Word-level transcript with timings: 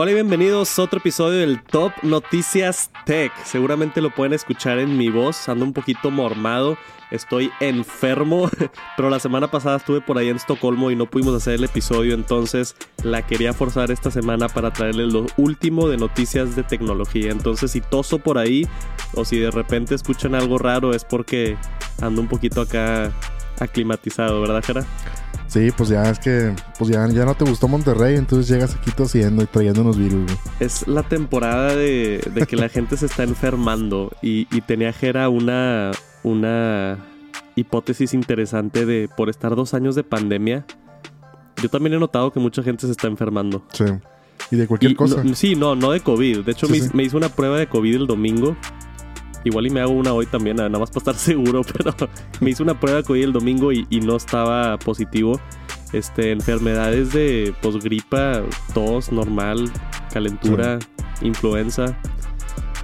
Hola 0.00 0.12
y 0.12 0.14
bienvenidos 0.14 0.78
a 0.78 0.82
otro 0.84 1.00
episodio 1.00 1.40
del 1.40 1.60
Top 1.60 1.90
Noticias 2.04 2.92
Tech. 3.04 3.32
Seguramente 3.44 4.00
lo 4.00 4.14
pueden 4.14 4.32
escuchar 4.32 4.78
en 4.78 4.96
mi 4.96 5.10
voz, 5.10 5.48
ando 5.48 5.64
un 5.64 5.72
poquito 5.72 6.12
mormado, 6.12 6.78
estoy 7.10 7.50
enfermo, 7.58 8.48
pero 8.96 9.10
la 9.10 9.18
semana 9.18 9.50
pasada 9.50 9.78
estuve 9.78 10.00
por 10.00 10.16
ahí 10.16 10.28
en 10.28 10.36
Estocolmo 10.36 10.92
y 10.92 10.94
no 10.94 11.06
pudimos 11.06 11.34
hacer 11.34 11.54
el 11.54 11.64
episodio, 11.64 12.14
entonces 12.14 12.76
la 13.02 13.26
quería 13.26 13.52
forzar 13.52 13.90
esta 13.90 14.12
semana 14.12 14.48
para 14.48 14.72
traerles 14.72 15.12
lo 15.12 15.26
último 15.36 15.88
de 15.88 15.96
noticias 15.96 16.54
de 16.54 16.62
tecnología. 16.62 17.32
Entonces 17.32 17.72
si 17.72 17.80
toso 17.80 18.20
por 18.20 18.38
ahí 18.38 18.68
o 19.14 19.24
si 19.24 19.40
de 19.40 19.50
repente 19.50 19.96
escuchan 19.96 20.36
algo 20.36 20.58
raro 20.58 20.94
es 20.94 21.04
porque 21.04 21.56
ando 22.00 22.20
un 22.20 22.28
poquito 22.28 22.60
acá 22.60 23.10
aclimatizado, 23.58 24.40
¿verdad, 24.42 24.62
Jera? 24.64 24.86
Sí, 25.48 25.70
pues 25.76 25.88
ya 25.88 26.02
es 26.10 26.18
que 26.18 26.54
pues 26.78 26.90
ya, 26.90 27.08
ya 27.08 27.24
no 27.24 27.34
te 27.34 27.44
gustó 27.44 27.68
Monterrey, 27.68 28.16
entonces 28.16 28.48
llegas 28.48 28.74
aquí 28.76 28.90
tosiendo 28.90 29.42
y 29.42 29.46
trayendo 29.46 29.80
unos 29.80 29.96
virus. 29.96 30.24
Güey. 30.26 30.36
Es 30.60 30.86
la 30.86 31.02
temporada 31.02 31.74
de, 31.74 32.20
de 32.34 32.46
que 32.46 32.54
la 32.56 32.68
gente 32.68 32.96
se 32.98 33.06
está 33.06 33.22
enfermando 33.24 34.12
y, 34.22 34.46
y 34.54 34.60
tenía 34.60 34.92
Jera 34.92 35.30
una, 35.30 35.90
una 36.22 36.98
hipótesis 37.56 38.12
interesante 38.14 38.84
de 38.84 39.08
por 39.16 39.30
estar 39.30 39.56
dos 39.56 39.72
años 39.74 39.94
de 39.94 40.04
pandemia. 40.04 40.66
Yo 41.62 41.68
también 41.70 41.94
he 41.94 41.98
notado 41.98 42.30
que 42.32 42.38
mucha 42.40 42.62
gente 42.62 42.84
se 42.86 42.92
está 42.92 43.06
enfermando. 43.08 43.64
Sí. 43.72 43.84
Y 44.50 44.56
de 44.56 44.66
cualquier 44.66 44.92
Y 44.92 44.94
cosa. 44.94 45.24
no- 45.24 45.34
sí, 45.34 45.56
no, 45.56 45.74
no 45.74 45.90
de 45.92 46.00
COVID. 46.00 46.44
De 46.44 46.52
hecho, 46.52 46.66
Sí, 46.66 46.72
me, 46.72 46.80
sí. 46.80 46.90
me 46.92 47.02
hice 47.04 47.16
una 47.16 47.30
prueba 47.30 47.58
de 47.58 47.66
COVID 47.68 47.96
el 47.96 48.06
domingo. 48.06 48.54
Igual 49.44 49.66
y 49.66 49.70
me 49.70 49.80
hago 49.80 49.92
una 49.92 50.12
hoy 50.12 50.26
también, 50.26 50.56
nada 50.56 50.68
más 50.70 50.90
para 50.90 50.98
estar 50.98 51.14
seguro, 51.16 51.62
pero 51.62 51.94
me 52.40 52.50
hice 52.50 52.62
una 52.62 52.78
prueba 52.78 52.98
de 52.98 53.04
COVID 53.04 53.22
el 53.22 53.32
domingo 53.32 53.72
y, 53.72 53.86
y 53.90 54.00
no 54.00 54.16
estaba 54.16 54.78
positivo. 54.78 55.40
Este, 55.92 56.32
enfermedades 56.32 57.12
de 57.12 57.54
pues, 57.62 57.76
gripa, 57.82 58.42
tos 58.74 59.10
normal, 59.10 59.70
calentura, 60.12 60.78
influenza, 61.22 61.98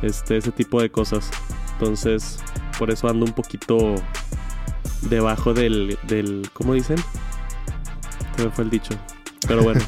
este, 0.02 0.38
ese 0.38 0.52
tipo 0.52 0.80
de 0.80 0.90
cosas. 0.90 1.30
Entonces, 1.72 2.38
por 2.78 2.91
eso 2.91 3.08
ando 3.08 3.27
un 3.27 3.32
poquito 3.32 3.94
debajo 5.02 5.52
del, 5.52 5.98
del 6.08 6.48
¿cómo 6.55 6.72
dicen? 6.75 6.97
Se 8.36 8.44
me 8.44 8.50
fue 8.50 8.64
el 8.64 8.70
dicho. 8.70 8.94
Pero 9.47 9.62
bueno, 9.62 9.81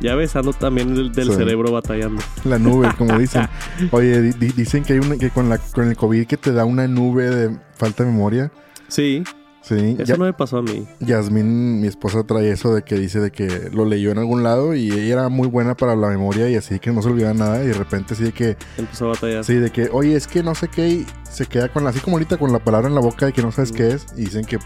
ya 0.00 0.14
ves, 0.14 0.34
ando 0.36 0.52
también 0.52 0.94
del, 0.94 1.12
del 1.12 1.28
Sí. 1.30 1.34
cerebro 1.34 1.72
batallando. 1.72 2.22
La 2.44 2.58
nube, 2.58 2.88
como 2.98 3.18
dicen. 3.18 3.46
Oye, 3.90 4.20
di- 4.22 4.32
di- 4.32 4.52
dicen 4.52 4.84
que 4.84 4.94
hay 4.94 4.98
una, 5.00 5.16
que 5.16 5.30
con 5.30 5.48
la 5.48 5.58
con 5.58 5.88
el 5.88 5.96
COVID 5.96 6.26
que 6.26 6.36
te 6.36 6.52
da 6.52 6.64
una 6.64 6.86
nube 6.88 7.30
de 7.30 7.56
falta 7.76 8.04
de 8.04 8.10
memoria. 8.10 8.52
Sí, 8.88 9.22
Sí. 9.62 9.94
eso 9.96 10.04
Ya- 10.04 10.16
no 10.16 10.24
me 10.24 10.32
pasó 10.32 10.58
a 10.58 10.62
mí. 10.62 10.86
Yasmín, 11.00 11.80
mi 11.80 11.86
esposa, 11.86 12.24
trae 12.24 12.50
eso 12.50 12.74
de 12.74 12.82
que 12.82 12.96
dice 12.98 13.20
de 13.20 13.30
que 13.30 13.70
lo 13.72 13.84
leyó 13.84 14.10
en 14.10 14.18
algún 14.18 14.42
lado 14.42 14.74
y 14.74 14.90
ella 14.90 15.12
era 15.12 15.28
muy 15.28 15.46
buena 15.46 15.76
para 15.76 15.94
la 15.94 16.08
memoria 16.08 16.50
y 16.50 16.56
así 16.56 16.78
que 16.80 16.90
no 16.90 17.00
se 17.00 17.08
olvidaba 17.08 17.32
nada 17.34 17.62
y 17.62 17.68
de 17.68 17.74
repente 17.74 18.14
así 18.14 18.24
de 18.24 18.32
que, 18.32 18.56
Empezó 18.76 19.06
a 19.06 19.08
batallar. 19.10 19.44
sí, 19.44 19.54
de 19.54 19.70
que, 19.70 19.88
oye, 19.92 20.16
es 20.16 20.26
que 20.26 20.42
no 20.42 20.54
sé 20.56 20.66
qué 20.68 20.88
y 20.88 21.06
se 21.30 21.46
queda 21.46 21.68
con 21.68 21.84
la, 21.84 21.90
así 21.90 22.00
como 22.00 22.16
ahorita 22.16 22.38
con 22.38 22.52
la 22.52 22.58
palabra 22.58 22.88
en 22.88 22.94
la 22.96 23.00
boca 23.00 23.26
de 23.26 23.32
que 23.32 23.40
no 23.42 23.52
sabes 23.52 23.70
qué 23.70 23.92
es 23.92 24.06
y 24.16 24.22
dicen 24.24 24.44
que 24.44 24.58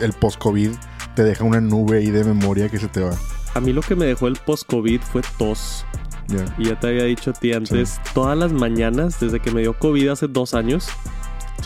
el 0.00 0.12
post-COVID 0.12 0.70
te 1.14 1.22
deja 1.22 1.44
una 1.44 1.60
nube 1.60 1.98
ahí 1.98 2.10
de 2.10 2.24
memoria 2.24 2.68
que 2.68 2.78
se 2.78 2.88
te 2.88 3.00
va. 3.00 3.12
A 3.54 3.60
mí 3.60 3.72
lo 3.72 3.82
que 3.82 3.94
me 3.94 4.06
dejó 4.06 4.28
el 4.28 4.36
post-COVID 4.36 5.00
fue 5.00 5.22
tos. 5.38 5.84
Ya. 6.28 6.44
Y 6.58 6.66
ya 6.66 6.80
te 6.80 6.86
había 6.88 7.04
dicho 7.04 7.30
a 7.30 7.32
ti 7.34 7.52
antes, 7.52 8.00
todas 8.14 8.38
las 8.38 8.52
mañanas, 8.52 9.20
desde 9.20 9.40
que 9.40 9.50
me 9.50 9.60
dio 9.60 9.78
COVID 9.78 10.08
hace 10.08 10.28
dos 10.28 10.54
años, 10.54 10.88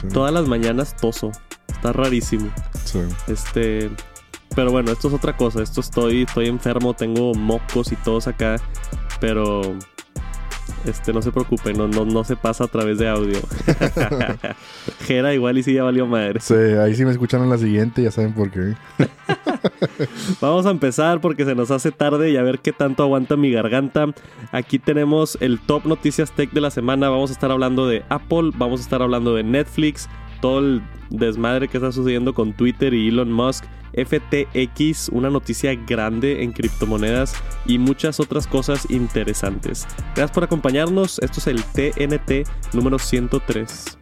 Sí, 0.01 0.09
todas 0.09 0.33
las 0.33 0.47
mañanas 0.49 0.95
toso. 0.97 1.31
Está 1.69 1.93
rarísimo. 1.93 2.51
sí. 2.85 3.01
Este. 3.29 3.91
Pero 4.55 4.71
bueno, 4.73 4.91
esto 4.93 5.09
es 5.09 5.15
otra 5.15 5.37
cosa. 5.37 5.63
Esto 5.63 5.81
estoy, 5.81 6.23
estoy 6.23 6.49
enfermo, 6.49 6.95
tengo 6.95 7.35
mocos 7.35 7.93
y 7.93 7.97
todos 7.97 8.27
acá. 8.27 8.57
Pero. 9.21 9.61
Este, 10.85 11.13
no 11.13 11.23
se 11.23 11.33
preocupen, 11.33 11.77
no, 11.77 11.89
no, 11.89 12.05
no 12.05 12.25
se 12.25 12.37
pasa 12.37 12.65
a 12.65 12.69
través 12.69 12.99
de 12.99 13.09
audio. 13.09 13.39
Jera 15.07 15.35
igual 15.35 15.59
y 15.59 15.63
sí 15.63 15.75
ya 15.75 15.83
valió 15.83 16.07
madre. 16.07 16.41
Sí, 16.41 16.55
ahí 16.55 16.95
sí 16.95 17.05
me 17.05 17.11
escucharon 17.11 17.47
en 17.47 17.51
la 17.51 17.59
siguiente, 17.59 18.03
ya 18.03 18.11
saben 18.11 18.33
por 18.33 18.51
qué. 18.51 18.75
Vamos 20.41 20.67
a 20.67 20.71
empezar 20.71 21.21
porque 21.21 21.45
se 21.45 21.55
nos 21.55 21.71
hace 21.71 21.93
tarde 21.93 22.31
y 22.31 22.37
a 22.37 22.43
ver 22.43 22.61
qué 22.61 22.73
tanto 22.73 23.03
aguanta 23.03 23.37
mi 23.37 23.51
garganta. 23.51 24.07
Aquí 24.53 24.79
tenemos 24.79 25.39
el 25.41 25.61
top 25.61 25.87
noticias 25.87 26.33
tech 26.33 26.53
de 26.53 26.61
la 26.61 26.71
semana. 26.71 27.09
Vamos 27.09 27.31
a 27.31 27.33
estar 27.33 27.51
hablando 27.51 27.87
de 27.87 28.05
Apple, 28.09 28.51
vamos 28.57 28.81
a 28.81 28.83
estar 28.85 29.03
hablando 29.03 29.35
de 29.35 29.43
Netflix, 29.43 30.09
todo 30.41 30.61
el 30.61 30.83
desmadre 31.11 31.69
que 31.69 31.79
está 31.79 31.93
sucediendo 31.93 32.35
con 32.35 32.53
Twitter 32.53 32.95
y 32.95 33.09
Elon 33.09 33.33
Musk, 33.33 33.65
FTX, 33.97 35.09
una 35.09 35.31
noticia 35.31 35.75
grande 35.75 36.43
en 36.43 36.53
criptomonedas 36.53 37.35
y 37.65 37.79
muchas 37.79 38.21
otras 38.21 38.47
cosas 38.47 38.91
interesantes. 38.91 39.87
Gracias 40.15 40.31
por 40.31 40.45
acompañarnos. 40.45 41.19
Esto 41.19 41.41
es 41.41 41.47
el 41.47 41.65
TNT 41.65 42.49
número 42.75 42.99
103. 42.99 43.99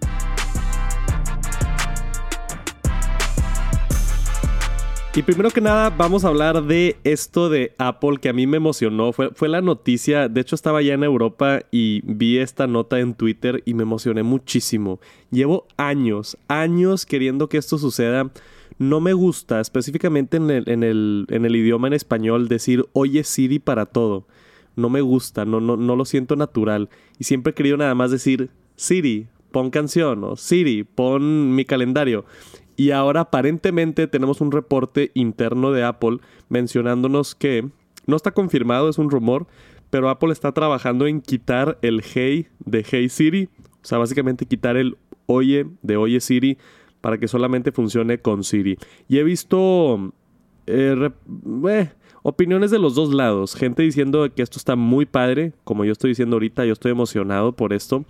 Y 5.16 5.22
primero 5.22 5.50
que 5.50 5.60
nada, 5.60 5.90
vamos 5.90 6.24
a 6.24 6.28
hablar 6.28 6.64
de 6.64 6.96
esto 7.04 7.48
de 7.48 7.72
Apple 7.78 8.18
que 8.20 8.30
a 8.30 8.32
mí 8.32 8.48
me 8.48 8.56
emocionó. 8.56 9.12
Fue, 9.12 9.48
la 9.48 9.60
noticia, 9.60 10.28
de 10.28 10.40
hecho 10.40 10.56
estaba 10.56 10.82
ya 10.82 10.94
en 10.94 11.04
Europa 11.04 11.60
y 11.70 12.00
vi 12.02 12.38
esta 12.38 12.66
nota 12.66 12.98
en 12.98 13.14
Twitter 13.14 13.62
y 13.64 13.74
me 13.74 13.84
emocioné 13.84 14.24
muchísimo. 14.24 14.98
Llevo 15.30 15.68
años, 15.76 16.36
años 16.48 17.06
queriendo 17.06 17.48
que 17.48 17.58
esto 17.58 17.78
suceda. 17.78 18.28
No 18.78 19.00
me 19.00 19.12
gusta, 19.12 19.60
específicamente 19.60 20.36
en 20.36 20.50
el, 20.50 21.56
idioma 21.56 21.86
en 21.86 21.92
español, 21.92 22.48
decir 22.48 22.84
oye 22.92 23.22
Siri 23.24 23.58
para 23.58 23.86
todo. 23.86 24.26
No 24.76 24.88
me 24.88 25.00
gusta, 25.00 25.44
no, 25.44 25.60
no, 25.60 25.76
no 25.76 25.94
lo 25.94 26.04
siento 26.04 26.34
natural. 26.34 26.88
Y 27.18 27.24
siempre 27.24 27.52
he 27.52 27.54
querido 27.54 27.76
nada 27.76 27.94
más 27.94 28.10
decir 28.10 28.50
Siri, 28.74 29.28
pon 29.52 29.70
canción 29.70 30.24
o 30.24 30.36
Siri, 30.36 30.82
pon 30.82 31.54
mi 31.54 31.64
calendario. 31.64 32.24
Y 32.76 32.90
ahora 32.90 33.20
aparentemente 33.20 34.08
tenemos 34.08 34.40
un 34.40 34.50
reporte 34.50 35.12
interno 35.14 35.70
de 35.70 35.84
Apple 35.84 36.18
mencionándonos 36.48 37.36
que 37.36 37.68
no 38.06 38.16
está 38.16 38.32
confirmado, 38.32 38.88
es 38.88 38.98
un 38.98 39.10
rumor, 39.10 39.46
pero 39.90 40.10
Apple 40.10 40.32
está 40.32 40.50
trabajando 40.50 41.06
en 41.06 41.20
quitar 41.20 41.78
el 41.82 42.02
Hey 42.02 42.48
de 42.58 42.84
Hey 42.88 43.08
Siri. 43.08 43.48
O 43.82 43.86
sea, 43.86 43.98
básicamente 43.98 44.46
quitar 44.46 44.76
el 44.76 44.96
Oye 45.26 45.66
de 45.82 45.96
Oye 45.96 46.20
Siri 46.20 46.58
para 47.04 47.18
que 47.18 47.28
solamente 47.28 47.70
funcione 47.70 48.16
con 48.16 48.44
Siri. 48.44 48.78
Y 49.08 49.18
he 49.18 49.22
visto 49.24 50.10
eh, 50.66 51.10
eh, 51.68 51.90
opiniones 52.22 52.70
de 52.70 52.78
los 52.78 52.94
dos 52.94 53.12
lados. 53.12 53.56
Gente 53.56 53.82
diciendo 53.82 54.26
que 54.34 54.40
esto 54.40 54.56
está 54.56 54.74
muy 54.74 55.04
padre, 55.04 55.52
como 55.64 55.84
yo 55.84 55.92
estoy 55.92 56.12
diciendo 56.12 56.36
ahorita, 56.36 56.64
yo 56.64 56.72
estoy 56.72 56.92
emocionado 56.92 57.52
por 57.52 57.74
esto. 57.74 58.06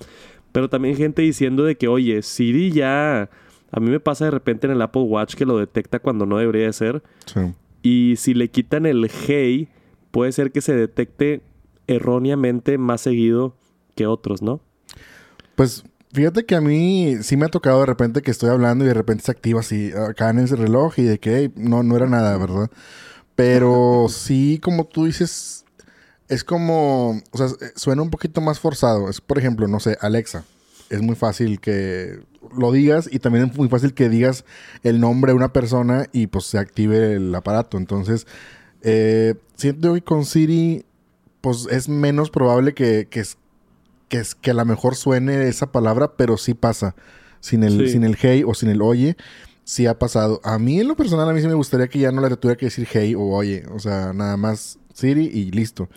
Pero 0.52 0.70
también 0.70 0.94
gente 0.94 1.22
diciendo 1.22 1.64
de 1.64 1.74
que, 1.74 1.88
oye, 1.88 2.22
Siri 2.22 2.70
ya... 2.70 3.30
A 3.72 3.80
mí 3.80 3.90
me 3.90 3.98
pasa 3.98 4.26
de 4.26 4.30
repente 4.30 4.68
en 4.68 4.72
el 4.74 4.80
Apple 4.80 5.02
Watch 5.02 5.34
que 5.34 5.44
lo 5.44 5.58
detecta 5.58 5.98
cuando 5.98 6.24
no 6.24 6.38
debería 6.38 6.66
de 6.66 6.72
ser. 6.72 7.02
Sí. 7.26 7.40
Y 7.82 8.14
si 8.16 8.32
le 8.32 8.48
quitan 8.48 8.86
el 8.86 9.10
hey, 9.26 9.66
puede 10.12 10.30
ser 10.30 10.52
que 10.52 10.60
se 10.60 10.76
detecte 10.76 11.40
erróneamente 11.88 12.78
más 12.78 13.00
seguido 13.00 13.56
que 13.96 14.06
otros, 14.06 14.40
¿no? 14.40 14.60
Pues 15.56 15.82
fíjate 16.14 16.46
que 16.46 16.54
a 16.54 16.60
mí 16.60 17.16
sí 17.22 17.36
me 17.36 17.46
ha 17.46 17.48
tocado 17.48 17.80
de 17.80 17.86
repente 17.86 18.22
que 18.22 18.30
estoy 18.30 18.50
hablando 18.50 18.84
y 18.84 18.88
de 18.88 18.94
repente 18.94 19.24
se 19.24 19.32
activa 19.32 19.60
así 19.60 19.92
acá 19.92 20.30
en 20.30 20.38
ese 20.38 20.56
reloj 20.56 20.94
y 20.98 21.02
de 21.02 21.18
que 21.18 21.36
"Ey, 21.36 21.52
no, 21.56 21.82
no 21.82 21.96
era 21.96 22.06
nada, 22.06 22.36
¿verdad? 22.38 22.70
Pero 23.36 24.06
sí, 24.10 24.60
como 24.62 24.84
tú 24.86 25.06
dices, 25.06 25.64
es 26.28 26.44
como, 26.44 27.20
o 27.32 27.38
sea, 27.38 27.48
suena 27.76 28.02
un 28.02 28.10
poquito 28.10 28.40
más 28.40 28.60
forzado. 28.60 29.10
Es, 29.10 29.20
por 29.20 29.38
ejemplo, 29.38 29.68
no 29.68 29.80
sé, 29.80 29.98
Alexa. 30.00 30.44
Es 30.90 31.02
muy 31.02 31.16
fácil 31.16 31.60
que 31.60 32.20
lo 32.56 32.70
digas 32.72 33.08
y 33.10 33.18
también 33.18 33.50
es 33.50 33.56
muy 33.56 33.68
fácil 33.68 33.94
que 33.94 34.08
digas 34.08 34.44
el 34.82 35.00
nombre 35.00 35.32
de 35.32 35.36
una 35.36 35.52
persona 35.52 36.06
y 36.12 36.26
pues 36.28 36.44
se 36.46 36.58
active 36.58 37.14
el 37.14 37.34
aparato. 37.34 37.78
Entonces, 37.78 38.26
eh, 38.82 39.34
siento 39.56 39.94
que 39.94 40.02
con 40.02 40.24
Siri, 40.24 40.84
pues 41.40 41.66
es 41.70 41.88
menos 41.88 42.30
probable 42.30 42.74
que, 42.74 43.08
que, 43.10 43.24
que, 44.08 44.18
es, 44.18 44.34
que 44.34 44.50
a 44.50 44.54
lo 44.54 44.64
mejor 44.64 44.94
suene 44.96 45.48
esa 45.48 45.70
palabra, 45.72 46.12
pero 46.16 46.36
sí 46.36 46.54
pasa. 46.54 46.94
Sin 47.40 47.62
el, 47.62 47.78
Sí. 47.86 47.92
sin 47.92 48.04
el 48.04 48.16
hey 48.20 48.42
o 48.46 48.54
sin 48.54 48.70
el 48.70 48.80
oye, 48.82 49.16
sí 49.64 49.86
ha 49.86 49.98
pasado. 49.98 50.40
A 50.44 50.58
mí 50.58 50.80
en 50.80 50.88
lo 50.88 50.96
personal, 50.96 51.28
a 51.28 51.32
mí 51.32 51.40
sí 51.40 51.46
me 51.46 51.54
gustaría 51.54 51.88
que 51.88 51.98
ya 51.98 52.10
no 52.12 52.26
le 52.26 52.36
tuviera 52.36 52.56
que 52.58 52.66
decir 52.66 52.86
hey 52.90 53.14
o 53.14 53.20
oye. 53.34 53.64
O 53.72 53.78
sea, 53.78 54.12
nada 54.12 54.36
más 54.36 54.78
Siri 54.94 55.26
y 55.26 55.50
listo. 55.50 55.88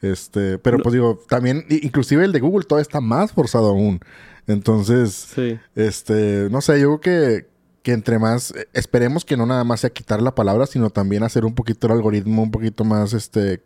Este, 0.00 0.58
pero 0.58 0.78
No. 0.78 0.82
pues 0.82 0.92
digo, 0.92 1.18
también, 1.28 1.64
inclusive 1.70 2.24
el 2.24 2.32
de 2.32 2.40
Google 2.40 2.64
todavía 2.66 2.82
está 2.82 3.00
más 3.00 3.32
forzado 3.32 3.68
aún. 3.70 4.00
Entonces, 4.46 5.12
Sí. 5.34 5.58
este, 5.74 6.48
no 6.50 6.60
sé, 6.60 6.80
yo 6.80 6.98
creo 6.98 7.00
que, 7.00 7.48
que 7.82 7.92
entre 7.92 8.18
más, 8.18 8.50
eh, 8.52 8.66
esperemos 8.72 9.24
que 9.24 9.36
no 9.36 9.46
nada 9.46 9.64
más 9.64 9.80
sea 9.80 9.90
quitar 9.90 10.20
la 10.22 10.34
palabra, 10.34 10.66
sino 10.66 10.90
también 10.90 11.22
hacer 11.22 11.44
un 11.44 11.54
poquito 11.54 11.86
el 11.86 11.92
algoritmo 11.94 12.42
un 12.42 12.50
poquito 12.50 12.84
más, 12.84 13.12
este, 13.12 13.62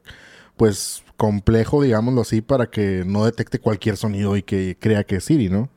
pues 0.57 1.03
complejo, 1.17 1.83
digámoslo 1.83 2.21
así, 2.23 2.41
para 2.41 2.67
que 2.67 3.05
no 3.07 3.25
detecte 3.25 3.59
cualquier 3.59 3.97
sonido 3.97 4.37
y 4.37 4.43
que 4.43 4.77
crea 4.79 5.05
que 5.05 5.17
es 5.17 5.25
Siri, 5.25 5.49
¿no? 5.49 5.69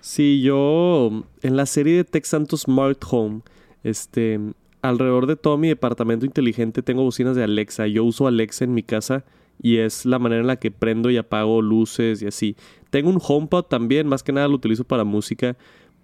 Sí, 0.00 0.42
yo 0.42 1.24
en 1.42 1.56
la 1.56 1.66
serie 1.66 1.96
de 1.96 2.04
Tech 2.04 2.24
Santo 2.24 2.56
Smart 2.56 3.02
Home, 3.08 3.42
este, 3.84 4.40
alrededor 4.82 5.26
de 5.26 5.36
todo 5.36 5.56
mi 5.56 5.68
departamento 5.68 6.26
inteligente 6.26 6.82
tengo 6.82 7.04
bocinas 7.04 7.36
de 7.36 7.44
Alexa. 7.44 7.86
Yo 7.86 8.04
uso 8.04 8.26
Alexa 8.26 8.64
en 8.64 8.74
mi 8.74 8.82
casa 8.82 9.24
y 9.60 9.78
es 9.78 10.04
la 10.04 10.18
manera 10.18 10.40
en 10.40 10.48
la 10.48 10.56
que 10.56 10.72
prendo 10.72 11.08
y 11.08 11.16
apago 11.16 11.62
luces 11.62 12.20
y 12.20 12.26
así. 12.26 12.56
Tengo 12.90 13.08
un 13.08 13.20
HomePod 13.22 13.64
también, 13.64 14.08
más 14.08 14.22
que 14.22 14.32
nada 14.32 14.48
lo 14.48 14.56
utilizo 14.56 14.84
para 14.84 15.04
música, 15.04 15.56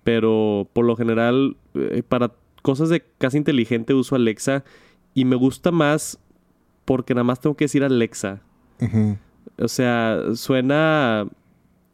pero 0.05 0.69
por 0.73 0.85
lo 0.85 0.97
general 0.97 1.57
eh, 1.75 2.03
para 2.09 2.33
cosas 2.63 2.89
de 2.89 3.05
casa 3.19 3.37
inteligente 3.37 3.95
uso 3.95 4.15
Alexa 4.15 4.65
y 5.13 5.25
me 5.25 5.37
gusta 5.37 5.73
más 5.73 6.19
porque 6.85 7.15
nada 7.15 7.25
más 7.25 7.41
tengo 7.41 7.57
que 7.57 7.65
decir 7.65 7.83
Alexa. 7.83 8.43
O 9.59 9.69
sea, 9.69 10.21
suena 10.35 11.27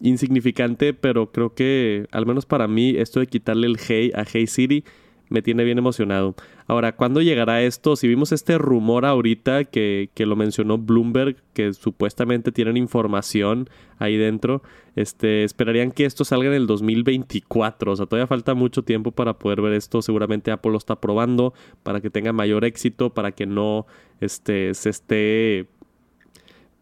insignificante, 0.00 0.92
pero 0.92 1.32
creo 1.32 1.54
que 1.54 2.06
al 2.10 2.26
menos 2.26 2.46
para 2.46 2.68
mí 2.68 2.94
esto 2.96 3.20
de 3.20 3.26
quitarle 3.26 3.66
el 3.66 3.78
Hey 3.78 4.12
a 4.14 4.24
Hey 4.30 4.46
City 4.46 4.84
me 5.30 5.42
tiene 5.42 5.64
bien 5.64 5.78
emocionado. 5.78 6.34
Ahora, 6.66 6.96
¿cuándo 6.96 7.20
llegará 7.20 7.62
esto? 7.62 7.96
Si 7.96 8.08
vimos 8.08 8.32
este 8.32 8.56
rumor 8.58 9.04
ahorita 9.04 9.64
que, 9.64 10.10
que, 10.14 10.26
lo 10.26 10.36
mencionó 10.36 10.78
Bloomberg, 10.78 11.36
que 11.52 11.72
supuestamente 11.72 12.52
tienen 12.52 12.76
información 12.76 13.68
ahí 13.98 14.16
dentro, 14.16 14.62
este, 14.96 15.44
esperarían 15.44 15.90
que 15.90 16.04
esto 16.04 16.24
salga 16.24 16.48
en 16.48 16.54
el 16.54 16.66
2024. 16.66 17.92
O 17.92 17.96
sea, 17.96 18.06
todavía 18.06 18.26
falta 18.26 18.54
mucho 18.54 18.82
tiempo 18.82 19.10
para 19.12 19.38
poder 19.38 19.60
ver 19.60 19.72
esto. 19.74 20.02
Seguramente 20.02 20.50
Apple 20.50 20.72
lo 20.72 20.78
está 20.78 21.00
probando 21.00 21.52
para 21.82 22.00
que 22.00 22.10
tenga 22.10 22.32
mayor 22.32 22.64
éxito, 22.64 23.10
para 23.10 23.32
que 23.32 23.46
no 23.46 23.86
este, 24.20 24.72
se 24.74 24.90
esté 24.90 25.66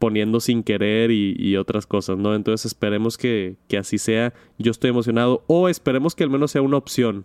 poniendo 0.02 0.40
sin 0.40 0.64
querer 0.64 1.12
y, 1.12 1.56
otras 1.56 1.86
cosas, 1.86 2.18
¿no? 2.18 2.34
Entonces 2.34 2.66
esperemos 2.66 3.16
que, 3.16 3.54
que 3.68 3.78
así 3.78 3.98
sea. 3.98 4.34
Yo 4.58 4.72
estoy 4.72 4.90
emocionado. 4.90 5.44
O 5.46 5.68
esperemos 5.68 6.16
que 6.16 6.24
al 6.24 6.30
menos 6.30 6.50
sea 6.50 6.60
una 6.60 6.76
opción 6.76 7.24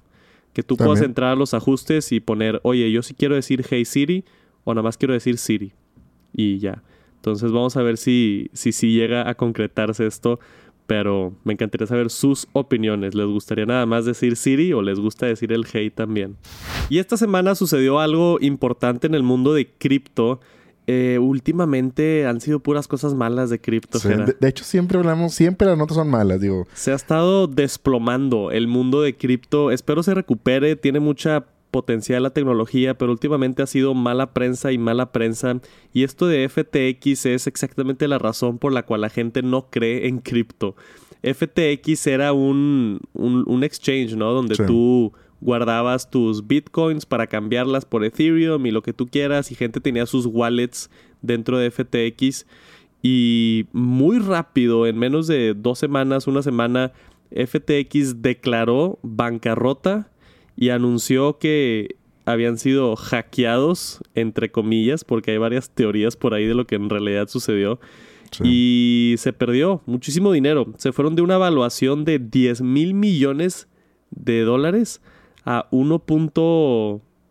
que 0.53 0.61
tú 0.61 0.77
puedas 0.77 1.01
entrar 1.01 1.31
a 1.31 1.35
los 1.35 1.55
ajustes 1.55 2.11
y 2.11 2.19
poner, 2.19 2.59
oye, 2.61 2.91
yo 2.91 3.01
sí 3.01 3.15
quiero 3.15 3.33
decir 3.33 3.65
Hey 3.67 3.83
Siri 3.83 4.25
o 4.63 4.75
nada 4.75 4.83
más 4.83 4.95
quiero 4.95 5.15
decir 5.15 5.39
Siri. 5.39 5.73
Y 6.33 6.59
ya. 6.59 6.83
Entonces 7.15 7.51
vamos 7.51 7.75
a 7.77 7.81
ver 7.81 7.97
si, 7.97 8.51
si, 8.53 8.71
si 8.71 8.91
llega 8.91 9.27
a 9.27 9.33
concretarse 9.33 10.05
esto. 10.05 10.39
Pero 10.85 11.33
me 11.43 11.53
encantaría 11.53 11.87
saber 11.87 12.11
sus 12.11 12.47
opiniones. 12.53 13.15
¿Les 13.15 13.25
gustaría 13.25 13.65
nada 13.65 13.87
más 13.87 14.05
decir 14.05 14.35
Siri 14.35 14.71
o 14.73 14.83
les 14.83 14.99
gusta 14.99 15.25
decir 15.25 15.51
el 15.51 15.65
Hey 15.65 15.89
también? 15.89 16.37
Y 16.91 16.99
esta 16.99 17.17
semana 17.17 17.55
sucedió 17.55 17.99
algo 17.99 18.37
importante 18.39 19.07
en 19.07 19.15
el 19.15 19.23
mundo 19.23 19.55
de 19.55 19.67
cripto 19.67 20.41
eh, 20.89 21.19
últimamente 21.19 22.25
han 22.25 22.39
sido 22.39 22.61
puras 22.61 22.87
cosas 22.87 23.13
malas 23.13 23.49
de 23.49 23.59
cripto. 23.59 23.99
de, 23.99 24.47
hecho, 24.47 24.63
siempre 24.63 24.97
hablamos, 24.97 25.33
siempre 25.33 25.67
las 25.67 25.77
notas 25.77 25.97
son 25.97 26.09
malas, 26.09 26.39
digo. 26.39 26.65
Se 26.73 26.93
ha 26.93 26.95
estado 26.95 27.47
desplomando 27.47 28.51
el 28.51 28.67
mundo 28.67 29.01
de 29.01 29.15
cripto. 29.17 29.71
Espero 29.71 30.01
se 30.01 30.13
recupere, 30.13 30.77
tiene 30.77 31.01
mucha 31.01 31.45
potencial 31.71 32.23
la 32.23 32.29
tecnología, 32.29 32.97
pero 32.97 33.11
últimamente 33.11 33.61
ha 33.61 33.67
sido 33.67 33.93
mala 33.93 34.33
prensa 34.33 34.71
y 34.71 34.77
mala 34.77 35.11
prensa. 35.11 35.59
Y 35.91 36.03
esto 36.03 36.25
de 36.25 36.47
FTX 36.47 37.25
es 37.25 37.47
exactamente 37.47 38.07
la 38.07 38.17
razón 38.17 38.57
por 38.57 38.71
la 38.71 38.83
cual 38.83 39.01
la 39.01 39.09
gente 39.09 39.41
no 39.41 39.69
cree 39.69 40.07
en 40.07 40.19
cripto. 40.19 40.75
FTX 41.21 42.07
era 42.07 42.31
un, 42.31 43.01
un, 43.13 43.63
exchange, 43.63 44.15
¿no? 44.15 44.31
Donde 44.31 44.55
tú 44.55 45.11
guardabas 45.41 46.09
tus 46.09 46.47
bitcoins 46.47 47.05
para 47.05 47.27
cambiarlas 47.27 47.85
por 47.85 48.03
Ethereum 48.03 48.65
y 48.65 48.71
lo 48.71 48.81
que 48.81 48.93
tú 48.93 49.07
quieras 49.07 49.51
y 49.51 49.55
gente 49.55 49.79
tenía 49.79 50.05
sus 50.05 50.25
wallets 50.25 50.89
dentro 51.21 51.57
de 51.57 51.71
FTX 51.71 52.45
y 53.01 53.67
muy 53.71 54.19
rápido, 54.19 54.87
en 54.87 54.97
menos 54.97 55.27
de 55.27 55.53
dos 55.53 55.79
semanas, 55.79 56.27
una 56.27 56.41
semana, 56.41 56.91
FTX 57.31 58.21
declaró 58.21 58.99
bancarrota 59.03 60.09
y 60.55 60.69
anunció 60.69 61.37
que 61.37 61.95
habían 62.25 62.57
sido 62.57 62.95
hackeados, 62.95 64.01
entre 64.15 64.51
comillas, 64.51 65.03
porque 65.03 65.31
hay 65.31 65.37
varias 65.37 65.69
teorías 65.69 66.17
por 66.17 66.33
ahí 66.33 66.45
de 66.45 66.55
lo 66.55 66.65
que 66.65 66.75
en 66.75 66.89
realidad 66.89 67.27
sucedió. 67.27 67.79
Y 68.43 69.15
se 69.19 69.31
perdió 69.31 69.81
muchísimo 69.85 70.33
dinero. 70.33 70.73
Se 70.77 70.91
fueron 70.91 71.15
de 71.15 71.21
una 71.21 71.35
evaluación 71.35 72.03
de 72.03 72.19
10 72.19 72.61
mil 72.61 72.93
millones 72.93 73.69
de 74.11 74.41
dólares 74.41 75.01
a 75.47 75.65
1. 75.71 76.03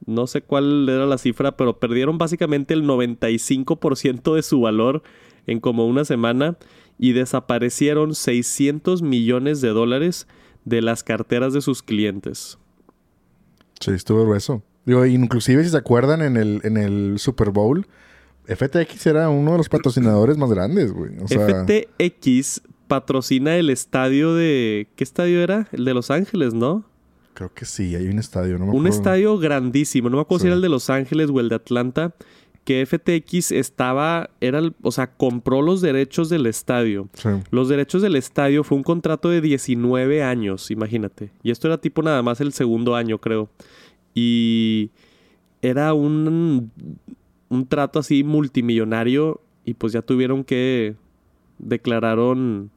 no 0.06 0.26
sé 0.26 0.40
cuál 0.40 0.88
era 0.88 1.04
la 1.04 1.18
cifra, 1.18 1.54
pero 1.54 1.78
perdieron 1.78 2.16
básicamente 2.16 2.72
el 2.72 2.84
95% 2.84 4.34
de 4.34 4.42
su 4.42 4.62
valor 4.62 5.02
en 5.46 5.60
como 5.60 5.86
una 5.86 6.06
semana 6.06 6.56
y 6.98 7.12
desaparecieron 7.12 8.14
600 8.14 9.02
millones 9.02 9.60
de 9.60 9.68
dólares 9.68 10.26
de 10.64 10.80
las 10.80 11.04
carteras 11.04 11.52
de 11.52 11.60
sus 11.60 11.82
clientes. 11.82 12.58
Sí, 13.80 13.90
estuvo 13.90 14.24
grueso. 14.24 14.62
Digo, 14.86 15.04
inclusive 15.04 15.62
si 15.62 15.68
se 15.68 15.76
acuerdan 15.76 16.22
en 16.22 16.38
el, 16.38 16.62
en 16.64 16.78
el 16.78 17.18
Super 17.18 17.50
Bowl, 17.50 17.86
FTX 18.46 19.06
era 19.06 19.28
uno 19.28 19.52
de 19.52 19.58
los 19.58 19.68
patrocinadores 19.68 20.38
más 20.38 20.50
grandes, 20.50 20.90
güey. 20.90 21.10
FTX 21.26 22.62
patrocina 22.88 23.56
el 23.56 23.68
estadio 23.68 24.34
de... 24.34 24.88
¿Qué 24.96 25.04
estadio 25.04 25.42
era? 25.42 25.68
El 25.72 25.84
de 25.84 25.92
Los 25.92 26.10
Ángeles, 26.10 26.54
¿no? 26.54 26.84
Creo 27.36 27.52
que 27.52 27.66
sí, 27.66 27.94
hay 27.94 28.06
un 28.06 28.18
estadio, 28.18 28.58
no 28.58 28.64
me 28.64 28.72
Un 28.72 28.86
estadio 28.86 29.36
grandísimo, 29.36 30.08
no 30.08 30.16
me 30.16 30.22
acuerdo 30.22 30.40
si 30.40 30.46
era 30.46 30.56
el 30.56 30.62
de 30.62 30.70
Los 30.70 30.88
Ángeles 30.88 31.28
o 31.28 31.38
el 31.38 31.50
de 31.50 31.56
Atlanta, 31.56 32.14
que 32.64 32.86
FTX 32.86 33.52
estaba, 33.52 34.30
era, 34.40 34.62
o 34.80 34.90
sea, 34.90 35.08
compró 35.08 35.60
los 35.60 35.82
derechos 35.82 36.30
del 36.30 36.46
estadio. 36.46 37.10
Los 37.50 37.68
derechos 37.68 38.00
del 38.00 38.16
estadio 38.16 38.64
fue 38.64 38.78
un 38.78 38.84
contrato 38.84 39.28
de 39.28 39.42
19 39.42 40.22
años, 40.22 40.70
imagínate. 40.70 41.30
Y 41.42 41.50
esto 41.50 41.68
era 41.68 41.76
tipo 41.76 42.00
nada 42.00 42.22
más 42.22 42.40
el 42.40 42.54
segundo 42.54 42.94
año, 42.94 43.18
creo. 43.18 43.50
Y 44.14 44.88
era 45.60 45.92
un, 45.92 46.72
un 47.50 47.66
trato 47.66 47.98
así 47.98 48.24
multimillonario 48.24 49.42
y 49.66 49.74
pues 49.74 49.92
ya 49.92 50.00
tuvieron 50.00 50.42
que 50.42 50.94
declararon 51.58 52.70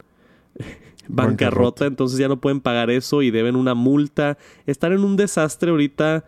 bancarrota, 1.10 1.86
entonces 1.86 2.18
ya 2.18 2.28
no 2.28 2.40
pueden 2.40 2.60
pagar 2.60 2.90
eso 2.90 3.22
y 3.22 3.30
deben 3.30 3.56
una 3.56 3.74
multa. 3.74 4.38
Están 4.66 4.92
en 4.92 5.04
un 5.04 5.16
desastre 5.16 5.70
ahorita 5.70 6.24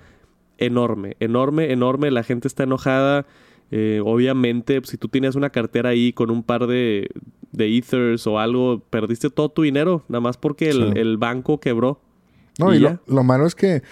enorme, 0.59 1.17
enorme, 1.21 1.73
enorme. 1.73 2.11
La 2.11 2.23
gente 2.23 2.49
está 2.49 2.65
enojada. 2.65 3.27
Eh, 3.71 4.01
obviamente, 4.05 4.81
si 4.85 4.97
tú 4.99 5.09
tienes 5.09 5.35
una 5.35 5.51
cartera 5.51 5.91
ahí 5.91 6.13
con 6.13 6.31
un 6.31 6.43
par 6.43 6.67
de, 6.67 7.09
de 7.53 7.77
ethers 7.77 8.27
o 8.27 8.39
algo, 8.39 8.81
perdiste 8.91 9.31
todo 9.31 9.49
tu 9.49 9.63
dinero, 9.63 10.05
nada 10.09 10.21
más 10.21 10.37
porque 10.37 10.71
el, 10.71 11.17
banco 11.17 11.59
quebró. 11.59 12.01
No, 12.59 12.75
y, 12.75 12.81
lo, 12.81 13.01
lo, 13.07 13.25
malo 13.25 13.47
es 13.47 13.55
que, 13.55 13.83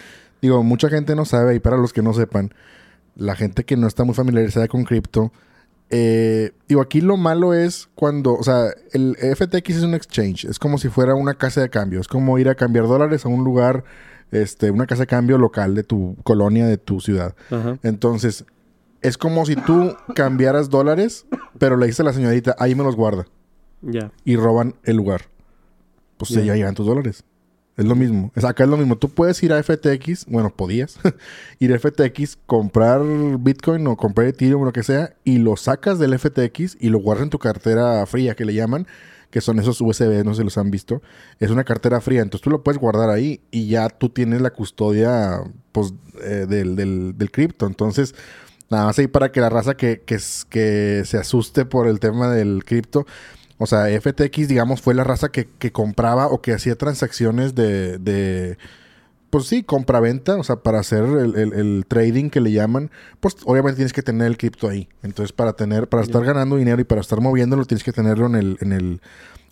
digo, 0.43 0.63
mucha 0.63 0.91
gente 0.91 1.17
no 1.17 1.25
sabe, 1.25 1.55
y 1.55 1.61
para 1.61 1.79
los 1.79 1.95
que 1.95 2.03
no 2.03 2.13
sepan, 2.13 2.53
la 3.17 3.37
gente 3.37 3.65
que 3.65 3.77
no 3.79 3.87
está 3.87 4.05
muy 4.05 4.15
familiarizada 4.15 4.69
con 4.69 4.85
cripto, 4.85 5.33
eh, 5.91 6.53
digo, 6.69 6.81
aquí 6.81 7.01
lo 7.01 7.17
malo 7.17 7.53
es 7.53 7.89
cuando, 7.97 8.35
o 8.35 8.43
sea, 8.45 8.67
el 8.93 9.17
FTX 9.17 9.71
es 9.71 9.83
un 9.83 9.95
exchange, 9.95 10.45
es 10.45 10.59
como 10.59 10.79
si 10.79 10.89
fuera 10.89 11.15
una 11.15 11.35
casa 11.35 11.61
de 11.61 11.69
cambio, 11.69 12.01
es 12.01 12.07
como 12.07 12.39
ir 12.39 12.49
a 12.49 12.55
cambiar 12.55 12.87
dólares 12.87 13.25
a 13.25 13.29
un 13.29 13.43
lugar, 13.43 13.85
este, 14.31 14.71
una 14.71 14.87
casa 14.87 15.03
de 15.03 15.07
cambio 15.09 15.37
local 15.37 15.75
de 15.75 15.83
tu 15.83 16.17
colonia, 16.23 16.67
de 16.67 16.79
tu 16.79 17.01
ciudad. 17.01 17.35
Entonces, 17.83 18.45
es 19.03 19.19
como 19.19 19.45
si 19.47 19.57
tú 19.57 19.97
cambiaras 20.15 20.71
dólares, 20.71 21.27
pero 21.59 21.77
le 21.77 21.87
dices 21.87 22.01
a 22.01 22.05
la 22.05 22.13
señorita, 22.13 22.55
ahí 22.59 22.77
me 22.77 22.85
los 22.85 22.95
guarda. 22.95 23.27
Ya. 23.83 24.13
Y 24.25 24.37
roban 24.37 24.77
el 24.85 24.97
lugar. 24.97 25.23
Pues 26.19 26.31
ya 26.31 26.55
llegan 26.55 26.75
tus 26.75 26.87
dólares. 26.87 27.25
Es 27.81 27.87
lo 27.87 27.97
mismo. 27.97 28.31
Es, 28.35 28.45
acá 28.45 28.65
es 28.65 28.69
lo 28.69 28.77
mismo. 28.77 28.99
Tú 28.99 29.09
puedes 29.09 29.43
ir 29.43 29.55
a 29.55 29.63
FTX, 29.63 30.27
bueno, 30.27 30.51
podías 30.55 30.99
ir 31.59 31.73
a 31.73 31.79
FTX, 31.79 32.37
comprar 32.45 33.01
Bitcoin 33.39 33.87
o 33.87 33.97
comprar 33.97 34.27
Ethereum 34.27 34.61
o 34.61 34.65
lo 34.67 34.73
que 34.75 34.83
sea, 34.83 35.15
y 35.25 35.39
lo 35.39 35.57
sacas 35.57 35.99
del 35.99 36.19
FTX 36.19 36.77
y 36.79 36.91
lo 36.91 36.99
guardas 36.99 37.25
en 37.25 37.31
tu 37.31 37.39
cartera 37.39 38.05
fría, 38.05 38.35
que 38.35 38.45
le 38.45 38.53
llaman, 38.53 38.87
que 39.31 39.41
son 39.41 39.59
esos 39.59 39.81
USB, 39.81 40.23
no 40.27 40.35
si 40.35 40.45
los 40.45 40.59
han 40.59 40.71
visto. 40.71 41.01
Es 41.39 41.51
una 41.51 41.65
cartera 41.65 42.03
fría, 42.03 42.21
entonces 42.21 42.45
tú 42.45 42.51
lo 42.51 42.63
puedes 42.63 42.79
guardar 42.79 43.09
ahí 43.09 43.41
y 43.51 43.69
ya 43.69 43.89
tú 43.89 44.11
tienes 44.11 44.43
la 44.43 44.51
custodia 44.51 45.41
pues, 45.73 45.95
eh, 46.23 46.45
del, 46.47 46.77
del, 46.77 47.31
cripto. 47.31 47.67
Entonces, 47.67 48.15
nada 48.69 48.85
más 48.85 48.99
ahí 48.99 49.07
para 49.07 49.33
que 49.33 49.41
la 49.41 49.49
raza 49.49 49.75
que, 49.75 50.03
que 50.03 50.19
se 50.19 51.17
asuste 51.17 51.65
por 51.65 51.89
el 51.89 51.99
tema 51.99 52.31
del 52.31 52.63
cripto 52.63 53.07
o 53.63 53.67
sea, 53.67 53.85
FTX, 54.01 54.49
digamos, 54.49 54.81
fue 54.81 54.95
la 54.95 55.05
raza 55.05 55.29
que, 55.31 55.47
compraba 55.71 56.29
o 56.29 56.41
que 56.41 56.55
hacía 56.55 56.77
transacciones 56.77 57.55
de, 57.55 57.99
de 57.99 58.57
pues 59.29 59.45
sí, 59.45 59.63
compra-venta, 59.63 60.37
o 60.37 60.45
sea, 60.45 60.57
para 60.57 60.81
hacer 60.81 61.05
el, 61.05 61.85
trading 61.87 62.31
que 62.31 62.41
le 62.41 62.53
llaman, 62.53 62.91
pues 63.21 63.37
obviamente 63.45 63.77
tienes 63.77 63.93
que 63.93 64.03
tener 64.03 64.29
el 64.29 64.39
cripto 64.39 64.67
ahí. 64.67 64.89
Entonces, 65.03 65.33
para 65.33 65.53
tener, 65.53 65.91
para 65.91 66.03
estar 66.03 66.25
ganando 66.25 66.57
dinero 66.57 66.81
y 66.81 66.85
para 66.85 67.03
estar 67.03 67.21
moviéndolo, 67.21 67.67
tienes 67.67 67.85
que 67.85 67.93
tenerlo 67.93 68.25
en 68.29 68.35
el, 68.37 68.57
en 68.63 68.73
el, 68.73 69.01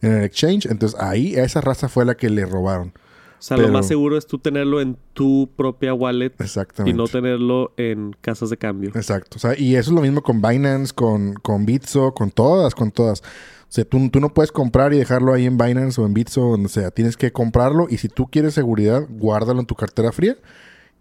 en 0.01 0.13
el 0.15 0.25
exchange. 0.25 0.65
Entonces, 0.65 0.99
ahí 0.99 1.37
a 1.37 1.45
esa 1.45 1.61
raza 1.61 1.91
fue 1.91 2.07
la 2.07 2.17
que 2.17 2.31
le 2.31 2.47
robaron. 2.47 2.95
O 3.39 3.43
sea, 3.43 3.59
lo 3.59 3.69
más 3.69 3.87
seguro 3.87 4.17
es 4.17 4.27
tú 4.27 4.39
tenerlo 4.39 4.81
en 4.81 4.97
tu 5.13 5.51
propia 5.55 5.93
wallet. 5.93 6.33
Exactamente. 6.39 6.95
Y 6.95 6.99
no 6.99 7.07
tenerlo 7.09 7.73
en 7.77 8.17
casas 8.23 8.49
de 8.49 8.57
cambio. 8.57 8.91
Exacto. 8.95 9.37
O 9.37 9.39
sea, 9.39 9.57
y 9.57 9.77
eso 9.77 9.91
es 9.91 9.95
lo 9.95 10.01
mismo 10.01 10.23
con 10.23 10.41
Binance, 10.41 10.95
con, 10.95 11.35
con 11.35 11.67
Bitso, 11.67 12.15
con 12.15 12.31
todas, 12.31 12.75
con 12.75 12.91
todas. 12.91 13.23
O 13.69 13.71
sea, 13.71 13.85
tú, 13.85 13.99
no 13.99 14.33
puedes 14.33 14.51
comprar 14.51 14.95
y 14.95 14.99
dejarlo 14.99 15.35
ahí 15.35 15.45
en 15.45 15.59
Binance 15.59 16.01
o 16.01 16.07
en 16.07 16.15
Bitso 16.15 16.47
o 16.47 16.51
donde 16.53 16.71
sea. 16.71 16.91
Tienes 16.91 17.19
que 17.19 17.33
comprarlo 17.33 17.87
y 17.91 17.99
si 17.99 18.09
tú 18.09 18.27
quieres 18.27 18.55
seguridad, 18.55 19.07
guárdalo 19.11 19.61
en 19.61 19.67
tu 19.67 19.75
cartera 19.75 20.11
fría 20.11 20.37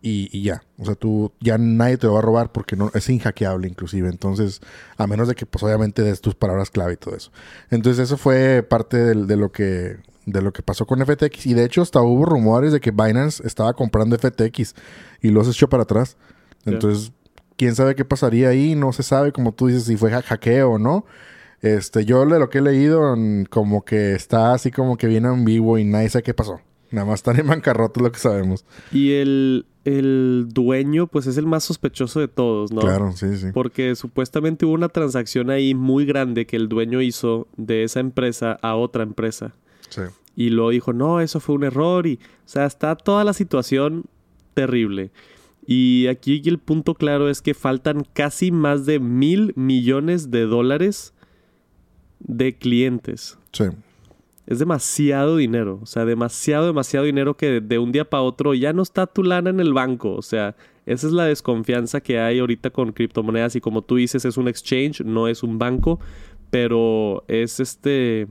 y, 0.02 0.30
y 0.38 0.44
ya. 0.44 0.64
O 0.78 0.84
sea, 0.86 0.96
tú 0.96 1.32
ya 1.40 1.58
nadie 1.58 1.98
te 1.98 2.08
lo 2.08 2.14
va 2.14 2.20
a 2.20 2.24
robar 2.24 2.52
porque 2.52 2.76
no, 2.76 2.92
es 2.94 3.10
inhackeable 3.10 3.70
inclusive. 3.70 4.10
Entonces, 4.10 4.60
a 4.98 5.08
menos 5.08 5.30
de 5.30 5.36
que 5.36 5.46
pues 5.46 5.64
obviamente 5.64 6.02
des 6.02 6.20
tus 6.20 6.36
palabras 6.36 6.70
clave 6.70 6.94
y 6.94 6.98
todo 6.98 7.16
eso. 7.16 7.32
Entonces, 7.70 8.04
eso 8.04 8.18
fue 8.18 8.64
parte 8.64 8.98
de, 8.98 9.38
lo 9.38 9.50
que 9.54 9.98
de 10.26 10.42
lo 10.42 10.52
que 10.52 10.62
pasó 10.62 10.86
con 10.86 11.00
FTX. 11.06 11.46
Y 11.46 11.54
de 11.54 11.64
hecho, 11.64 11.82
hasta 11.82 12.02
hubo 12.02 12.26
rumores 12.26 12.74
de 12.74 12.82
que 12.82 12.92
Binance 12.92 13.48
estaba 13.48 13.74
comprando 13.74 14.18
FTX 14.18 14.76
y 15.22 15.30
los 15.30 15.48
echó 15.48 15.70
para 15.70 15.84
atrás. 15.84 16.18
Entonces, 16.66 17.14
quién 17.56 17.76
sabe 17.76 17.96
qué 17.96 18.04
pasaría 18.04 18.50
ahí, 18.50 18.76
no 18.76 18.92
se 18.92 19.04
sabe, 19.04 19.32
como 19.32 19.54
tú 19.54 19.68
dices, 19.68 19.86
si 19.86 19.96
fue 19.96 20.14
ha- 20.14 20.22
hackeo 20.22 20.72
o 20.72 20.78
no. 20.78 21.06
Este, 21.62 22.06
yo 22.06 22.26
de 22.26 22.40
lo 22.40 22.50
que 22.50 22.60
he 22.60 22.62
leído, 22.62 23.16
mm, 23.16 23.46
como 23.46 23.84
que 23.84 24.14
está 24.14 24.54
así 24.54 24.72
como 24.72 24.98
que 24.98 25.08
viene 25.08 25.28
en 25.30 25.44
vivo 25.46 25.78
y 25.78 25.86
nadie 25.86 26.10
sabe 26.10 26.24
qué 26.24 26.34
pasó. 26.34 26.62
Nada 26.92 27.06
más 27.08 27.20
están 27.20 27.40
en 27.40 27.48
bancarrota, 27.48 28.00
es 28.00 28.04
lo 28.04 28.12
que 28.12 28.20
sabemos. 28.20 28.66
Y 28.92 29.14
el, 29.14 29.66
el 29.84 30.48
dueño, 30.50 31.08
pues 31.08 31.28
es 31.28 31.38
el 31.38 31.46
más 31.46 31.64
sospechoso 31.64 32.20
de 32.20 32.28
todos, 32.28 32.72
¿no? 32.72 32.82
Claro, 32.82 33.12
sí, 33.12 33.38
sí. 33.38 33.48
Porque 33.54 33.96
supuestamente 33.96 34.66
hubo 34.66 34.74
una 34.74 34.90
transacción 34.90 35.50
ahí 35.50 35.74
muy 35.74 36.06
grande 36.06 36.46
que 36.46 36.56
el 36.56 36.70
dueño 36.70 37.02
hizo 37.02 37.48
de 37.58 37.84
esa 37.84 38.00
empresa 38.00 38.58
a 38.62 38.76
otra 38.76 39.04
empresa. 39.04 39.54
Sí. 39.90 40.02
Y 40.36 40.52
luego 40.52 40.70
dijo, 40.70 40.94
no, 40.94 41.20
eso 41.20 41.40
fue 41.40 41.56
un 41.56 41.64
error. 41.64 42.06
Y, 42.06 42.16
o 42.16 42.48
sea, 42.48 42.66
está 42.66 42.96
toda 42.96 43.24
la 43.24 43.34
situación 43.34 44.06
terrible. 44.54 45.12
Y 45.66 46.08
aquí 46.08 46.42
el 46.46 46.60
punto 46.60 46.94
claro 46.94 47.30
es 47.30 47.42
que 47.42 47.54
faltan 47.54 48.06
casi 48.14 48.52
más 48.52 48.86
de 48.86 49.00
mil 49.00 49.52
millones 49.56 50.32
de 50.32 50.44
dólares 50.44 51.14
de 52.20 52.56
clientes. 52.56 53.38
Sí. 53.52 53.66
Es 54.46 54.60
demasiado 54.60 55.38
dinero. 55.38 55.80
O 55.82 55.86
sea, 55.86 56.06
demasiado, 56.06 56.68
demasiado 56.68 57.06
dinero 57.06 57.36
que 57.36 57.60
de 57.60 57.80
un 57.80 57.92
día 57.92 58.10
para 58.10 58.24
otro 58.24 58.54
ya 58.54 58.72
no 58.72 58.82
está 58.82 59.06
tu 59.06 59.24
lana 59.24 59.50
en 59.50 59.60
el 59.60 59.74
banco. 59.74 60.14
O 60.16 60.22
sea, 60.22 60.56
esa 60.86 61.08
es 61.08 61.14
la 61.14 61.26
desconfianza 61.26 62.00
que 62.00 62.20
hay 62.20 62.40
ahorita 62.40 62.70
con 62.70 62.94
criptomonedas. 62.94 63.58
Y 63.58 63.62
como 63.62 63.82
tú 63.82 63.96
dices, 63.98 64.24
es 64.24 64.38
un 64.38 64.48
exchange, 64.48 65.02
no 65.02 65.28
es 65.28 65.44
un 65.44 65.60
banco. 65.60 66.00
Pero 66.50 67.26
es 67.28 67.60
este. 67.60 68.28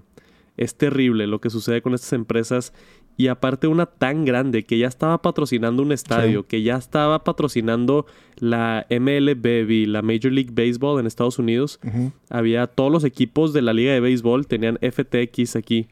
Es 0.56 0.74
terrible 0.74 1.26
lo 1.26 1.38
que 1.38 1.50
sucede 1.50 1.82
con 1.82 1.92
estas 1.92 2.14
empresas. 2.14 2.72
Y 3.18 3.28
aparte 3.28 3.66
una 3.66 3.86
tan 3.86 4.24
grande 4.26 4.64
que 4.64 4.76
ya 4.78 4.88
estaba 4.88 5.22
patrocinando 5.22 5.82
un 5.82 5.92
estadio, 5.92 6.40
Sí. 6.42 6.46
que 6.48 6.62
ya 6.62 6.76
estaba 6.76 7.24
patrocinando 7.24 8.04
la 8.38 8.86
MLB, 8.90 9.86
la 9.86 10.02
Major 10.02 10.30
League 10.32 10.50
Baseball 10.52 11.00
en 11.00 11.06
Estados 11.06 11.38
Unidos. 11.38 11.80
Había 12.28 12.66
todos 12.66 12.92
los 12.92 13.04
equipos 13.04 13.52
de 13.54 13.62
la 13.62 13.72
liga 13.72 13.92
de 13.92 14.00
béisbol, 14.00 14.46
tenían 14.46 14.78
FTX 14.82 15.56
aquí. 15.56 15.86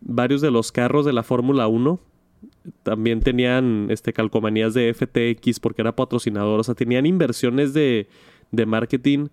Varios 0.00 0.40
de 0.40 0.50
los 0.50 0.72
carros 0.72 1.06
de 1.06 1.12
la 1.12 1.22
Fórmula 1.22 1.68
1 1.68 2.00
también 2.82 3.20
tenían 3.20 3.86
este, 3.90 4.12
calcomanías 4.12 4.74
de 4.74 4.92
FTX 4.92 5.60
porque 5.60 5.82
era 5.82 5.94
patrocinador. 5.94 6.58
O 6.58 6.64
sea, 6.64 6.74
tenían 6.74 7.06
inversiones 7.06 7.72
de, 7.72 8.08
de 8.50 8.66
marketing 8.66 9.28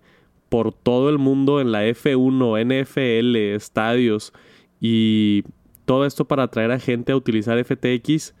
por 0.48 0.72
todo 0.72 1.08
el 1.10 1.18
mundo 1.18 1.60
en 1.60 1.72
la 1.72 1.84
F1, 1.86 2.58
NFL, 2.60 3.36
estadios 3.56 4.32
y 4.80 5.44
todo 5.92 6.06
esto 6.06 6.24
para 6.26 6.44
atraer 6.44 6.70
a 6.72 6.78
gente 6.78 7.12
a 7.12 7.16
utilizar 7.16 7.62
FTX 7.62 8.32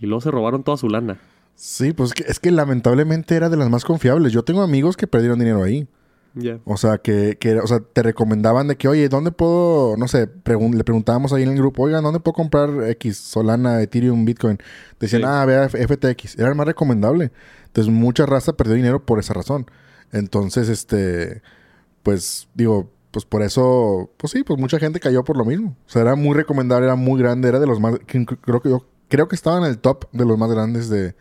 y 0.00 0.06
luego 0.06 0.20
se 0.22 0.30
robaron 0.30 0.62
toda 0.64 0.78
su 0.78 0.88
lana. 0.88 1.18
Sí, 1.54 1.92
pues 1.92 2.10
es 2.10 2.14
que, 2.14 2.30
es 2.30 2.40
que 2.40 2.50
lamentablemente 2.50 3.34
era 3.36 3.48
de 3.50 3.56
las 3.58 3.68
más 3.68 3.84
confiables. 3.84 4.32
Yo 4.32 4.42
tengo 4.42 4.62
amigos 4.62 4.96
que 4.96 5.06
perdieron 5.06 5.38
dinero 5.38 5.62
ahí. 5.62 5.86
Ya. 6.34 6.60
O 6.64 6.76
sea, 6.76 6.98
que, 6.98 7.36
que 7.38 7.58
o 7.58 7.66
sea, 7.66 7.80
te 7.80 8.02
recomendaban 8.02 8.68
de 8.68 8.76
que, 8.76 8.86
oye, 8.88 9.08
¿dónde 9.08 9.32
puedo, 9.32 9.96
no 9.98 10.08
sé, 10.08 10.28
pregun- 10.32 10.74
le 10.74 10.84
preguntábamos 10.84 11.32
ahí 11.32 11.42
en 11.42 11.50
el 11.50 11.56
grupo, 11.58 11.82
oigan, 11.82 12.04
¿dónde 12.04 12.20
puedo 12.20 12.34
comprar 12.34 12.70
X, 12.90 13.16
Solana, 13.18 13.82
Ethereum, 13.82 14.24
Bitcoin? 14.24 14.58
Decían, 15.00 15.22
Sí. 15.22 15.28
ah, 15.28 15.44
vea 15.44 15.68
FTX. 15.68 16.38
Era 16.38 16.48
el 16.50 16.54
más 16.54 16.66
recomendable. 16.66 17.32
Entonces, 17.66 17.92
mucha 17.92 18.24
raza 18.24 18.52
perdió 18.54 18.74
dinero 18.76 19.04
por 19.04 19.18
esa 19.18 19.34
razón. 19.34 19.66
Entonces, 20.12 20.68
este, 20.68 21.42
pues, 22.02 22.48
digo, 22.54 22.90
pues 23.10 23.24
por 23.24 23.42
eso, 23.42 24.10
pues 24.16 24.32
sí, 24.32 24.42
pues 24.44 24.58
mucha 24.60 24.78
gente 24.78 25.00
cayó 25.00 25.24
por 25.24 25.36
lo 25.36 25.44
mismo. 25.44 25.76
O 25.86 25.90
sea, 25.90 26.02
era 26.02 26.14
muy 26.14 26.34
recomendable, 26.34 26.86
era 26.86 26.96
muy 26.96 27.18
grande, 27.20 27.48
era 27.48 27.58
de 27.60 27.66
los 27.66 27.80
más, 27.80 27.98
creo 28.06 28.60
que 28.60 28.68
yo, 28.68 28.86
creo 29.08 29.28
que 29.28 29.36
estaba 29.36 29.58
en 29.58 29.64
el 29.64 29.78
top 29.78 30.04
de 30.12 30.24
los 30.26 30.36
más 30.38 30.50
grandes 30.50 30.88
de, 30.90 31.14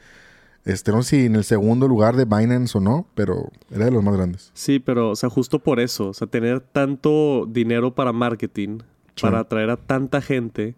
este, 0.65 0.91
no 0.91 1.01
sé 1.01 1.09
si 1.21 1.25
en 1.27 1.35
el 1.35 1.43
segundo 1.45 1.87
lugar 1.87 2.15
de 2.17 2.25
Binance 2.25 2.77
o 2.77 2.81
no, 2.81 3.07
pero 3.15 3.49
era 3.71 3.85
de 3.85 3.91
los 3.91 4.03
más 4.03 4.15
grandes. 4.15 4.51
Sí, 4.53 4.79
pero, 4.79 5.11
o 5.11 5.15
sea, 5.15 5.29
justo 5.29 5.59
por 5.59 5.79
eso, 5.79 6.09
o 6.09 6.13
sea, 6.13 6.27
tener 6.27 6.59
tanto 6.59 7.45
dinero 7.49 7.95
para 7.95 8.11
marketing, 8.11 8.79
Sí. 9.15 9.21
para 9.21 9.39
atraer 9.39 9.69
a 9.71 9.77
tanta 9.77 10.21
gente, 10.21 10.75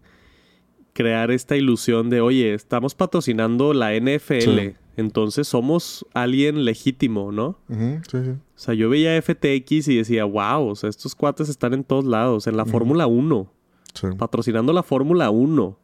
crear 0.92 1.30
esta 1.30 1.56
ilusión 1.56 2.08
de, 2.10 2.20
oye, 2.20 2.54
estamos 2.54 2.94
patrocinando 2.94 3.74
la 3.74 3.94
NFL, 3.94 4.40
Sí. 4.70 4.74
Entonces 5.00 5.48
somos 5.48 6.06
alguien 6.14 6.64
legítimo, 6.64 7.32
¿no? 7.32 7.58
Ujú, 7.68 8.00
sí, 8.10 8.18
sí. 8.24 8.30
O 8.30 8.58
sea, 8.58 8.74
yo 8.74 8.88
veía 8.88 9.20
FTX 9.20 9.88
y 9.88 9.96
decía, 9.96 10.24
wow, 10.24 10.68
o 10.68 10.76
sea, 10.76 10.88
estos 10.90 11.14
cuates 11.14 11.48
están 11.48 11.74
en 11.74 11.82
todos 11.84 12.04
lados, 12.04 12.46
en 12.46 12.56
la 12.56 12.64
Fórmula 12.66 13.06
1, 13.06 13.52
Sí. 13.94 14.06
patrocinando 14.16 14.72
la 14.72 14.82
Fórmula 14.84 15.30
1, 15.30 15.78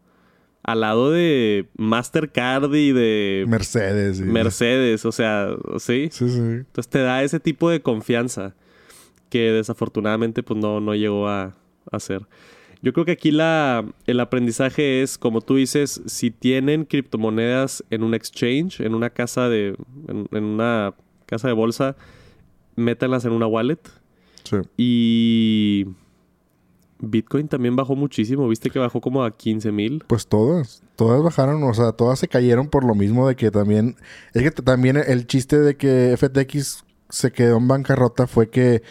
al 0.63 0.81
lado 0.81 1.11
de 1.11 1.69
Mastercard 1.77 2.73
y 2.75 2.93
de 2.93 3.45
Mercedes. 3.49 4.21
y- 4.21 4.25
Mercedes, 4.25 5.05
o 5.05 5.13
sea, 5.13 5.49
sí. 5.79 6.09
Sí, 6.13 6.29
sí. 6.29 6.39
Entonces 6.39 6.89
te 6.89 7.01
da 7.01 7.23
ese 7.23 7.41
tipo 7.41 7.71
de 7.71 7.81
confianza 7.83 8.55
que 9.31 9.51
desafortunadamente 9.53 10.43
pues 10.43 10.59
no, 10.61 10.81
no 10.81 10.95
llegó 10.95 11.29
a, 11.29 11.43
a 11.45 11.55
hacer. 11.91 12.27
Yo 12.83 12.93
creo 12.93 13.05
que 13.05 13.13
aquí 13.13 13.31
la, 13.31 13.85
el 14.07 14.21
aprendizaje 14.21 15.03
es, 15.03 15.19
como 15.19 15.41
tú 15.41 15.57
dices, 15.57 16.03
si 16.07 16.31
tienen 16.31 16.85
criptomonedas 16.85 17.85
en 17.91 18.03
un 18.03 18.15
exchange, 18.15 18.81
en 18.81 18.95
una 18.95 19.11
casa 19.11 19.49
de, 19.49 19.77
en, 20.09 20.29
en 20.31 20.45
una 20.45 20.95
casa 21.27 21.49
de 21.49 21.55
bolsa, 21.55 21.97
métanlas 22.77 23.25
en 23.25 23.33
una 23.33 23.47
wallet. 23.47 23.81
Sí. 24.45 24.57
Y 24.77 25.87
Bitcoin 26.99 27.49
también 27.49 27.77
bajó 27.77 27.97
muchísimo, 27.97 28.49
viste 28.49 28.71
que 28.71 28.79
bajó 28.79 29.01
como 29.01 29.25
a 29.25 29.37
15 29.37 29.73
mil. 29.73 30.05
Pues 30.07 30.27
todas, 30.27 30.83
todas 30.97 31.23
bajaron, 31.23 31.63
o 31.65 31.75
sea, 31.75 31.93
todas 31.93 32.19
se 32.19 32.29
cayeron 32.29 32.69
por 32.69 32.85
lo 32.85 32.95
mismo 32.95 33.29
de 33.29 33.37
que 33.37 33.51
también, 33.51 33.97
es 34.33 34.43
que 34.43 34.51
también 34.51 34.97
el 34.97 35.27
chiste 35.27 35.59
de 35.59 35.77
que 35.77 36.17
FTX 36.17 36.85
se 37.09 37.33
quedó 37.33 37.59
en 37.59 37.69
bancarrota 37.69 38.27
fue 38.27 38.51
que 38.51 38.83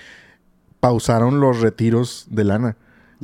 pausaron 0.79 1.39
los 1.39 1.61
retiros 1.61 2.27
de 2.29 2.43
lana. 2.43 2.77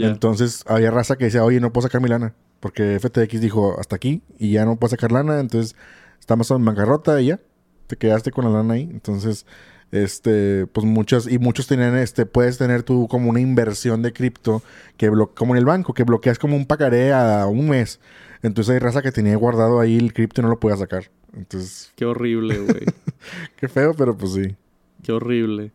Entonces 0.08 0.64
había 0.68 0.92
raza 0.92 1.16
que 1.16 1.26
decía, 1.26 1.44
oye, 1.44 1.60
no 1.60 1.74
puedo 1.74 1.88
sacar 1.88 2.02
mi 2.02 2.10
lana, 2.10 2.34
porque 2.60 3.00
FTX 3.00 3.42
dijo 3.42 3.80
hasta 3.80 3.96
aquí 3.96 4.22
y 4.38 4.52
ya 4.52 4.66
no 4.66 4.78
puedo 4.78 4.90
sacar 4.92 5.12
lana, 5.12 5.40
entonces 5.40 5.76
estamos 6.20 6.50
en 6.52 6.64
bancarrota 6.64 7.22
y 7.22 7.28
ya, 7.28 7.40
te 7.88 7.98
quedaste 7.98 8.32
con 8.32 8.46
la 8.46 8.52
lana 8.52 8.76
ahí. 8.76 8.90
Entonces, 8.92 9.46
este, 9.92 10.68
pues 10.68 10.86
muchos, 10.86 11.30
y 11.30 11.38
muchos 11.40 11.68
tenían, 11.68 11.98
este, 11.98 12.26
puedes 12.26 12.58
tener 12.58 12.84
tú 12.84 13.08
como 13.08 13.30
una 13.30 13.40
inversión 13.40 14.02
de 14.02 14.14
cripto, 14.14 14.64
que 14.98 15.12
como 15.36 15.54
en 15.54 15.58
el 15.58 15.66
banco, 15.66 15.94
que 15.94 16.04
bloqueas 16.04 16.40
como 16.40 16.56
un 16.56 16.66
pagaré 16.66 17.14
a 17.14 17.46
un 17.48 17.70
mes. 17.70 18.00
Entonces 18.42 18.74
hay 18.74 18.80
raza 18.80 19.02
que 19.02 19.12
tenía 19.12 19.36
guardado 19.36 19.80
ahí 19.80 19.98
el 19.98 20.14
cripto 20.14 20.42
y 20.42 20.44
no 20.44 20.50
lo 20.50 20.60
podía 20.60 20.78
sacar. 20.78 21.12
Entonces, 21.34 21.92
Qué 21.96 22.06
horrible, 22.06 22.58
güey. 22.60 22.86
qué 23.58 23.68
feo, 23.68 23.94
pero 23.94 24.18
pues 24.18 24.34
sí. 24.34 24.56
Qué 25.04 25.12
horrible. 25.12 25.72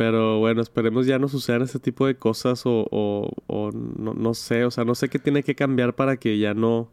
Pero 0.00 0.38
bueno, 0.38 0.62
esperemos 0.62 1.04
ya 1.04 1.18
no 1.18 1.28
sucedan 1.28 1.60
ese 1.60 1.78
tipo 1.78 2.06
de 2.06 2.14
cosas 2.14 2.64
o, 2.64 2.86
o, 2.90 3.30
o 3.48 3.70
no, 3.70 4.14
no 4.14 4.32
sé, 4.32 4.64
o 4.64 4.70
sea, 4.70 4.82
no 4.82 4.94
sé 4.94 5.10
qué 5.10 5.18
tiene 5.18 5.42
que 5.42 5.54
cambiar 5.54 5.94
para 5.94 6.16
que 6.16 6.38
ya 6.38 6.54
no... 6.54 6.88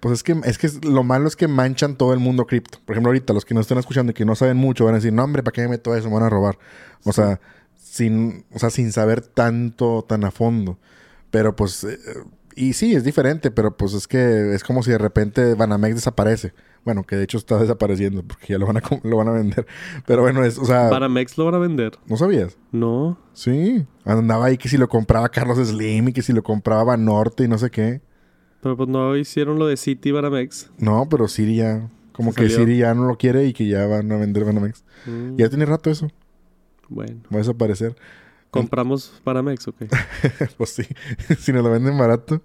Pues 0.00 0.14
es 0.14 0.22
que, 0.22 0.34
es 0.44 0.56
que 0.56 0.70
lo 0.88 1.02
malo 1.02 1.28
es 1.28 1.36
que 1.36 1.48
manchan 1.48 1.96
todo 1.96 2.14
el 2.14 2.20
mundo 2.20 2.46
cripto. 2.46 2.78
Por 2.82 2.94
ejemplo, 2.94 3.10
ahorita 3.10 3.34
los 3.34 3.44
que 3.44 3.52
nos 3.52 3.64
están 3.64 3.76
escuchando 3.76 4.12
y 4.12 4.14
que 4.14 4.24
no 4.24 4.36
saben 4.36 4.56
mucho 4.56 4.86
van 4.86 4.94
a 4.94 4.96
decir, 4.96 5.12
no, 5.12 5.22
hombre, 5.22 5.42
¿para 5.42 5.52
qué 5.52 5.60
me 5.60 5.68
meto 5.68 5.94
eso? 5.94 6.08
Me 6.08 6.14
van 6.14 6.22
a 6.22 6.30
robar. 6.30 6.58
O 7.04 7.12
sea, 7.12 7.42
sin, 7.74 8.46
o 8.54 8.58
sea, 8.58 8.70
sin 8.70 8.90
saber 8.90 9.20
tanto, 9.20 10.02
tan 10.08 10.24
a 10.24 10.30
fondo. 10.30 10.78
Pero 11.30 11.54
pues, 11.54 11.84
eh, 11.84 11.98
y 12.56 12.72
sí, 12.74 12.94
es 12.94 13.04
diferente, 13.04 13.50
pero 13.50 13.76
pues 13.76 13.94
es 13.94 14.06
que 14.06 14.54
es 14.54 14.62
como 14.64 14.82
si 14.82 14.90
de 14.90 14.98
repente 14.98 15.54
Banamex 15.54 15.96
desaparece. 15.96 16.52
Bueno, 16.84 17.04
que 17.04 17.16
de 17.16 17.24
hecho 17.24 17.38
está 17.38 17.58
desapareciendo 17.58 18.22
porque 18.22 18.48
ya 18.48 18.58
lo 18.58 18.66
van 18.66 18.76
a, 18.76 18.82
lo 19.02 19.16
van 19.16 19.28
a 19.28 19.32
vender. 19.32 19.66
Pero 20.06 20.20
bueno, 20.20 20.44
es, 20.44 20.58
o 20.58 20.66
sea, 20.66 20.90
Banamex 20.90 21.38
lo 21.38 21.46
van 21.46 21.54
a 21.54 21.58
vender. 21.58 21.92
¿no 22.06 22.18
sabías? 22.18 22.58
No. 22.72 23.18
Sí, 23.32 23.86
andaba 24.04 24.44
ahí 24.44 24.58
que 24.58 24.68
si 24.68 24.76
lo 24.76 24.86
compraba 24.88 25.30
Carlos 25.30 25.56
Slim 25.66 26.08
y 26.08 26.12
que 26.12 26.20
si 26.20 26.34
lo 26.34 26.42
compraba 26.42 26.84
Banorte 26.84 27.44
y 27.44 27.48
no 27.48 27.56
sé 27.56 27.70
qué. 27.70 28.02
Pero 28.60 28.76
pues 28.76 28.88
no 28.88 29.16
hicieron 29.16 29.58
lo 29.58 29.66
de 29.66 29.78
City 29.78 30.10
Banamex. 30.10 30.70
No, 30.78 31.06
pero 31.08 31.26
Siri 31.26 31.56
ya. 31.56 31.88
Como 32.12 32.32
que 32.34 32.50
salió. 32.50 32.58
Siri 32.58 32.78
ya 32.78 32.94
no 32.94 33.06
lo 33.06 33.16
quiere 33.16 33.46
y 33.46 33.52
que 33.54 33.66
ya 33.66 33.86
van 33.86 34.12
a 34.12 34.16
vender 34.16 34.44
Banamex. 34.44 34.84
Mm, 35.06 35.36
Ya 35.36 35.48
tiene 35.48 35.64
rato 35.66 35.90
eso. 35.90 36.10
Bueno. 36.88 37.20
Va 37.32 37.36
a 37.36 37.38
desaparecer. 37.38 37.96
¿Compramos 38.60 39.20
Banamex 39.24 39.68
ok? 39.68 39.82
pues 40.56 40.70
sí. 40.70 40.84
si 41.38 41.52
nos 41.52 41.64
lo 41.64 41.70
venden 41.70 41.98
barato. 41.98 42.42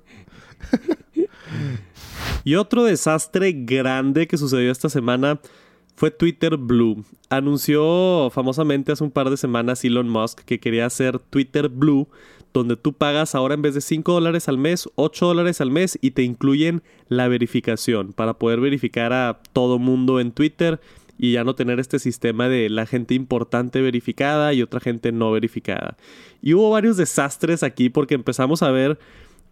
Y 2.43 2.55
otro 2.55 2.83
desastre 2.83 3.53
grande 3.53 4.27
que 4.27 4.37
sucedió 4.37 4.71
esta 4.71 4.89
semana 4.89 5.39
fue 5.95 6.11
Twitter 6.11 6.57
Blue. 6.57 7.03
Anunció 7.29 8.29
famosamente 8.31 8.91
hace 8.91 9.03
un 9.03 9.11
par 9.11 9.29
de 9.29 9.37
semanas 9.37 9.83
Elon 9.83 10.09
Musk 10.09 10.39
que 10.41 10.59
quería 10.59 10.85
hacer 10.85 11.19
Twitter 11.19 11.69
Blue 11.69 12.07
donde 12.53 12.75
tú 12.75 12.93
pagas 12.93 13.35
ahora 13.35 13.53
en 13.53 13.61
vez 13.61 13.75
de 13.75 13.81
5 13.81 14.11
dólares 14.11 14.47
al 14.47 14.57
mes, 14.57 14.89
8 14.95 15.27
dólares 15.27 15.61
al 15.61 15.71
mes 15.71 15.97
y 16.01 16.11
te 16.11 16.23
incluyen 16.23 16.81
la 17.07 17.27
verificación 17.27 18.13
para 18.13 18.35
poder 18.35 18.59
verificar 18.59 19.13
a 19.13 19.39
todo 19.53 19.79
mundo 19.79 20.19
en 20.19 20.31
Twitter 20.31 20.79
y 21.21 21.33
ya 21.33 21.43
no 21.43 21.53
tener 21.53 21.81
este 21.81 21.99
sistema 21.99 22.47
de 22.47 22.69
la 22.69 22.85
gente 22.85 23.13
importante 23.13 23.81
verificada 23.81 24.53
y 24.53 24.61
otra 24.61 24.79
gente 24.79 25.11
no 25.11 25.31
verificada. 25.31 25.97
Y 26.41 26.53
hubo 26.53 26.69
varios 26.69 26.95
desastres 26.95 27.61
aquí 27.61 27.89
porque 27.89 28.15
empezamos 28.15 28.63
a 28.63 28.71
ver 28.71 28.97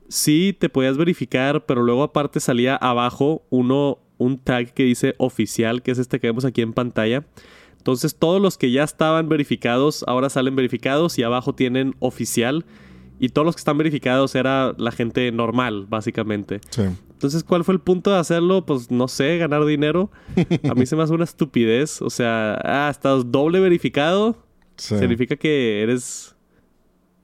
si 0.08 0.56
te 0.58 0.70
podías 0.70 0.96
verificar, 0.96 1.66
pero 1.66 1.84
luego 1.84 2.04
aparte 2.04 2.40
salía 2.40 2.78
abajo 2.78 3.44
uno 3.50 4.00
un 4.18 4.38
tag 4.38 4.74
que 4.74 4.84
dice 4.84 5.14
oficial, 5.18 5.82
que 5.82 5.92
es 5.92 5.98
este 5.98 6.22
que 6.22 6.28
vemos 6.28 6.46
aquí 6.46 6.62
en 6.62 6.72
pantalla. 6.72 7.26
Entonces 7.78 8.16
todos 8.16 8.42
los 8.42 8.58
que 8.58 8.72
ya 8.72 8.86
estaban 8.86 9.28
verificados 9.28 10.06
ahora 10.08 10.30
salen 10.30 10.56
verificados 10.56 11.20
y 11.20 11.24
abajo 11.24 11.54
tienen 11.54 11.96
oficial. 12.00 12.66
Y 13.20 13.30
todos 13.30 13.46
los 13.46 13.56
que 13.56 13.62
están 13.62 13.78
verificados 13.78 14.36
era 14.36 14.74
la 14.78 14.92
gente 14.92 15.32
normal, 15.34 15.86
básicamente. 15.90 16.62
Sí. 16.70 16.84
Entonces, 17.18 17.44
¿cuál 17.44 17.64
fue 17.64 17.74
el 17.74 17.80
punto 17.82 18.12
de 18.12 18.20
hacerlo? 18.20 18.64
Pues 18.64 18.92
no 18.92 19.08
sé, 19.08 19.40
ganar 19.40 19.66
dinero. 19.66 20.12
A 20.70 20.76
mí 20.76 20.86
se 20.86 20.96
me 20.96 21.02
hace 21.02 21.14
una 21.14 21.24
estupidez. 21.24 22.00
O 22.04 22.12
sea, 22.12 22.62
ah, 22.64 22.90
estás 22.92 23.32
doble 23.32 23.60
verificado. 23.60 24.38
Sí. 24.76 25.00
Significa 25.00 25.36
que 25.36 25.82
eres 25.82 26.36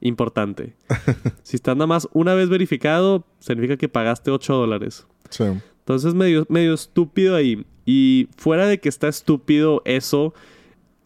importante. 0.01 0.75
si 1.43 1.57
estás 1.57 1.75
nada 1.75 1.85
más 1.85 2.09
una 2.11 2.33
vez 2.33 2.49
verificado, 2.49 3.23
significa 3.37 3.77
que 3.77 3.87
pagaste 3.87 4.31
8 4.31 4.55
dólares. 4.55 5.05
Sí. 5.29 5.43
Entonces, 5.43 6.15
medio, 6.15 6.47
medio 6.49 6.73
estúpido 6.73 7.35
ahí. 7.35 7.63
Y 7.85 8.29
fuera 8.35 8.65
de 8.65 8.79
que 8.79 8.89
está 8.89 9.07
estúpido 9.07 9.83
eso, 9.85 10.33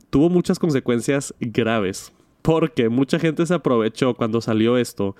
tuvo 0.09 0.29
muchas 0.29 0.59
consecuencias 0.59 1.35
graves. 1.41 2.13
Porque 2.41 2.87
mucha 2.87 3.19
gente 3.19 3.45
se 3.45 3.53
aprovechó 3.53 4.13
cuando 4.13 4.39
salió 4.39 4.77
esto. 4.77 5.17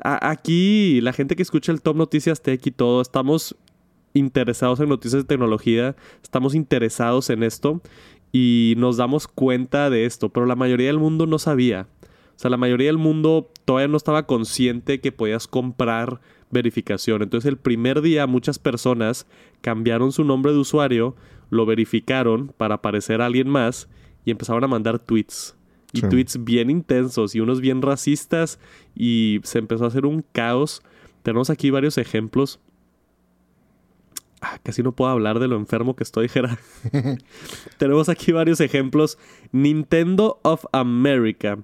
Aquí, 0.00 1.00
la 1.00 1.12
gente 1.12 1.34
que 1.34 1.42
escucha 1.42 1.72
el 1.72 1.82
Top 1.82 1.96
Noticias 1.96 2.42
Tech 2.42 2.64
y 2.66 2.70
todo, 2.70 3.00
estamos 3.00 3.56
interesados 4.14 4.80
en 4.80 4.88
noticias 4.88 5.22
de 5.22 5.26
tecnología, 5.26 5.96
estamos 6.22 6.54
interesados 6.54 7.30
en 7.30 7.42
esto 7.42 7.80
y 8.32 8.74
nos 8.76 8.96
damos 8.96 9.26
cuenta 9.28 9.90
de 9.90 10.06
esto, 10.06 10.28
pero 10.28 10.46
la 10.46 10.56
mayoría 10.56 10.88
del 10.88 10.98
mundo 10.98 11.26
no 11.26 11.38
sabía. 11.38 11.88
O 12.02 12.40
sea, 12.40 12.50
la 12.50 12.56
mayoría 12.56 12.86
del 12.86 12.98
mundo 12.98 13.50
todavía 13.64 13.88
no 13.88 13.96
estaba 13.96 14.26
consciente 14.26 15.00
que 15.00 15.10
podías 15.10 15.48
comprar 15.48 16.20
verificación. 16.50 17.22
Entonces, 17.22 17.48
el 17.48 17.58
primer 17.58 18.00
día 18.00 18.28
muchas 18.28 18.60
personas 18.60 19.26
cambiaron 19.60 20.12
su 20.12 20.22
nombre 20.22 20.52
de 20.52 20.58
usuario, 20.58 21.16
lo 21.50 21.66
verificaron 21.66 22.52
para 22.56 22.80
parecer 22.80 23.20
a 23.20 23.26
alguien 23.26 23.48
más 23.48 23.88
y 24.24 24.30
empezaron 24.30 24.62
a 24.62 24.68
mandar 24.68 25.00
tweets. 25.00 25.57
Y 25.92 26.00
Sí. 26.00 26.08
tweets 26.08 26.44
bien 26.44 26.68
intensos 26.70 27.34
y 27.34 27.40
unos 27.40 27.60
bien 27.60 27.80
racistas 27.80 28.58
y 28.94 29.40
se 29.44 29.58
empezó 29.58 29.84
a 29.84 29.88
hacer 29.88 30.04
un 30.06 30.22
caos. 30.32 30.82
Tenemos 31.22 31.48
aquí 31.50 31.70
varios 31.70 31.96
ejemplos. 31.98 32.60
Ah, 34.40 34.58
casi 34.62 34.82
no 34.82 34.92
puedo 34.92 35.10
hablar 35.10 35.40
de 35.40 35.48
lo 35.48 35.56
enfermo 35.56 35.96
que 35.96 36.04
estoy, 36.04 36.28
Jera. 36.28 36.58
Tenemos 37.78 38.08
aquí 38.08 38.32
varios 38.32 38.60
ejemplos. 38.60 39.18
Nintendo 39.50 40.38
of 40.42 40.64
America. 40.72 41.58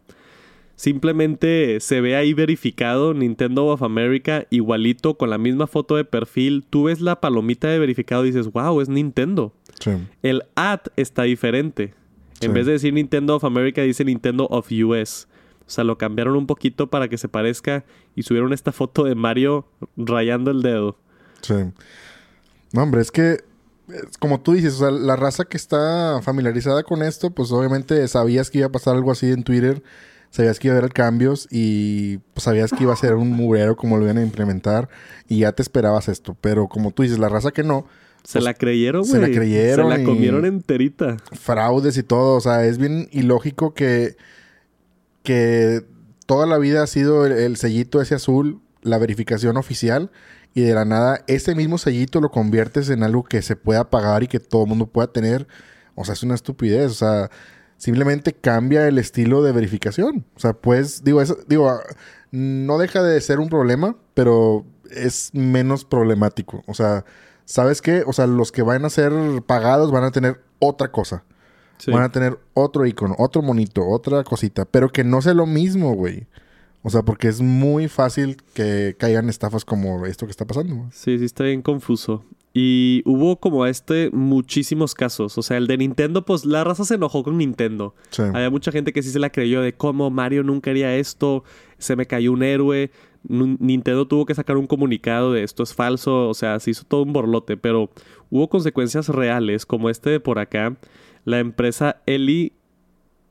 Simplemente 0.77 1.79
se 1.79 2.01
ve 2.01 2.17
ahí 2.17 2.35
verificado 2.35 3.15
Nintendo 3.15 3.67
of 3.67 3.83
America 3.85 4.47
igualito 4.51 5.17
con 5.17 5.31
la 5.31 5.39
misma 5.39 5.69
foto 5.69 5.95
de 5.95 6.05
perfil. 6.05 6.65
Tú 6.69 6.85
ves 6.85 7.01
la 7.01 7.21
palomita 7.21 7.69
de 7.69 7.79
verificado 7.79 8.25
y 8.25 8.29
dices, 8.33 8.51
wow, 8.51 8.81
es 8.81 8.89
Nintendo. 8.89 9.53
Sí. 9.79 9.93
El 10.23 10.43
ad 10.57 10.81
está 10.97 11.23
diferente. 11.23 11.95
En 12.45 12.55
vez 12.55 12.67
de 12.67 12.73
decir 12.73 12.93
Nintendo 12.93 13.37
of 13.37 13.45
America, 13.45 13.83
dice 13.83 14.05
Nintendo 14.05 14.47
of 14.51 14.71
US. 14.71 15.27
O 15.67 15.71
sea, 15.71 15.85
lo 15.85 15.97
cambiaron 15.97 16.37
un 16.37 16.47
poquito 16.47 16.91
para 16.91 17.09
que 17.09 17.17
se 17.17 17.29
parezca 17.29 17.85
y 18.15 18.23
subieron 18.23 18.53
esta 18.53 18.73
foto 18.73 19.05
de 19.05 19.15
Mario 19.15 19.67
rayando 19.97 20.51
el 20.51 20.63
dedo. 20.63 20.99
Sí. 21.41 21.55
No, 22.73 22.83
hombre, 22.83 23.01
es 23.01 23.11
que, 23.11 23.45
es 23.89 24.19
como 24.19 24.41
tú 24.41 24.53
dices, 24.53 24.75
o 24.75 24.79
sea, 24.79 24.91
la 24.91 25.17
raza 25.17 25.45
que 25.45 25.57
está 25.57 26.21
familiarizada 26.23 26.83
con 26.83 27.03
esto, 27.03 27.31
pues 27.31 27.51
obviamente 27.51 28.07
sabías 28.09 28.51
que 28.51 28.59
iba 28.59 28.67
a 28.67 28.73
pasar 28.73 28.95
algo 28.95 29.11
así 29.11 29.31
en 29.31 29.43
Twitter, 29.43 29.83
sabías 30.31 30.59
que 30.59 30.69
iba 30.69 30.75
a 30.75 30.79
haber 30.81 30.93
cambios 30.93 31.49
y 31.51 32.19
pues, 32.35 32.45
sabías 32.45 32.73
que 32.73 32.83
iba 32.83 32.93
a 32.93 32.97
ser 32.97 33.15
un 33.15 33.31
mugrero 33.31 33.77
como 33.77 33.97
lo 33.97 34.05
iban 34.05 34.19
a 34.19 34.23
implementar 34.23 34.89
y 35.29 35.39
ya 35.41 35.53
te 35.53 35.63
esperabas 35.63 36.09
esto. 36.09 36.37
Pero 36.41 36.69
como 36.69 36.91
tú 36.91 37.05
dices, 37.05 37.19
la 37.19 37.29
raza 37.29 37.53
que 37.53 37.63
no, 37.63 37.87
Se 38.25 38.35
Pues, 38.39 38.45
la 38.45 38.55
creyeron, 38.55 39.03
güey. 39.03 39.13
se 39.13 39.19
la 39.21 39.31
creyeron 39.31 39.93
Se 39.93 39.99
la 39.99 40.05
comieron 40.05 40.45
enterita. 40.47 41.17
fraudes 41.33 41.97
y 41.99 42.03
todo, 42.03 42.37
o 42.37 42.41
sea, 42.41 42.65
es 42.65 42.79
bien 42.79 43.09
ilógico 43.13 43.75
que, 43.75 44.17
que 45.23 45.85
toda 46.27 46.47
la 46.47 46.59
vida 46.59 46.83
ha 46.83 46.87
sido 46.87 47.27
el, 47.27 47.33
el 47.33 47.57
sellito 47.57 48.01
ese 48.01 48.15
azul, 48.15 48.61
la 48.83 48.99
verificación 48.99 49.57
oficial, 49.57 50.11
y 50.55 50.63
de 50.63 50.75
la 50.75 50.85
nada 50.85 51.25
ese 51.27 51.55
mismo 51.55 51.79
sellito 51.79 52.21
lo 52.21 52.31
conviertes 52.31 52.89
en 52.89 53.03
algo 53.03 53.25
que 53.25 53.43
se 53.43 53.57
pueda 53.57 53.91
pagar 53.91 54.23
y 54.23 54.29
que 54.29 54.41
todo 54.41 54.63
el 54.63 54.69
mundo 54.69 54.87
pueda 54.87 55.09
tener. 55.13 55.47
O 55.95 56.05
sea, 56.05 56.15
es 56.15 56.23
una 56.23 56.35
estupidez, 56.35 56.91
o 56.91 56.95
sea, 56.95 57.31
simplemente 57.77 58.33
cambia 58.33 58.87
el 58.89 58.99
estilo 58.99 59.43
de 59.43 59.53
verificación. 59.53 60.25
O 60.37 60.41
sea, 60.41 60.53
pues, 60.55 61.05
digo, 61.05 61.21
eso, 61.21 61.37
digo, 61.49 61.69
ah, 61.69 61.81
no 62.31 62.79
deja 62.79 63.03
de 63.03 63.21
ser 63.21 63.39
un 63.39 63.49
problema, 63.49 63.97
pero 64.15 64.65
es 64.91 65.31
menos 65.35 65.85
problemático. 65.85 66.63
O 66.67 66.75
sea, 66.75 67.05
¿sabes 67.45 67.83
qué? 67.83 68.03
O 68.07 68.13
sea, 68.13 68.27
los 68.27 68.53
que 68.53 68.63
van 68.63 68.85
a 68.85 68.91
ser 68.91 69.13
pagados 69.47 69.91
van 69.91 70.05
a 70.05 70.11
tener 70.11 70.41
otra 70.59 70.91
cosa. 70.91 71.25
Sí. 71.79 71.91
Van 71.91 72.03
a 72.03 72.13
tener 72.13 72.39
otro 72.55 72.87
icono, 72.87 73.15
otro 73.19 73.43
monito, 73.43 73.87
otra 73.87 74.23
cosita, 74.25 74.65
pero 74.65 74.91
que 74.91 75.05
no 75.05 75.21
sea 75.21 75.35
lo 75.35 75.47
mismo, 75.47 75.95
güey. 75.95 76.27
O 76.83 76.91
sea, 76.91 77.03
porque 77.03 77.29
es 77.29 77.41
muy 77.41 77.89
fácil 77.89 78.37
que 78.53 78.95
caigan 78.99 79.29
estafas 79.29 79.65
como 79.65 80.05
esto 80.07 80.27
que 80.27 80.31
está 80.31 80.47
pasando. 80.47 80.75
güey. 80.77 80.89
Sí, 80.93 81.19
sí, 81.19 81.25
está 81.25 81.45
bien 81.45 81.63
confuso. 81.63 82.25
Y 82.53 83.03
hubo 83.05 83.41
como 83.41 83.67
este 83.67 84.11
muchísimos 84.13 84.95
casos. 84.95 85.37
O 85.39 85.43
sea, 85.43 85.57
el 85.57 85.67
de 85.67 85.79
Nintendo, 85.79 86.25
pues 86.25 86.45
la 86.45 86.63
raza 86.63 86.85
se 86.85 86.95
enojó 86.95 87.25
con 87.25 87.39
Nintendo. 87.39 87.95
Sí. 88.11 88.23
Había 88.23 88.51
mucha 88.51 88.71
gente 88.71 88.93
que 88.93 89.03
sí 89.03 89.11
se 89.11 89.19
la 89.19 89.31
creyó 89.31 89.61
de 89.61 89.73
cómo 89.73 90.11
Mario 90.11 90.45
nunca 90.45 90.71
haría 90.71 90.95
esto, 90.95 91.43
se 91.79 91.97
me 91.97 92.07
cayó 92.07 92.33
un 92.33 92.43
héroe. 92.43 92.93
Nintendo 93.29 94.07
tuvo 94.07 94.27
que 94.27 94.35
sacar 94.35 94.57
un 94.57 94.67
comunicado 94.67 95.33
de 95.33 95.43
esto 95.43 95.63
es 95.63 95.75
falso, 95.75 96.29
o 96.29 96.35
sea, 96.35 96.61
se 96.61 96.71
hizo 96.71 96.85
todo 96.85 97.03
un 97.03 97.13
borlote, 97.13 97.57
pero 97.57 97.91
hubo 98.31 98.49
consecuencias 98.49 99.09
reales, 99.09 99.65
como 99.67 99.89
este 99.91 100.11
de 100.11 100.21
por 100.21 100.39
acá. 100.39 100.77
La 101.25 101.39
empresa 101.41 102.03
Eli, 102.07 102.53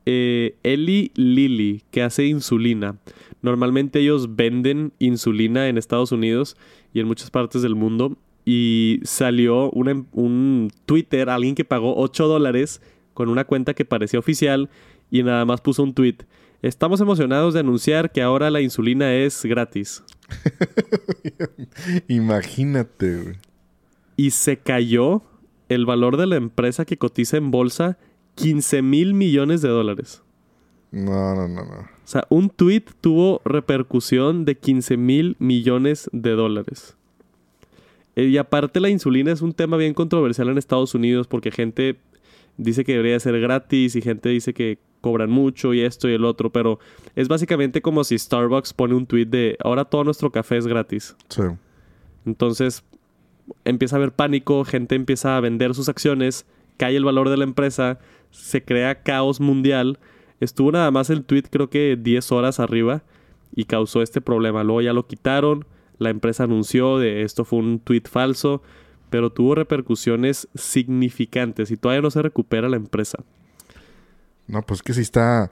eh, 0.05 0.55
Eli 0.63 1.11
Lilly, 1.15 1.83
que 1.91 2.01
hace 2.01 2.25
insulina. 2.25 2.97
Normalmente 3.41 3.99
ellos 3.99 4.35
venden 4.35 4.93
insulina 4.99 5.67
en 5.67 5.77
Estados 5.77 6.11
Unidos 6.11 6.57
y 6.93 6.99
en 6.99 7.07
muchas 7.07 7.29
partes 7.29 7.61
del 7.61 7.75
mundo. 7.75 8.15
Y 8.45 8.99
salió 9.03 9.69
una- 9.71 10.03
un 10.11 10.69
Twitter, 10.85 11.29
alguien 11.29 11.55
que 11.55 11.63
pagó 11.65 11.95
8 11.97 12.27
dólares 12.27 12.81
con 13.13 13.29
una 13.29 13.45
cuenta 13.45 13.73
que 13.73 13.85
parecía 13.85 14.19
oficial 14.19 14.69
y 15.11 15.23
nada 15.23 15.45
más 15.45 15.61
puso 15.61 15.83
un 15.83 15.93
tweet. 15.93 16.17
Estamos 16.63 17.01
emocionados 17.01 17.53
de 17.53 17.59
anunciar 17.59 18.13
que 18.13 18.21
ahora 18.21 18.49
la 18.49 18.61
insulina 18.61 19.13
es 19.13 19.43
gratis. 19.43 20.01
Imagínate, 22.07 23.17
güey. 23.17 23.35
Y 24.15 24.31
se 24.31 24.55
cayó 24.55 25.23
el 25.67 25.85
valor 25.85 26.15
de 26.15 26.25
la 26.25 26.37
empresa 26.37 26.85
que 26.85 26.97
cotiza 26.97 27.35
en 27.35 27.51
bolsa 27.51 27.97
15 28.35 28.81
mil 28.81 29.13
millones 29.13 29.61
de 29.61 29.67
dólares. 29.67 30.23
No, 30.91 31.35
no, 31.35 31.49
no, 31.49 31.65
no. 31.65 31.79
O 31.79 32.05
sea, 32.05 32.25
un 32.29 32.49
tweet 32.49 32.85
tuvo 33.01 33.41
repercusión 33.43 34.45
de 34.45 34.55
15 34.55 34.95
mil 34.95 35.35
millones 35.39 36.09
de 36.13 36.31
dólares. 36.31 36.95
Eh, 38.15 38.23
Y 38.27 38.37
aparte 38.37 38.79
la 38.79 38.87
insulina 38.89 39.33
es 39.33 39.41
un 39.41 39.51
tema 39.51 39.75
bien 39.75 39.93
controversial 39.93 40.47
en 40.47 40.57
Estados 40.57 40.95
Unidos 40.95 41.27
porque 41.27 41.51
gente 41.51 41.97
dice 42.55 42.85
que 42.85 42.93
debería 42.93 43.19
ser 43.19 43.37
gratis 43.41 43.97
y 43.97 44.01
gente 44.01 44.29
dice 44.29 44.53
que 44.53 44.77
cobran 45.03 45.29
mucho 45.29 45.73
y 45.73 45.81
esto 45.81 46.07
y 46.07 46.13
el 46.13 46.23
otro, 46.23 46.49
pero 46.49 46.79
es 47.13 47.27
básicamente 47.27 47.81
como 47.81 48.05
si 48.05 48.17
Starbucks 48.17 48.73
pone 48.73 48.95
un 48.95 49.05
tweet 49.05 49.25
de 49.25 49.57
ahora 49.61 49.83
todo 49.83 50.05
nuestro 50.05 50.31
café 50.31 50.55
es 50.55 50.65
gratis. 50.65 51.17
Sí. 51.27 51.43
Entonces 52.25 52.85
empieza 53.65 53.97
a 53.97 53.97
haber 53.97 54.13
pánico, 54.13 54.63
gente 54.63 54.95
empieza 54.95 55.35
a 55.35 55.41
vender 55.41 55.75
sus 55.75 55.89
acciones, 55.89 56.45
cae 56.77 56.95
el 56.95 57.03
valor 57.03 57.27
de 57.27 57.35
la 57.35 57.43
empresa, 57.43 57.99
se 58.31 58.63
crea 58.63 59.03
caos 59.03 59.41
mundial. 59.41 59.99
Estuvo 60.39 60.71
nada 60.71 60.89
más 60.89 61.09
el 61.09 61.25
tweet 61.25 61.43
creo 61.51 61.69
que 61.69 61.97
10 62.01 62.31
horas 62.31 62.61
arriba 62.61 63.03
y 63.53 63.65
causó 63.65 64.01
este 64.01 64.21
problema. 64.21 64.63
Luego 64.63 64.81
ya 64.81 64.93
lo 64.93 65.05
quitaron, 65.05 65.65
la 65.97 66.11
empresa 66.11 66.45
anunció 66.45 66.97
de 66.97 67.23
esto 67.23 67.43
fue 67.43 67.59
un 67.59 67.79
tweet 67.79 68.03
falso, 68.09 68.61
pero 69.09 69.31
tuvo 69.31 69.53
repercusiones 69.53 70.47
significantes 70.55 71.71
y 71.71 71.77
todavía 71.77 72.01
no 72.01 72.09
se 72.09 72.21
recupera 72.21 72.69
la 72.69 72.77
empresa. 72.77 73.19
No, 74.47 74.61
pues 74.65 74.81
que 74.81 74.93
sí 74.93 75.01
está. 75.01 75.49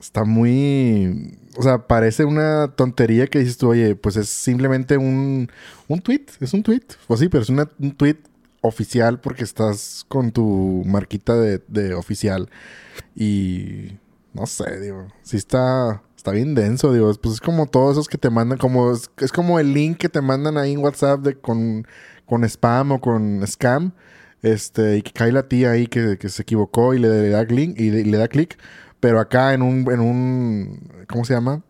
Está 0.00 0.24
muy. 0.24 1.38
O 1.56 1.62
sea, 1.62 1.86
parece 1.86 2.24
una 2.24 2.68
tontería 2.76 3.26
que 3.26 3.38
dices 3.38 3.56
tú, 3.58 3.68
oye, 3.70 3.94
pues 3.96 4.16
es 4.16 4.28
simplemente 4.28 4.96
un, 4.98 5.50
un 5.88 6.00
tweet. 6.00 6.26
Es 6.40 6.52
un 6.52 6.62
tweet. 6.62 6.82
Pues 7.06 7.20
sí, 7.20 7.28
pero 7.28 7.42
es 7.42 7.48
una- 7.48 7.70
un 7.78 7.92
tweet 7.92 8.16
oficial 8.60 9.20
porque 9.20 9.44
estás 9.44 10.04
con 10.08 10.32
tu 10.32 10.82
marquita 10.86 11.36
de, 11.36 11.62
de 11.68 11.94
oficial. 11.94 12.50
Y. 13.14 13.98
No 14.32 14.46
sé, 14.46 14.80
digo. 14.80 15.06
Sí 15.22 15.36
está, 15.36 16.02
está 16.16 16.32
bien 16.32 16.54
denso, 16.56 16.92
digo. 16.92 17.12
Pues 17.14 17.34
es 17.36 17.40
como 17.40 17.66
todos 17.66 17.92
esos 17.92 18.08
que 18.08 18.18
te 18.18 18.30
mandan, 18.30 18.58
como 18.58 18.92
es, 18.92 19.10
es 19.18 19.30
como 19.32 19.60
el 19.60 19.72
link 19.72 19.96
que 19.98 20.08
te 20.08 20.20
mandan 20.20 20.58
ahí 20.58 20.72
en 20.72 20.80
WhatsApp 20.80 21.20
de 21.20 21.34
con, 21.36 21.86
con 22.26 22.42
spam 22.44 22.92
o 22.92 23.00
con 23.00 23.46
scam. 23.46 23.92
Este, 24.44 24.98
y 24.98 25.02
que 25.02 25.10
cae 25.12 25.32
la 25.32 25.48
tía 25.48 25.70
ahí 25.70 25.86
que, 25.86 26.18
que 26.18 26.28
se 26.28 26.42
equivocó 26.42 26.92
y 26.92 26.98
le, 26.98 27.30
da 27.30 27.46
clic 27.46 27.80
y, 27.80 27.90
le 27.90 28.18
da 28.18 28.28
clic. 28.28 28.58
Pero 29.00 29.18
acá 29.18 29.54
en 29.54 29.62
un, 29.62 29.90
en 29.90 30.00
un, 30.00 30.90
¿cómo 31.08 31.24
se 31.24 31.32
llama? 31.32 31.62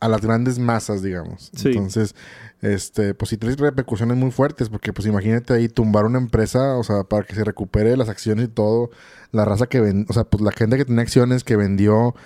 A 0.00 0.08
las 0.08 0.20
grandes 0.20 0.58
masas, 0.58 1.00
digamos. 1.00 1.52
Sí. 1.54 1.68
Entonces, 1.68 2.16
este, 2.60 3.14
pues 3.14 3.28
sí 3.28 3.36
trae 3.36 3.54
repercusiones 3.54 4.16
muy 4.16 4.32
fuertes, 4.32 4.68
porque 4.68 4.92
pues 4.92 5.06
imagínate 5.06 5.54
ahí 5.54 5.68
tumbar 5.68 6.06
una 6.06 6.18
empresa, 6.18 6.76
o 6.76 6.82
sea, 6.82 7.04
para 7.04 7.24
que 7.24 7.36
se 7.36 7.44
recupere 7.44 7.96
las 7.96 8.08
acciones 8.08 8.46
y 8.46 8.48
todo, 8.48 8.90
la 9.30 9.44
raza 9.44 9.68
que 9.68 9.80
ven, 9.80 10.04
o 10.08 10.12
sea, 10.12 10.24
pues 10.24 10.42
la 10.42 10.50
gente 10.50 10.76
que 10.76 10.84
tenía 10.84 11.02
acciones 11.02 11.44
que 11.44 11.54
vendió, 11.54 12.16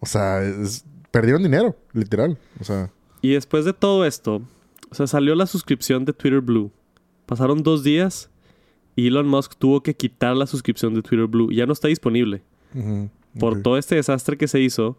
o 0.00 0.06
sea, 0.06 0.42
es- 0.42 0.86
perdieron 1.10 1.42
dinero, 1.42 1.76
literal, 1.92 2.38
o 2.58 2.64
sea, 2.64 2.88
Y 3.20 3.34
después 3.34 3.66
de 3.66 3.74
todo 3.74 4.06
esto, 4.06 4.40
o 4.90 4.94
sea, 4.94 5.06
salió 5.06 5.34
la 5.34 5.46
suscripción 5.46 6.06
de 6.06 6.14
Twitter 6.14 6.40
Blue. 6.40 6.72
Pasaron 7.26 7.62
dos 7.62 7.84
días 7.84 8.30
Elon 8.96 9.26
Musk 9.26 9.54
tuvo 9.56 9.82
que 9.82 9.94
quitar 9.94 10.36
la 10.36 10.46
suscripción 10.46 10.94
de 10.94 11.02
Twitter 11.02 11.26
Blue. 11.26 11.50
Ya 11.52 11.66
no 11.66 11.72
está 11.72 11.88
disponible. 11.88 12.42
Por 13.38 13.62
todo 13.62 13.78
este 13.78 13.96
desastre 13.96 14.36
que 14.36 14.48
se 14.48 14.60
hizo, 14.60 14.96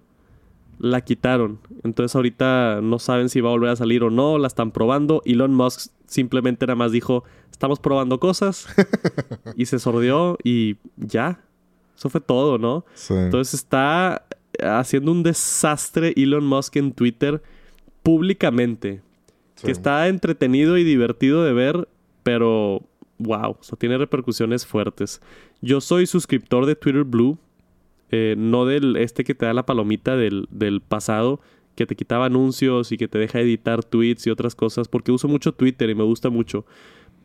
la 0.80 1.02
quitaron. 1.02 1.60
Entonces 1.84 2.16
ahorita 2.16 2.80
no 2.82 3.00
saben 3.00 3.30
si 3.30 3.42
va 3.42 3.50
a 3.50 3.54
volver 3.54 3.70
a 3.70 3.76
salir 3.76 4.04
o 4.04 4.10
no, 4.10 4.38
la 4.38 4.48
están 4.48 4.72
probando. 4.72 5.22
Elon 5.26 5.54
Musk 5.54 5.92
simplemente 6.08 6.66
nada 6.66 6.76
más 6.76 6.92
dijo, 6.92 7.24
estamos 7.52 7.80
probando 7.80 8.20
cosas. 8.20 8.68
y 9.56 9.66
se 9.66 9.80
sordió 9.80 10.38
y 10.44 10.78
ya. 10.98 11.42
Eso 11.96 12.10
fue 12.10 12.22
todo, 12.22 12.58
¿no? 12.58 12.86
Sí. 12.96 13.14
Entonces 13.14 13.54
está 13.54 14.26
haciendo 14.62 15.12
un 15.12 15.24
desastre 15.24 16.14
Elon 16.16 16.46
Musk 16.46 16.76
en 16.78 16.92
Twitter 16.92 17.42
públicamente. 18.02 19.02
Sí. 19.56 19.68
Que 19.68 19.72
está 19.72 20.08
entretenido 20.08 20.78
y 20.78 20.84
divertido 20.84 21.44
de 21.44 21.54
ver, 21.54 21.88
pero 22.24 22.82
wow, 23.24 23.58
o 23.60 23.64
sea, 23.64 23.78
tiene 23.78 23.98
repercusiones 23.98 24.66
fuertes. 24.66 25.22
Yo 25.62 25.82
soy 25.82 26.06
suscriptor 26.06 26.66
de 26.66 26.76
Twitter 26.76 27.04
Blue, 27.04 27.38
eh, 28.12 28.36
no 28.38 28.66
del 28.66 28.96
este 28.98 29.24
que 29.24 29.34
te 29.36 29.46
da 29.46 29.54
la 29.54 29.66
palomita 29.66 30.16
del, 30.16 30.48
del 30.52 30.82
pasado, 30.82 31.42
que 31.76 31.86
te 31.86 31.96
quitaba 31.96 32.26
anuncios 32.26 32.92
y 32.92 32.98
que 32.98 33.08
te 33.08 33.18
deja 33.18 33.40
editar 33.40 33.84
tweets 33.84 34.28
y 34.28 34.30
otras 34.30 34.56
cosas, 34.56 34.88
porque 34.88 35.12
uso 35.12 35.28
mucho 35.28 35.54
Twitter 35.54 35.90
y 35.90 35.96
me 35.96 36.04
gusta 36.04 36.30
mucho. 36.30 36.66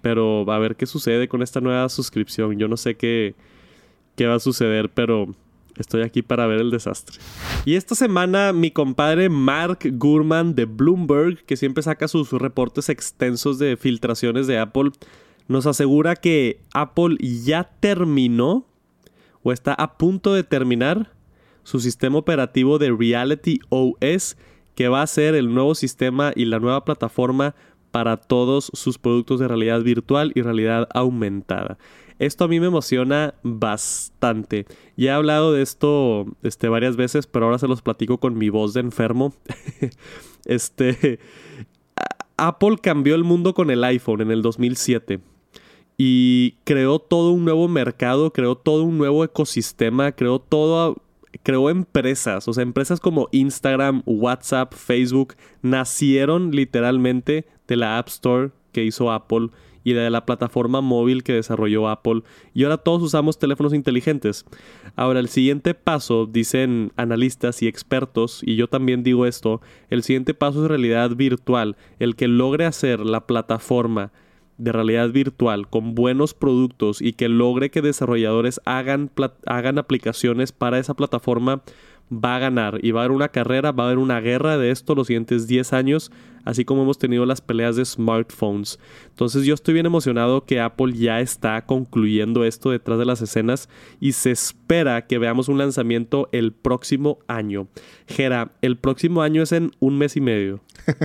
Pero 0.00 0.50
a 0.50 0.58
ver 0.58 0.76
qué 0.76 0.86
sucede 0.86 1.28
con 1.28 1.42
esta 1.42 1.60
nueva 1.60 1.88
suscripción. 1.88 2.58
Yo 2.58 2.68
no 2.68 2.76
sé 2.76 2.96
qué, 2.96 3.34
qué 4.16 4.26
va 4.26 4.36
a 4.36 4.40
suceder, 4.40 4.90
pero 4.90 5.34
estoy 5.76 6.02
aquí 6.02 6.22
para 6.22 6.46
ver 6.46 6.60
el 6.60 6.70
desastre. 6.70 7.18
Y 7.64 7.74
esta 7.74 7.94
semana 7.94 8.52
mi 8.52 8.70
compadre 8.70 9.28
Mark 9.28 9.80
Gurman 9.92 10.54
de 10.54 10.64
Bloomberg, 10.64 11.44
que 11.44 11.56
siempre 11.56 11.82
saca 11.82 12.08
sus 12.08 12.32
reportes 12.32 12.88
extensos 12.88 13.58
de 13.58 13.76
filtraciones 13.76 14.46
de 14.46 14.58
Apple, 14.58 14.90
nos 15.48 15.66
asegura 15.66 16.14
que 16.14 16.60
Apple 16.74 17.16
ya 17.20 17.64
terminó 17.80 18.66
o 19.42 19.52
está 19.52 19.72
a 19.72 19.96
punto 19.96 20.34
de 20.34 20.44
terminar 20.44 21.12
su 21.64 21.80
sistema 21.80 22.18
operativo 22.18 22.78
de 22.78 22.94
Reality 22.94 23.60
OS, 23.70 24.36
que 24.74 24.88
va 24.88 25.02
a 25.02 25.06
ser 25.06 25.34
el 25.34 25.52
nuevo 25.52 25.74
sistema 25.74 26.32
y 26.36 26.44
la 26.44 26.60
nueva 26.60 26.84
plataforma 26.84 27.54
para 27.90 28.18
todos 28.18 28.70
sus 28.74 28.98
productos 28.98 29.40
de 29.40 29.48
realidad 29.48 29.82
virtual 29.82 30.32
y 30.34 30.42
realidad 30.42 30.86
aumentada. 30.94 31.78
Esto 32.18 32.44
a 32.44 32.48
mí 32.48 32.60
me 32.60 32.66
emociona 32.66 33.34
bastante. 33.42 34.66
Ya 34.96 35.12
he 35.12 35.14
hablado 35.14 35.52
de 35.52 35.62
esto 35.62 36.26
este, 36.42 36.68
varias 36.68 36.96
veces, 36.96 37.26
pero 37.26 37.46
ahora 37.46 37.58
se 37.58 37.68
los 37.68 37.80
platico 37.80 38.18
con 38.18 38.36
mi 38.36 38.50
voz 38.50 38.74
de 38.74 38.80
enfermo. 38.80 39.32
este, 40.44 41.20
Apple 42.36 42.76
cambió 42.82 43.14
el 43.14 43.24
mundo 43.24 43.54
con 43.54 43.70
el 43.70 43.82
iPhone 43.84 44.20
en 44.20 44.30
el 44.30 44.42
2007 44.42 45.20
y 46.00 46.54
creó 46.62 47.00
todo 47.00 47.32
un 47.32 47.44
nuevo 47.44 47.66
mercado, 47.66 48.32
creó 48.32 48.54
todo 48.54 48.84
un 48.84 48.96
nuevo 48.96 49.24
ecosistema, 49.24 50.12
creó 50.12 50.38
todo, 50.38 51.02
creó 51.42 51.70
empresas, 51.70 52.46
o 52.46 52.52
sea, 52.52 52.62
empresas 52.62 53.00
como 53.00 53.28
Instagram, 53.32 54.02
WhatsApp, 54.06 54.72
Facebook, 54.74 55.34
nacieron 55.60 56.52
literalmente 56.52 57.46
de 57.66 57.76
la 57.76 57.98
App 57.98 58.08
Store 58.08 58.52
que 58.70 58.84
hizo 58.84 59.10
Apple 59.10 59.48
y 59.82 59.92
de 59.92 60.08
la 60.10 60.24
plataforma 60.24 60.80
móvil 60.80 61.24
que 61.24 61.32
desarrolló 61.32 61.88
Apple. 61.88 62.22
Y 62.54 62.62
ahora 62.62 62.76
todos 62.76 63.02
usamos 63.02 63.38
teléfonos 63.38 63.74
inteligentes. 63.74 64.44
Ahora, 64.94 65.18
el 65.18 65.28
siguiente 65.28 65.74
paso, 65.74 66.26
dicen 66.26 66.92
analistas 66.96 67.62
y 67.62 67.66
expertos, 67.66 68.40
y 68.44 68.54
yo 68.54 68.68
también 68.68 69.02
digo 69.02 69.26
esto, 69.26 69.62
el 69.90 70.02
siguiente 70.02 70.34
paso 70.34 70.62
es 70.62 70.68
realidad 70.68 71.16
virtual, 71.16 71.76
el 71.98 72.16
que 72.16 72.28
logre 72.28 72.66
hacer 72.66 73.00
la 73.00 73.26
plataforma 73.26 74.12
de 74.58 74.72
realidad 74.72 75.10
virtual 75.10 75.68
con 75.68 75.94
buenos 75.94 76.34
productos 76.34 77.00
y 77.00 77.12
que 77.14 77.28
logre 77.28 77.70
que 77.70 77.82
desarrolladores 77.82 78.60
hagan, 78.64 79.10
hagan 79.46 79.78
aplicaciones 79.78 80.52
para 80.52 80.78
esa 80.78 80.94
plataforma 80.94 81.62
va 82.12 82.36
a 82.36 82.38
ganar 82.38 82.78
y 82.82 82.90
va 82.90 83.00
a 83.00 83.04
haber 83.04 83.14
una 83.14 83.28
carrera, 83.28 83.72
va 83.72 83.84
a 83.84 83.86
haber 83.86 83.98
una 83.98 84.20
guerra 84.20 84.58
de 84.58 84.70
esto 84.70 84.94
los 84.94 85.06
siguientes 85.06 85.46
10 85.46 85.72
años, 85.72 86.10
así 86.44 86.64
como 86.64 86.82
hemos 86.82 86.98
tenido 86.98 87.26
las 87.26 87.40
peleas 87.40 87.76
de 87.76 87.84
smartphones. 87.84 88.78
Entonces 89.08 89.44
yo 89.44 89.54
estoy 89.54 89.74
bien 89.74 89.86
emocionado 89.86 90.44
que 90.44 90.60
Apple 90.60 90.94
ya 90.94 91.20
está 91.20 91.64
concluyendo 91.66 92.44
esto 92.44 92.70
detrás 92.70 92.98
de 92.98 93.04
las 93.04 93.20
escenas 93.20 93.68
y 94.00 94.12
se 94.12 94.30
espera 94.30 95.06
que 95.06 95.18
veamos 95.18 95.48
un 95.48 95.58
lanzamiento 95.58 96.28
el 96.32 96.52
próximo 96.52 97.18
año. 97.28 97.68
Gera, 98.06 98.52
el 98.62 98.78
próximo 98.78 99.22
año 99.22 99.42
es 99.42 99.52
en 99.52 99.72
un 99.78 99.98
mes 99.98 100.16
y 100.16 100.20
medio. 100.20 100.60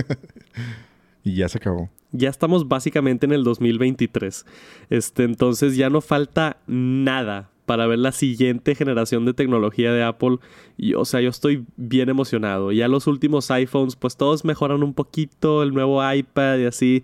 Y 1.26 1.36
ya 1.36 1.48
se 1.48 1.56
acabó. 1.56 1.88
Ya 2.16 2.28
estamos 2.28 2.68
básicamente 2.68 3.26
en 3.26 3.32
el 3.32 3.42
2023. 3.42 4.46
Este, 4.88 5.24
entonces 5.24 5.76
ya 5.76 5.90
no 5.90 6.00
falta 6.00 6.58
nada 6.68 7.50
para 7.66 7.88
ver 7.88 7.98
la 7.98 8.12
siguiente 8.12 8.76
generación 8.76 9.24
de 9.24 9.34
tecnología 9.34 9.92
de 9.92 10.04
Apple. 10.04 10.38
Y, 10.76 10.94
o 10.94 11.04
sea, 11.04 11.20
yo 11.20 11.28
estoy 11.28 11.64
bien 11.76 12.08
emocionado. 12.08 12.70
Ya 12.70 12.86
los 12.86 13.08
últimos 13.08 13.50
iPhones, 13.50 13.96
pues 13.96 14.16
todos 14.16 14.44
mejoran 14.44 14.84
un 14.84 14.94
poquito. 14.94 15.64
El 15.64 15.74
nuevo 15.74 16.00
iPad 16.08 16.58
y 16.58 16.66
así. 16.66 17.02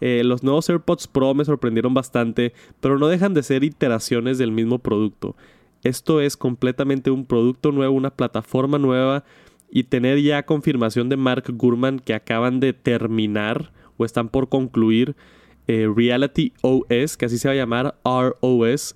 Eh, 0.00 0.22
los 0.24 0.44
nuevos 0.44 0.70
AirPods 0.70 1.08
Pro 1.08 1.34
me 1.34 1.44
sorprendieron 1.44 1.92
bastante, 1.92 2.52
pero 2.80 2.98
no 2.98 3.08
dejan 3.08 3.34
de 3.34 3.42
ser 3.42 3.64
iteraciones 3.64 4.38
del 4.38 4.52
mismo 4.52 4.78
producto. 4.78 5.34
Esto 5.82 6.20
es 6.20 6.36
completamente 6.36 7.10
un 7.10 7.26
producto 7.26 7.72
nuevo, 7.72 7.94
una 7.94 8.14
plataforma 8.14 8.78
nueva 8.78 9.24
y 9.70 9.84
tener 9.84 10.20
ya 10.20 10.44
confirmación 10.44 11.08
de 11.08 11.16
Mark 11.16 11.44
Gurman 11.48 11.98
que 11.98 12.14
acaban 12.14 12.60
de 12.60 12.72
terminar 12.72 13.72
o 13.96 14.04
están 14.04 14.28
por 14.28 14.48
concluir 14.48 15.16
eh, 15.66 15.88
Reality 15.94 16.52
OS, 16.62 17.16
que 17.16 17.26
así 17.26 17.38
se 17.38 17.48
va 17.48 17.52
a 17.52 17.56
llamar 17.56 17.96
ROS. 18.04 18.94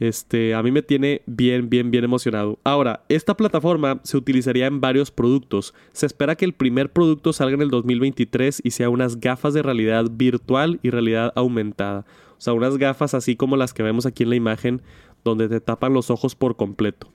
Este, 0.00 0.54
a 0.54 0.62
mí 0.62 0.70
me 0.70 0.82
tiene 0.82 1.22
bien, 1.26 1.68
bien, 1.68 1.90
bien 1.90 2.04
emocionado. 2.04 2.60
Ahora, 2.62 3.04
esta 3.08 3.36
plataforma 3.36 4.00
se 4.04 4.16
utilizaría 4.16 4.66
en 4.66 4.80
varios 4.80 5.10
productos. 5.10 5.74
Se 5.92 6.06
espera 6.06 6.36
que 6.36 6.44
el 6.44 6.52
primer 6.52 6.92
producto 6.92 7.32
salga 7.32 7.54
en 7.54 7.62
el 7.62 7.70
2023 7.70 8.60
y 8.62 8.70
sea 8.70 8.90
unas 8.90 9.18
gafas 9.18 9.54
de 9.54 9.62
realidad 9.62 10.06
virtual 10.10 10.78
y 10.82 10.90
realidad 10.90 11.32
aumentada. 11.34 12.06
O 12.36 12.40
sea, 12.40 12.52
unas 12.52 12.78
gafas 12.78 13.14
así 13.14 13.34
como 13.34 13.56
las 13.56 13.74
que 13.74 13.82
vemos 13.82 14.06
aquí 14.06 14.22
en 14.22 14.30
la 14.30 14.36
imagen, 14.36 14.82
donde 15.24 15.48
te 15.48 15.60
tapan 15.60 15.92
los 15.92 16.10
ojos 16.10 16.36
por 16.36 16.56
completo. 16.56 17.10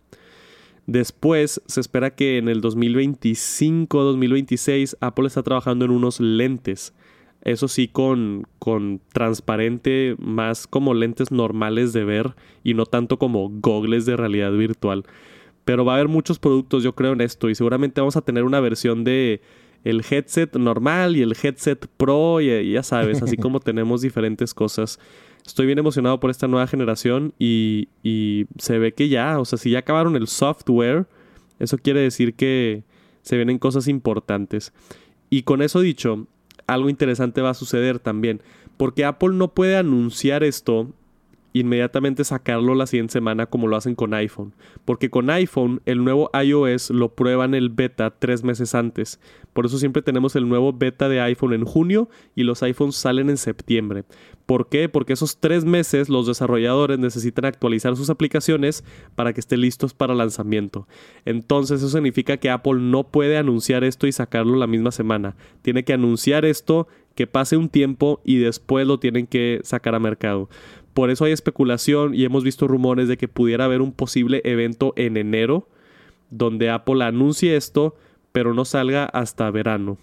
Después 0.85 1.61
se 1.65 1.79
espera 1.79 2.13
que 2.13 2.37
en 2.37 2.49
el 2.49 2.61
2025-2026 2.61 4.97
Apple 4.99 5.27
está 5.27 5.41
trabajando 5.41 5.85
en 5.85 5.91
unos 5.91 6.19
lentes. 6.19 6.93
Eso 7.43 7.67
sí, 7.67 7.89
con, 7.89 8.47
con 8.57 9.01
transparente, 9.11 10.15
más 10.17 10.65
como 10.65 10.93
lentes 10.93 11.29
normales 11.29 11.91
de 11.91 12.05
ver 12.05 12.35
y 12.63 12.73
no 12.73 12.85
tanto 12.85 13.19
como 13.19 13.49
gogles 13.49 14.05
de 14.05 14.15
realidad 14.15 14.53
virtual. 14.53 15.03
Pero 15.65 15.83
va 15.83 15.93
a 15.93 15.95
haber 15.95 16.07
muchos 16.07 16.39
productos, 16.39 16.83
yo 16.83 16.95
creo, 16.95 17.11
en 17.13 17.21
esto. 17.21 17.49
Y 17.49 17.55
seguramente 17.55 17.99
vamos 17.99 18.15
a 18.15 18.21
tener 18.21 18.45
una 18.45 18.61
versión 18.61 19.03
de 19.03 19.41
el 19.83 20.05
headset 20.09 20.55
normal 20.55 21.17
y 21.17 21.21
el 21.21 21.35
headset 21.41 21.85
pro. 21.97 22.39
Y, 22.39 22.49
y 22.49 22.71
ya 22.71 22.83
sabes, 22.83 23.21
así 23.21 23.35
como 23.35 23.59
tenemos 23.61 24.01
diferentes 24.01 24.53
cosas. 24.53 24.97
Estoy 25.45 25.65
bien 25.65 25.79
emocionado 25.79 26.21
por 26.21 26.29
esta 26.29 26.47
nueva 26.47 26.67
generación 26.67 27.33
y, 27.37 27.89
y 28.03 28.45
se 28.57 28.79
ve 28.79 28.93
que 28.93 29.09
ya, 29.09 29.39
o 29.39 29.43
sea, 29.43 29.57
si 29.57 29.71
ya 29.71 29.79
acabaron 29.79 30.15
el 30.15 30.27
software, 30.27 31.07
eso 31.59 31.77
quiere 31.77 31.99
decir 31.99 32.35
que 32.35 32.83
se 33.21 33.35
vienen 33.35 33.59
cosas 33.59 33.89
importantes. 33.89 34.71
Y 35.29 35.43
con 35.43 35.61
eso 35.61 35.81
dicho, 35.81 36.27
algo 36.67 36.89
interesante 36.89 37.41
va 37.41 37.51
a 37.51 37.55
suceder 37.55 37.99
también, 37.99 38.41
porque 38.77 39.05
Apple 39.05 39.33
no 39.33 39.53
puede 39.53 39.77
anunciar 39.77 40.43
esto 40.43 40.89
inmediatamente 41.53 42.23
sacarlo 42.23 42.75
la 42.75 42.87
siguiente 42.87 43.13
semana 43.13 43.45
como 43.45 43.67
lo 43.67 43.75
hacen 43.75 43.95
con 43.95 44.13
iPhone. 44.13 44.53
Porque 44.85 45.09
con 45.09 45.29
iPhone 45.29 45.81
el 45.85 46.03
nuevo 46.03 46.29
iOS 46.33 46.89
lo 46.89 47.13
prueban 47.13 47.53
el 47.53 47.69
beta 47.69 48.11
tres 48.11 48.43
meses 48.43 48.75
antes. 48.75 49.19
Por 49.53 49.67
eso 49.67 49.77
siempre 49.77 50.01
tenemos 50.01 50.35
el 50.35 50.49
nuevo 50.49 50.73
beta 50.73 51.07
de 51.07 51.21
iPhone 51.21 51.53
en 51.53 51.63
junio 51.63 52.09
y 52.35 52.43
los 52.43 52.63
iPhones 52.63 52.95
salen 52.95 53.29
en 53.29 53.37
septiembre. 53.37 54.03
¿Por 54.45 54.67
qué? 54.67 54.89
Porque 54.89 55.13
esos 55.13 55.37
tres 55.37 55.63
meses 55.63 56.09
los 56.09 56.27
desarrolladores 56.27 56.99
necesitan 56.99 57.45
actualizar 57.45 57.95
sus 57.95 58.09
aplicaciones 58.09 58.83
para 59.15 59.31
que 59.31 59.39
estén 59.39 59.61
listos 59.61 59.93
para 59.93 60.15
lanzamiento. 60.15 60.87
Entonces 61.23 61.81
eso 61.81 61.89
significa 61.89 62.37
que 62.37 62.49
Apple 62.49 62.79
no 62.79 63.05
puede 63.05 63.37
anunciar 63.37 63.83
esto 63.83 64.07
y 64.07 64.11
sacarlo 64.11 64.57
la 64.57 64.67
misma 64.67 64.91
semana. 64.91 65.35
Tiene 65.61 65.83
que 65.83 65.93
anunciar 65.93 66.45
esto, 66.45 66.87
que 67.15 67.27
pase 67.27 67.57
un 67.57 67.69
tiempo 67.69 68.21
y 68.23 68.37
después 68.37 68.87
lo 68.87 68.99
tienen 68.99 69.27
que 69.27 69.61
sacar 69.63 69.95
a 69.95 69.99
mercado. 69.99 70.49
Por 70.93 71.09
eso 71.09 71.25
hay 71.25 71.31
especulación 71.31 72.13
y 72.13 72.23
hemos 72.23 72.43
visto 72.43 72.67
rumores 72.67 73.07
de 73.07 73.17
que 73.17 73.27
pudiera 73.27 73.65
haber 73.65 73.81
un 73.81 73.91
posible 73.91 74.41
evento 74.43 74.93
en 74.95 75.17
enero 75.17 75.67
donde 76.29 76.69
Apple 76.69 77.03
anuncie 77.03 77.55
esto, 77.55 77.95
pero 78.31 78.53
no 78.53 78.65
salga 78.65 79.05
hasta 79.05 79.49
verano. 79.51 79.97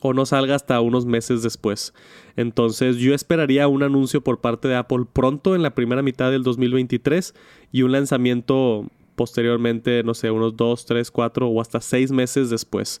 O 0.00 0.12
no 0.12 0.26
salga 0.26 0.54
hasta 0.54 0.80
unos 0.80 1.06
meses 1.06 1.42
después. 1.42 1.94
Entonces 2.36 2.96
yo 2.96 3.14
esperaría 3.14 3.68
un 3.68 3.82
anuncio 3.82 4.22
por 4.22 4.40
parte 4.40 4.68
de 4.68 4.76
Apple 4.76 5.04
pronto 5.12 5.54
en 5.54 5.62
la 5.62 5.74
primera 5.74 6.02
mitad 6.02 6.30
del 6.30 6.42
2023 6.42 7.34
y 7.70 7.82
un 7.82 7.92
lanzamiento 7.92 8.86
posteriormente, 9.14 10.02
no 10.02 10.14
sé, 10.14 10.30
unos 10.30 10.56
2, 10.56 10.86
3, 10.86 11.10
4 11.10 11.48
o 11.48 11.60
hasta 11.60 11.80
6 11.80 12.10
meses 12.10 12.50
después. 12.50 13.00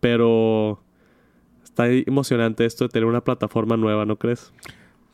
Pero 0.00 0.80
está 1.64 1.88
emocionante 1.88 2.64
esto 2.64 2.84
de 2.84 2.90
tener 2.90 3.06
una 3.06 3.24
plataforma 3.24 3.76
nueva, 3.76 4.04
¿no 4.04 4.16
crees? 4.16 4.52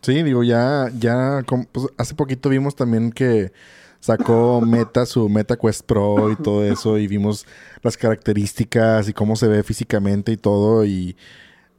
Sí, 0.04 0.22
digo, 0.22 0.42
ya, 0.44 0.90
ya, 0.98 1.42
pues, 1.72 1.86
hace 1.96 2.14
poquito 2.14 2.50
vimos 2.50 2.76
también 2.76 3.10
que 3.10 3.52
sacó 4.00 4.60
Meta 4.60 5.06
su 5.06 5.30
Meta 5.30 5.56
Quest 5.56 5.86
Pro 5.86 6.30
y 6.30 6.36
todo 6.36 6.62
eso 6.62 6.98
y 6.98 7.06
vimos 7.06 7.46
las 7.82 7.96
características 7.96 9.08
y 9.08 9.14
cómo 9.14 9.34
se 9.34 9.48
ve 9.48 9.62
físicamente 9.62 10.30
y 10.30 10.36
todo 10.36 10.84
y 10.84 11.16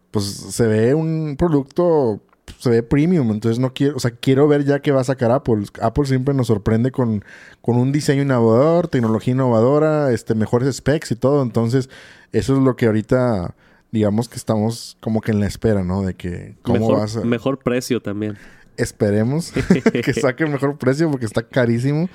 pues 0.10 0.26
se 0.26 0.66
ve 0.66 0.96
un 0.96 1.36
producto 1.38 2.20
se 2.58 2.70
ve 2.72 2.82
premium, 2.82 3.30
entonces 3.32 3.60
no 3.60 3.74
quiero, 3.74 3.96
o 3.98 4.00
sea, 4.00 4.10
quiero 4.12 4.48
ver 4.48 4.66
ya 4.66 4.80
qué 4.80 4.92
va 4.92 5.02
a 5.02 5.04
sacar 5.04 5.32
Apple. 5.32 5.66
Apple 5.82 6.06
siempre 6.06 6.34
nos 6.34 6.48
sorprende 6.48 6.92
con, 6.92 7.24
con 7.62 7.78
un 7.78 7.92
diseño 7.92 8.24
innovador, 8.24 8.88
tecnología 8.88 9.34
innovadora, 9.34 10.12
este 10.12 10.34
mejores 10.34 10.76
specs 10.76 11.12
y 11.12 11.16
todo, 11.16 11.44
entonces 11.44 11.90
eso 12.32 12.54
es 12.58 12.64
lo 12.64 12.76
que 12.76 12.88
ahorita 12.88 13.56
digamos 13.95 14.27
que 14.27 14.36
estamos 14.36 14.97
como 14.99 15.21
que 15.21 15.31
en 15.31 15.39
la 15.39 15.47
espera, 15.47 15.86
¿no? 15.86 16.01
De 16.01 16.15
que 16.15 16.58
cómo 16.63 16.89
mejor, 16.89 17.08
a... 17.17 17.25
Mejor 17.25 17.60
precio 17.60 18.01
también. 18.01 18.38
Esperemos 18.75 19.53
que 20.03 20.13
saque 20.13 20.43
el 20.43 20.49
mejor 20.49 20.77
precio 20.77 21.10
porque 21.10 21.25
está 21.25 21.43
carísimo. 21.43 22.10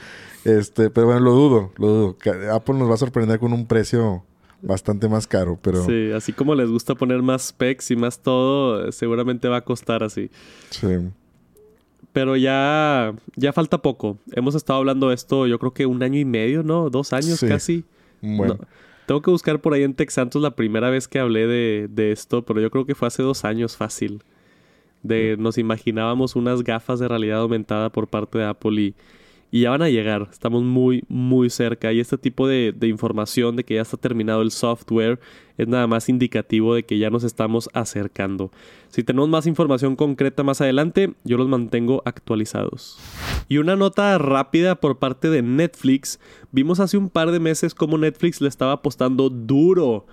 Este, 0.45 0.91
pero 0.91 1.07
bueno, 1.07 1.21
lo 1.21 1.33
dudo, 1.33 1.73
lo 1.79 1.87
dudo. 1.89 2.17
Apple 2.53 2.75
nos 2.75 2.91
va 2.91 2.95
a 2.95 2.99
sorprender 2.99 3.39
con 3.39 3.55
un 3.55 3.67
precio 3.67 4.23
bastante 4.61 5.09
más 5.09 5.27
caro, 5.27 5.59
pero... 5.63 5.83
Sí, 5.87 6.13
así 6.13 6.35
como 6.35 6.55
les 6.55 6.69
gusta 6.69 6.95
poner 6.95 7.23
más 7.23 7.47
specs 7.47 7.93
y 7.93 7.97
más 7.97 8.21
todo, 8.21 8.93
seguramente 8.93 9.49
va 9.49 9.57
a 9.57 9.65
costar 9.65 10.03
así. 10.03 10.31
Sí. 10.69 10.99
Pero 12.13 12.37
ya, 12.37 13.15
ya 13.37 13.55
falta 13.55 13.79
poco. 13.79 14.19
Hemos 14.33 14.55
estado 14.55 14.81
hablando 14.81 15.09
de 15.09 15.15
esto, 15.15 15.47
yo 15.47 15.59
creo 15.59 15.73
que 15.73 15.87
un 15.87 16.03
año 16.03 16.19
y 16.19 16.27
medio, 16.27 16.63
¿no? 16.63 16.91
Dos 16.91 17.15
años 17.15 17.41
casi. 17.41 17.85
Bueno. 18.21 18.59
Tengo 19.11 19.23
que 19.23 19.31
buscar 19.33 19.61
por 19.61 19.75
ahí 19.75 19.83
en 19.83 19.95
Texantos 19.95 20.41
la 20.41 20.55
primera 20.55 20.89
vez 20.89 21.09
que 21.09 21.19
hablé 21.19 21.49
de, 21.49 21.89
de, 21.91 22.13
esto, 22.13 22.45
pero 22.45 22.61
yo 22.61 22.71
creo 22.71 22.87
que 22.87 22.95
fue 22.95 23.09
hace 23.09 23.25
dos 23.25 23.45
años 23.45 23.77
fácil. 23.77 24.23
De, 25.03 25.35
nos 25.37 25.59
imaginábamos 25.59 26.37
unas 26.37 26.63
gafas 26.63 27.01
de 27.01 27.09
realidad 27.09 27.41
aumentada 27.41 27.91
por 27.91 28.07
parte 28.07 28.39
de 28.39 28.45
Apple 28.45 28.81
y 28.81 28.95
y 29.51 29.63
ya 29.63 29.71
van 29.71 29.83
a 29.83 29.89
llegar. 29.89 30.29
Estamos 30.31 30.63
muy, 30.63 31.05
muy 31.09 31.51
cerca. 31.51 31.93
Y 31.93 32.01
este 32.01 32.19
tipo 32.19 32.47
de, 32.47 32.75
información 32.83 33.57
de 33.57 33.65
que 33.65 33.75
ya 33.75 33.83
está 33.83 33.97
terminado 33.97 34.43
el 34.43 34.51
software 34.51 35.19
es 35.59 35.69
nada 35.69 35.87
más 35.87 36.09
indicativo 36.09 36.75
de 36.75 36.85
que 36.85 36.99
ya 36.99 37.11
nos 37.11 37.25
estamos 37.25 37.69
acercando. 37.73 38.51
Si 38.89 39.03
tenemos 39.03 39.29
más 39.29 39.47
información 39.47 39.97
concreta 39.97 40.43
más 40.43 40.61
adelante, 40.61 41.13
yo 41.25 41.37
los 41.37 41.49
mantengo 41.49 42.03
actualizados. 42.05 42.99
Y 43.49 43.59
una 43.59 43.77
nota 43.77 44.17
rápida 44.19 44.77
por 44.77 44.99
parte 44.99 45.29
de 45.31 45.43
Netflix. 45.43 46.21
Vimos 46.53 46.81
hace 46.81 46.97
un 46.97 47.11
par 47.11 47.31
de 47.31 47.41
meses 47.41 47.75
cómo 47.75 47.99
Netflix 47.99 48.41
le 48.41 48.49
estaba 48.49 48.73
apostando 48.73 49.29
duro 49.29 50.07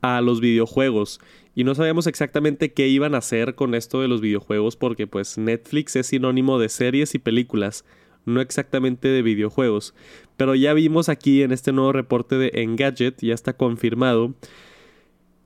a 0.00 0.20
los 0.20 0.40
videojuegos 0.40 1.18
y 1.54 1.64
no 1.64 1.74
sabíamos 1.74 2.06
exactamente 2.06 2.74
qué 2.74 2.88
iban 2.88 3.14
a 3.14 3.18
hacer 3.18 3.54
con 3.54 3.74
esto 3.74 4.02
de 4.02 4.08
los 4.08 4.20
videojuegos 4.20 4.76
porque 4.76 5.06
pues 5.06 5.38
Netflix 5.38 5.96
es 5.96 6.08
sinónimo 6.08 6.58
de 6.58 6.68
series 6.68 7.14
y 7.14 7.18
películas 7.18 7.86
no 8.24 8.40
exactamente 8.40 9.08
de 9.08 9.22
videojuegos. 9.22 9.94
Pero 10.36 10.54
ya 10.54 10.72
vimos 10.74 11.08
aquí 11.08 11.42
en 11.42 11.52
este 11.52 11.72
nuevo 11.72 11.92
reporte 11.92 12.36
de 12.36 12.50
Engadget, 12.54 13.20
ya 13.20 13.34
está 13.34 13.56
confirmado. 13.56 14.34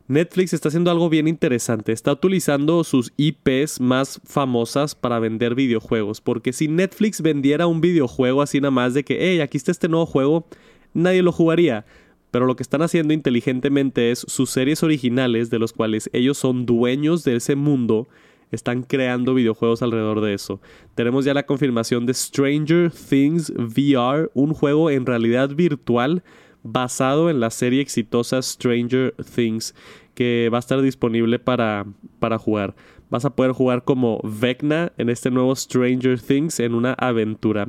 Netflix 0.08 0.54
está 0.54 0.68
haciendo 0.68 0.90
algo 0.90 1.10
bien 1.10 1.28
interesante. 1.28 1.92
Está 1.92 2.12
utilizando 2.12 2.82
sus 2.82 3.12
IPs 3.18 3.78
más 3.78 4.20
famosas 4.24 4.94
para 4.94 5.18
vender 5.18 5.54
videojuegos. 5.54 6.22
Porque 6.22 6.54
si 6.54 6.66
Netflix 6.66 7.20
vendiera 7.20 7.66
un 7.66 7.82
videojuego 7.82 8.40
así 8.40 8.58
nada 8.58 8.70
más 8.70 8.94
de 8.94 9.04
que, 9.04 9.18
hey, 9.20 9.40
aquí 9.40 9.58
está 9.58 9.70
este 9.70 9.88
nuevo 9.88 10.06
juego, 10.06 10.46
nadie 10.94 11.22
lo 11.22 11.30
jugaría. 11.30 11.84
Pero 12.30 12.46
lo 12.46 12.56
que 12.56 12.62
están 12.62 12.80
haciendo 12.80 13.12
inteligentemente 13.12 14.10
es 14.10 14.20
sus 14.20 14.48
series 14.48 14.82
originales, 14.82 15.50
de 15.50 15.58
los 15.58 15.74
cuales 15.74 16.08
ellos 16.14 16.38
son 16.38 16.64
dueños 16.64 17.22
de 17.24 17.36
ese 17.36 17.54
mundo, 17.54 18.08
están 18.50 18.82
creando 18.82 19.34
videojuegos 19.34 19.82
alrededor 19.82 20.20
de 20.20 20.34
eso. 20.34 20.60
Tenemos 20.94 21.24
ya 21.24 21.34
la 21.34 21.46
confirmación 21.46 22.06
de 22.06 22.14
Stranger 22.14 22.90
Things 22.90 23.50
VR, 23.50 24.30
un 24.34 24.54
juego 24.54 24.90
en 24.90 25.06
realidad 25.06 25.50
virtual 25.50 26.22
basado 26.62 27.30
en 27.30 27.40
la 27.40 27.50
serie 27.50 27.80
exitosa 27.80 28.42
Stranger 28.42 29.14
Things 29.34 29.74
que 30.14 30.50
va 30.52 30.58
a 30.58 30.60
estar 30.60 30.80
disponible 30.82 31.38
para, 31.38 31.86
para 32.18 32.38
jugar. 32.38 32.74
Vas 33.10 33.24
a 33.24 33.30
poder 33.30 33.52
jugar 33.52 33.84
como 33.84 34.20
Vecna 34.22 34.92
en 34.98 35.08
este 35.08 35.30
nuevo 35.30 35.54
Stranger 35.54 36.20
Things 36.20 36.60
en 36.60 36.74
una 36.74 36.92
aventura 36.94 37.68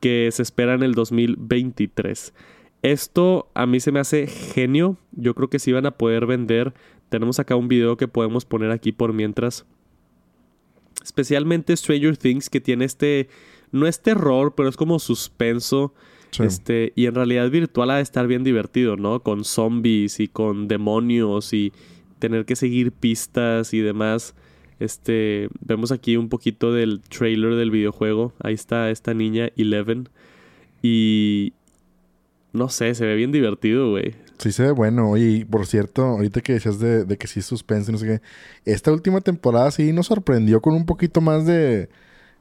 que 0.00 0.28
se 0.32 0.42
espera 0.42 0.74
en 0.74 0.82
el 0.82 0.94
2023. 0.94 2.32
Esto 2.82 3.48
a 3.54 3.66
mí 3.66 3.80
se 3.80 3.92
me 3.92 4.00
hace 4.00 4.26
genio. 4.26 4.96
Yo 5.12 5.34
creo 5.34 5.48
que 5.48 5.58
si 5.58 5.72
van 5.72 5.86
a 5.86 5.92
poder 5.92 6.26
vender. 6.26 6.74
Tenemos 7.08 7.38
acá 7.38 7.56
un 7.56 7.68
video 7.68 7.96
que 7.96 8.08
podemos 8.08 8.44
poner 8.44 8.70
aquí 8.70 8.90
por 8.90 9.12
mientras 9.12 9.66
Especialmente 11.02 11.76
Stranger 11.76 12.16
Things, 12.16 12.50
que 12.50 12.60
tiene 12.60 12.84
este. 12.84 13.28
No 13.70 13.86
es 13.86 14.00
terror, 14.00 14.54
pero 14.54 14.68
es 14.68 14.76
como 14.76 14.98
suspenso. 14.98 15.94
Este, 16.38 16.92
y 16.96 17.06
en 17.06 17.14
realidad 17.14 17.50
virtual 17.50 17.90
ha 17.90 17.96
de 17.96 18.02
estar 18.02 18.26
bien 18.26 18.42
divertido, 18.42 18.96
¿no? 18.96 19.22
Con 19.22 19.44
zombies 19.44 20.18
y 20.18 20.28
con 20.28 20.66
demonios 20.66 21.52
y 21.52 21.72
tener 22.18 22.46
que 22.46 22.56
seguir 22.56 22.92
pistas 22.92 23.74
y 23.74 23.80
demás. 23.80 24.34
Este, 24.78 25.48
vemos 25.60 25.92
aquí 25.92 26.16
un 26.16 26.28
poquito 26.28 26.72
del 26.72 27.00
trailer 27.02 27.54
del 27.54 27.70
videojuego. 27.70 28.32
Ahí 28.40 28.54
está 28.54 28.90
esta 28.90 29.12
niña 29.14 29.50
Eleven. 29.56 30.08
Y 30.82 31.52
no 32.52 32.68
sé, 32.68 32.94
se 32.94 33.06
ve 33.06 33.14
bien 33.14 33.32
divertido, 33.32 33.90
güey. 33.90 34.14
Sí 34.38 34.52
se 34.52 34.64
ve 34.64 34.70
bueno. 34.70 35.10
Oye, 35.10 35.46
por 35.48 35.66
cierto, 35.66 36.02
ahorita 36.04 36.40
que 36.40 36.54
decías 36.54 36.78
de, 36.78 37.04
de 37.04 37.16
que 37.16 37.26
sí 37.26 37.40
es 37.40 37.46
suspense, 37.46 37.92
no 37.92 37.98
sé 37.98 38.06
qué. 38.06 38.20
Esta 38.64 38.92
última 38.92 39.20
temporada 39.20 39.70
sí 39.70 39.92
nos 39.92 40.06
sorprendió 40.06 40.60
con 40.60 40.74
un 40.74 40.86
poquito 40.86 41.20
más 41.20 41.46
de... 41.46 41.88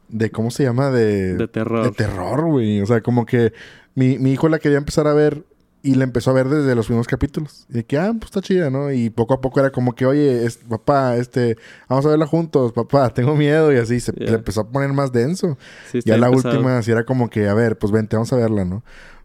De 0.10 0.30
¿cómo 0.30 0.52
se 0.52 0.64
llama? 0.64 0.92
De... 0.92 1.36
De 1.36 1.48
terror. 1.48 1.86
De 1.86 1.92
terror, 1.92 2.46
güey. 2.46 2.82
O 2.82 2.86
sea, 2.86 3.02
como 3.02 3.26
que 3.26 3.54
mi, 3.96 4.18
mi 4.20 4.34
hijo 4.34 4.50
la 4.50 4.60
quería 4.60 4.78
empezar 4.78 5.08
a 5.08 5.14
ver 5.14 5.46
y 5.84 5.96
la 5.96 6.04
empezó 6.04 6.30
a 6.32 6.34
ver 6.34 6.48
desde 6.48 6.76
los 6.76 6.86
primeros 6.86 7.08
capítulos. 7.08 7.66
Y 7.70 7.74
de 7.74 7.84
que, 7.86 7.98
ah, 7.98 8.12
pues 8.14 8.26
está 8.26 8.42
chida, 8.42 8.70
¿no? 8.70 8.92
Y 8.92 9.10
poco 9.10 9.34
a 9.34 9.42
poco 9.42 9.60
era 9.60 9.72
como 9.72 9.94
que, 9.94 10.06
oye, 10.06 10.48
papá, 10.70 11.18
este, 11.18 11.58
vamos 11.90 12.06
a 12.06 12.10
verla 12.10 12.28
juntos, 12.28 12.72
papá, 12.72 13.10
tengo 13.14 13.36
miedo. 13.36 13.74
Y 13.74 13.78
así 13.78 14.00
se, 14.00 14.14
empezó 14.18 14.62
a 14.62 14.70
poner 14.70 14.94
más 14.94 15.12
denso. 15.12 15.58
Sí, 15.92 16.00
ya 16.06 16.18
la 16.18 16.30
última, 16.30 16.82
sí 16.84 16.92
era 16.92 17.04
como 17.04 17.30
que, 17.30 17.48
a 17.48 17.54
ver, 17.54 17.78
pues 17.78 17.92
vente, 17.92 18.16
vamos 18.16 18.32
a 18.32 18.36
verla, 18.36 18.64
¿no? 18.64 18.84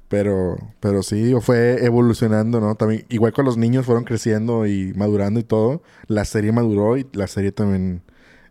Pero, 0.09 0.57
pero 0.79 1.03
sí, 1.03 1.35
fue 1.41 1.85
evolucionando, 1.85 2.61
¿no? 2.61 2.77
También, 2.77 3.05
igual 3.09 3.33
con 3.33 3.45
los 3.45 3.57
niños 3.57 3.85
fueron 3.85 4.05
creciendo 4.05 4.67
y 4.67 4.93
madurando 4.95 5.41
y 5.41 5.43
todo. 5.43 5.83
La 6.07 6.25
serie 6.25 6.53
maduró 6.53 6.97
y 6.97 7.07
la 7.13 7.27
serie 7.27 7.51
también 7.51 8.03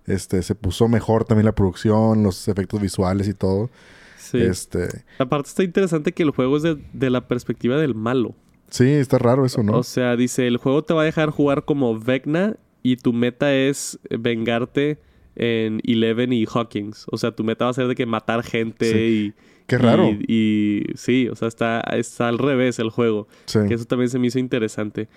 este, 0.05 0.43
se 0.43 0.53
puso 0.55 0.87
mejor 0.87 1.23
también 1.23 1.45
la 1.45 1.55
producción, 1.55 2.23
los 2.23 2.47
efectos 2.47 2.81
visuales 2.81 3.27
y 3.27 3.33
todo. 3.33 3.69
Sí. 4.17 4.41
Este... 4.41 5.05
Aparte 5.17 5.49
está 5.49 5.63
interesante 5.63 6.11
que 6.11 6.23
el 6.23 6.31
juego 6.31 6.57
es 6.57 6.63
de, 6.63 6.77
de 6.93 7.09
la 7.09 7.27
perspectiva 7.27 7.77
del 7.77 7.95
malo. 7.95 8.35
Sí, 8.69 8.89
está 8.89 9.17
raro 9.17 9.45
eso, 9.45 9.63
¿no? 9.63 9.77
O 9.77 9.83
sea, 9.83 10.17
dice, 10.17 10.47
el 10.47 10.57
juego 10.57 10.83
te 10.83 10.93
va 10.93 11.03
a 11.03 11.05
dejar 11.05 11.29
jugar 11.29 11.63
como 11.63 11.97
Vecna 11.97 12.57
y 12.83 12.97
tu 12.97 13.13
meta 13.13 13.55
es 13.55 13.99
vengarte 14.09 14.99
en 15.35 15.81
Eleven 15.83 16.33
y 16.33 16.45
Hawkins. 16.45 17.05
O 17.11 17.17
sea, 17.17 17.31
tu 17.31 17.43
meta 17.43 17.65
va 17.65 17.71
a 17.71 17.73
ser 17.73 17.87
de 17.87 17.95
que 17.95 18.05
matar 18.05 18.43
gente 18.43 19.07
y 19.07 19.33
Qué 19.67 19.77
raro. 19.77 20.09
Y, 20.27 20.83
sí, 20.95 21.27
o 21.29 21.35
sea, 21.35 21.47
está, 21.47 21.81
está 21.93 22.27
al 22.27 22.37
revés 22.37 22.79
el 22.79 22.89
juego. 22.89 23.27
Que 23.51 23.73
eso 23.73 23.85
también 23.85 24.09
se 24.09 24.19
me 24.19 24.27
hizo 24.27 24.39
interesante. 24.39 25.07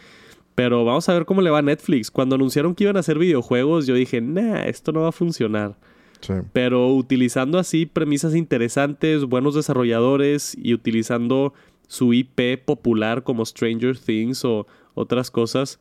Pero 0.54 0.84
vamos 0.84 1.08
a 1.08 1.14
ver 1.14 1.24
cómo 1.24 1.42
le 1.42 1.50
va 1.50 1.58
a 1.58 1.62
Netflix. 1.62 2.10
Cuando 2.10 2.34
anunciaron 2.34 2.74
que 2.74 2.84
iban 2.84 2.96
a 2.96 3.00
hacer 3.00 3.18
videojuegos, 3.18 3.86
yo 3.86 3.94
dije, 3.94 4.20
nah, 4.20 4.62
esto 4.62 4.92
no 4.92 5.02
va 5.02 5.10
a 5.10 5.12
funcionar. 5.12 5.76
Sí. 6.20 6.32
Pero 6.52 6.92
utilizando 6.94 7.58
así 7.58 7.86
premisas 7.86 8.34
interesantes, 8.34 9.24
buenos 9.24 9.54
desarrolladores 9.54 10.56
y 10.60 10.74
utilizando 10.74 11.54
su 11.86 12.12
IP 12.12 12.64
popular 12.64 13.22
como 13.22 13.44
Stranger 13.44 13.96
Things 13.98 14.44
o 14.44 14.66
otras 14.94 15.30
cosas, 15.30 15.78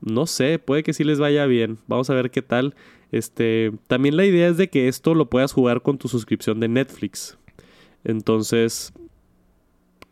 no 0.00 0.26
sé, 0.26 0.58
puede 0.58 0.82
que 0.82 0.92
sí 0.92 1.02
les 1.02 1.18
vaya 1.18 1.46
bien. 1.46 1.78
Vamos 1.86 2.10
a 2.10 2.14
ver 2.14 2.30
qué 2.30 2.42
tal. 2.42 2.74
Este, 3.10 3.72
también 3.86 4.16
la 4.16 4.26
idea 4.26 4.48
es 4.48 4.56
de 4.56 4.68
que 4.68 4.88
esto 4.88 5.14
lo 5.14 5.30
puedas 5.30 5.52
jugar 5.52 5.82
con 5.82 5.98
tu 5.98 6.08
suscripción 6.08 6.60
de 6.60 6.68
Netflix. 6.68 7.38
Entonces, 8.04 8.92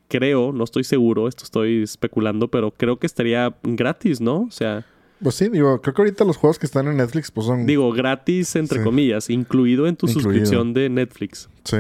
creo, 0.09 0.53
no 0.53 0.65
estoy 0.65 0.85
seguro, 0.85 1.29
esto 1.29 1.45
estoy 1.45 1.83
especulando, 1.83 2.49
pero 2.49 2.71
creo 2.73 2.99
que 2.99 3.07
estaría 3.07 3.55
gratis, 3.63 4.21
¿no? 4.21 4.41
O 4.43 4.51
sea, 4.51 4.85
Pues 5.23 5.37
sí, 5.37 5.49
digo, 5.49 5.81
creo 5.81 5.95
que 5.95 6.03
ahorita 6.03 6.25
los 6.25 6.37
juegos 6.37 6.59
que 6.59 6.67
están 6.67 6.89
en 6.89 6.97
Netflix 6.97 7.31
pues 7.31 7.47
son... 7.47 7.65
digo, 7.65 7.93
gratis 7.93 8.57
entre 8.57 8.79
Sí. 8.79 8.85
comillas, 8.85 9.31
incluido 9.31 9.87
en 9.87 9.97
tu 9.97 10.07
Incluido. 10.07 10.31
suscripción 10.31 10.75
de 10.75 10.89
Netflix. 10.89 11.49
Sí. 11.65 11.77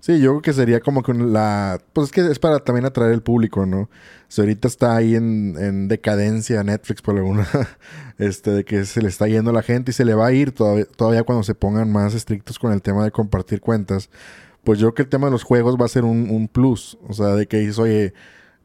Sí, 0.00 0.20
yo 0.20 0.32
creo 0.32 0.42
que 0.42 0.52
sería 0.52 0.80
como 0.80 1.02
que 1.02 1.14
la... 1.14 1.80
Pues 1.94 2.08
es 2.08 2.12
que 2.12 2.20
es 2.30 2.38
para 2.38 2.58
también 2.58 2.84
atraer 2.84 3.12
el 3.14 3.22
público, 3.22 3.64
¿no? 3.64 3.88
Si 4.28 4.42
ahorita 4.42 4.68
está 4.68 4.94
ahí 4.96 5.14
en, 5.14 5.56
en 5.58 5.88
decadencia 5.88 6.62
Netflix 6.62 7.00
por 7.00 7.16
alguna... 7.16 7.48
este, 8.18 8.50
de 8.50 8.64
que 8.64 8.84
se 8.84 9.00
le 9.00 9.08
está 9.08 9.26
yendo 9.28 9.50
la 9.50 9.62
gente 9.62 9.92
y 9.92 9.94
se 9.94 10.04
le 10.04 10.12
va 10.12 10.26
a 10.26 10.32
ir 10.32 10.52
todavía, 10.52 10.84
todavía 10.84 11.22
cuando 11.22 11.42
se 11.42 11.54
pongan 11.54 11.90
más 11.90 12.14
estrictos 12.14 12.58
con 12.58 12.72
el 12.74 12.82
tema 12.82 13.02
de 13.02 13.12
compartir 13.12 13.62
cuentas. 13.62 14.10
Pues 14.64 14.78
yo 14.78 14.86
creo 14.88 14.94
que 14.94 15.02
el 15.02 15.08
tema 15.08 15.26
de 15.26 15.32
los 15.32 15.42
juegos 15.42 15.76
va 15.80 15.84
a 15.84 15.88
ser 15.88 16.04
un, 16.04 16.30
un 16.30 16.48
plus. 16.48 16.98
O 17.08 17.12
sea, 17.12 17.28
de 17.34 17.46
que 17.46 17.58
dices, 17.58 17.78
oye, 17.78 18.14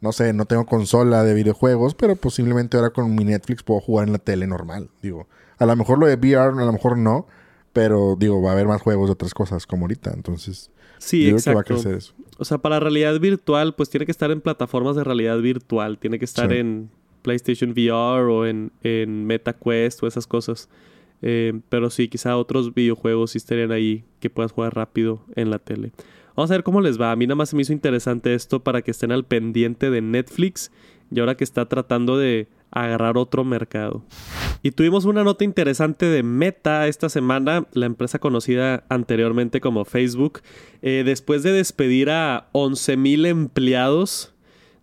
no 0.02 0.12
sé, 0.12 0.34
no 0.34 0.46
tengo 0.46 0.66
consola 0.66 1.24
de 1.24 1.34
videojuegos, 1.34 1.94
pero 1.96 2.16
posiblemente 2.16 2.78
ahora 2.78 2.90
con 2.92 3.14
mi 3.16 3.26
Netflix 3.26 3.64
puedo 3.64 3.82
jugar 3.82 4.08
en 4.08 4.14
la 4.14 4.20
tele 4.20 4.48
normal. 4.48 4.90
Digo, 5.02 5.28
a 5.58 5.66
lo 5.66 5.76
mejor 5.76 6.00
lo 6.00 6.08
de 6.08 6.16
VR, 6.16 6.60
a 6.62 6.66
lo 6.66 6.72
mejor 6.72 6.98
no. 6.98 7.28
Pero 7.74 8.16
digo, 8.18 8.42
va 8.42 8.50
a 8.50 8.54
haber 8.54 8.68
más 8.68 8.82
juegos 8.82 9.10
de 9.10 9.14
otras 9.14 9.34
cosas 9.34 9.68
como 9.68 9.84
ahorita. 9.84 10.12
Entonces... 10.16 10.72
Sí, 10.98 11.26
Yo 11.30 11.36
creo 11.38 11.44
que 11.44 11.50
va 11.54 11.60
a 11.60 11.62
exacto. 11.62 11.74
crecer 11.76 11.94
eso. 11.96 12.14
O 12.38 12.46
sea, 12.46 12.58
para 12.58 12.80
realidad 12.80 13.20
virtual, 13.20 13.76
pues 13.76 13.90
tiene 13.90 14.06
que 14.06 14.12
estar 14.12 14.32
en 14.32 14.42
plataformas 14.42 14.96
de 14.96 15.04
realidad 15.04 15.38
virtual. 15.40 15.98
Tiene 16.00 16.18
que 16.20 16.26
estar 16.26 16.50
Sí. 16.50 16.58
en 16.58 16.90
PlayStation 17.22 17.72
VR 17.72 18.24
o 18.32 18.46
en, 18.46 18.72
en 18.84 19.26
MetaQuest 19.28 20.02
o 20.04 20.08
esas 20.08 20.26
cosas. 20.26 20.68
Eh, 21.22 21.60
pero 21.70 21.90
sí, 21.90 22.08
quizá 22.08 22.38
otros 22.38 22.74
videojuegos 22.74 23.32
sí 23.32 23.38
estarían 23.38 23.72
ahí 23.72 24.04
que 24.20 24.30
puedas 24.30 24.52
jugar 24.52 24.76
rápido 24.76 25.22
en 25.36 25.50
la 25.50 25.60
tele. 25.60 25.92
Vamos 26.36 26.52
a 26.52 26.54
ver 26.54 26.64
cómo 26.64 26.82
les 26.82 27.00
va. 27.00 27.12
A 27.12 27.16
mí 27.16 27.28
nada 27.28 27.36
más 27.36 27.50
se 27.50 27.56
me 27.56 27.64
hizo 27.64 27.74
interesante 27.74 28.34
esto 28.34 28.64
para 28.64 28.82
que 28.82 28.92
estén 28.92 29.12
al 29.12 29.26
pendiente 29.26 29.90
de 29.90 30.02
Netflix 30.02 30.72
y 31.12 31.20
ahora 31.20 31.36
que 31.36 31.44
está 31.44 31.68
tratando 31.68 32.18
de 32.18 32.48
agarrar 32.72 33.18
otro 33.18 33.44
mercado. 33.44 34.04
Y 34.62 34.72
tuvimos 34.72 35.06
una 35.06 35.24
nota 35.24 35.44
interesante 35.44 36.06
de 36.06 36.24
Meta 36.24 36.88
esta 36.88 37.10
semana, 37.10 37.68
la 37.74 37.86
empresa 37.86 38.20
conocida 38.20 38.84
anteriormente 38.90 39.62
como 39.62 39.86
Facebook. 39.86 40.42
Eh, 40.82 41.04
después 41.06 41.44
de 41.44 41.52
despedir 41.52 42.10
a 42.10 42.50
11.000 42.54 43.26
empleados, 43.28 44.34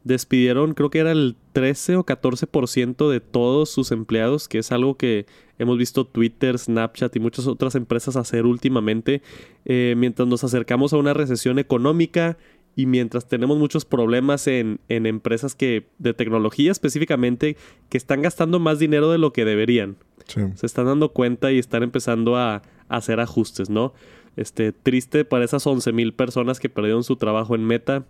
despidieron 0.07 0.75
creo 0.75 0.89
que 0.89 1.01
era 1.01 1.11
el 1.13 1.37
13 1.53 1.97
o 1.97 2.05
14% 2.07 3.11
de 3.11 3.21
todos 3.21 3.71
sus 3.71 3.91
empleados, 3.91 4.47
que 4.49 4.59
es 4.59 4.71
algo 4.73 4.97
que 4.97 5.27
hemos 5.59 5.79
visto 5.79 6.07
Twitter, 6.07 6.59
Snapchat 6.59 7.15
y 7.17 7.21
muchas 7.21 7.47
otras 7.47 7.75
empresas 7.75 8.17
hacer 8.17 8.47
últimamente, 8.47 9.21
eh, 9.65 9.95
mientras 9.97 10.29
nos 10.29 10.45
acercamos 10.45 10.93
a 10.93 10.97
una 10.99 11.13
recesión 11.13 11.59
económica 11.59 12.39
y 12.77 12.87
mientras 12.87 13.27
tenemos 13.27 13.59
muchos 13.59 13.85
problemas 13.85 14.47
en, 14.47 14.81
en 14.89 15.07
empresas 15.07 15.55
que 15.55 15.87
de 15.99 16.15
tecnología 16.15 16.71
específicamente 16.71 17.57
que 17.89 17.97
están 17.97 18.23
gastando 18.23 18.61
más 18.61 18.79
dinero 18.79 19.11
de 19.11 19.19
lo 19.19 19.33
que 19.33 19.45
deberían 19.45 19.97
Sí. 20.29 20.41
se 20.57 20.67
están 20.67 20.87
dando 20.87 21.13
cuenta 21.13 21.53
y 21.53 21.59
están 21.59 21.85
empezando 21.85 22.37
a, 22.37 22.57
a 22.57 22.97
hacer 22.97 23.21
ajustes, 23.21 23.71
¿no? 23.71 23.95
Este, 24.37 24.73
triste 24.73 25.25
para 25.25 25.45
esas 25.45 25.67
11.000 25.67 26.13
personas 26.15 26.59
que 26.61 26.69
perdieron 26.69 27.05
su 27.05 27.15
trabajo 27.17 27.55
en 27.55 27.65
Meta. 27.65 28.05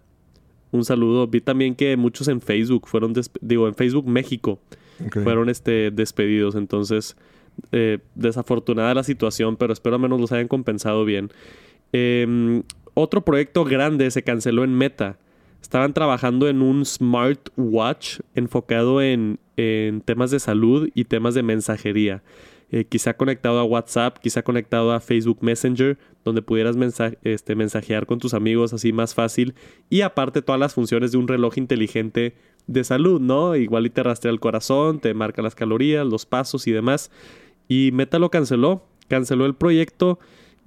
Un 0.72 0.84
saludo. 0.84 1.26
Vi 1.26 1.40
también 1.40 1.74
que 1.74 1.96
muchos 1.96 2.28
en 2.28 2.40
Facebook 2.40 2.86
fueron, 2.86 3.14
digo, 3.40 3.68
en 3.68 3.74
Facebook 3.74 4.06
México 4.08 4.58
fueron 5.22 5.48
este, 5.48 5.90
despedidos. 5.90 6.54
Entonces, 6.54 7.16
eh, 7.72 7.98
desafortunada 8.14 8.94
la 8.94 9.02
situación, 9.02 9.56
pero 9.56 9.72
espero 9.72 9.96
al 9.96 10.02
menos 10.02 10.20
los 10.20 10.32
hayan 10.32 10.48
compensado 10.48 11.04
bien. 11.04 11.30
Em, 11.92 12.62
otro 12.94 13.24
proyecto 13.24 13.64
grande 13.64 14.10
se 14.10 14.22
canceló 14.22 14.64
en 14.64 14.74
Meta. 14.74 15.18
Estaban 15.62 15.94
trabajando 15.94 16.48
en 16.48 16.62
un 16.62 16.84
smartwatch 16.84 18.20
enfocado 18.34 19.02
en, 19.02 19.38
en 19.56 20.00
temas 20.00 20.30
de 20.30 20.38
salud 20.38 20.88
y 20.94 21.04
temas 21.04 21.34
de 21.34 21.42
mensajería. 21.42 22.22
Eh, 22.72 22.84
quizá 22.84 23.16
conectado 23.16 23.60
a 23.60 23.64
WhatsApp, 23.64 24.18
quizá 24.18 24.42
conectado 24.42 24.92
a 24.92 24.98
Facebook 24.98 25.38
Messenger, 25.40 25.96
donde 26.24 26.42
pudieras 26.42 26.76
este, 27.22 27.54
mensajear 27.54 28.06
con 28.06 28.18
tus 28.18 28.34
amigos 28.34 28.72
así 28.72 28.92
más 28.92 29.14
fácil. 29.14 29.54
Y 29.88 30.00
aparte 30.00 30.42
todas 30.42 30.60
las 30.60 30.74
funciones 30.74 31.12
de 31.12 31.18
un 31.18 31.28
reloj 31.28 31.58
inteligente 31.58 32.34
de 32.66 32.82
salud, 32.82 33.20
¿no? 33.20 33.54
Igual 33.54 33.86
y 33.86 33.90
te 33.90 34.02
rastrea 34.02 34.32
el 34.32 34.40
corazón, 34.40 34.98
te 34.98 35.14
marca 35.14 35.42
las 35.42 35.54
calorías, 35.54 36.04
los 36.04 36.26
pasos 36.26 36.66
y 36.66 36.72
demás. 36.72 37.12
Y 37.68 37.90
Meta 37.92 38.18
lo 38.18 38.30
canceló, 38.30 38.84
canceló 39.06 39.46
el 39.46 39.54
proyecto. 39.54 40.18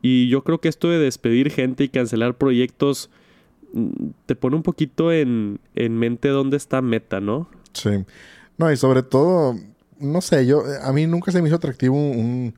Y 0.02 0.30
yo 0.30 0.46
creo 0.46 0.62
que 0.62 0.70
esto 0.70 0.88
de 0.90 1.00
despedir 1.00 1.52
gente 1.52 1.84
y 1.84 1.90
cancelar 1.90 2.38
proyectos 2.38 3.10
mm, 3.74 3.90
te 4.26 4.36
pone 4.36 4.56
un 4.56 4.64
poquito 4.64 5.12
en, 5.12 5.60
en 5.76 5.98
mente 5.98 6.30
dónde 6.30 6.56
está 6.56 6.82
Meta, 6.82 7.20
¿no? 7.20 7.50
Sí. 7.74 7.90
No, 8.58 8.72
y 8.72 8.78
sobre 8.78 9.04
todo, 9.04 9.56
no 10.00 10.22
sé, 10.22 10.46
yo, 10.46 10.64
a 10.84 10.92
mí 10.94 11.08
nunca 11.08 11.32
se 11.32 11.42
me 11.42 11.48
hizo 11.48 11.56
atractivo 11.58 11.96
un, 11.96 12.54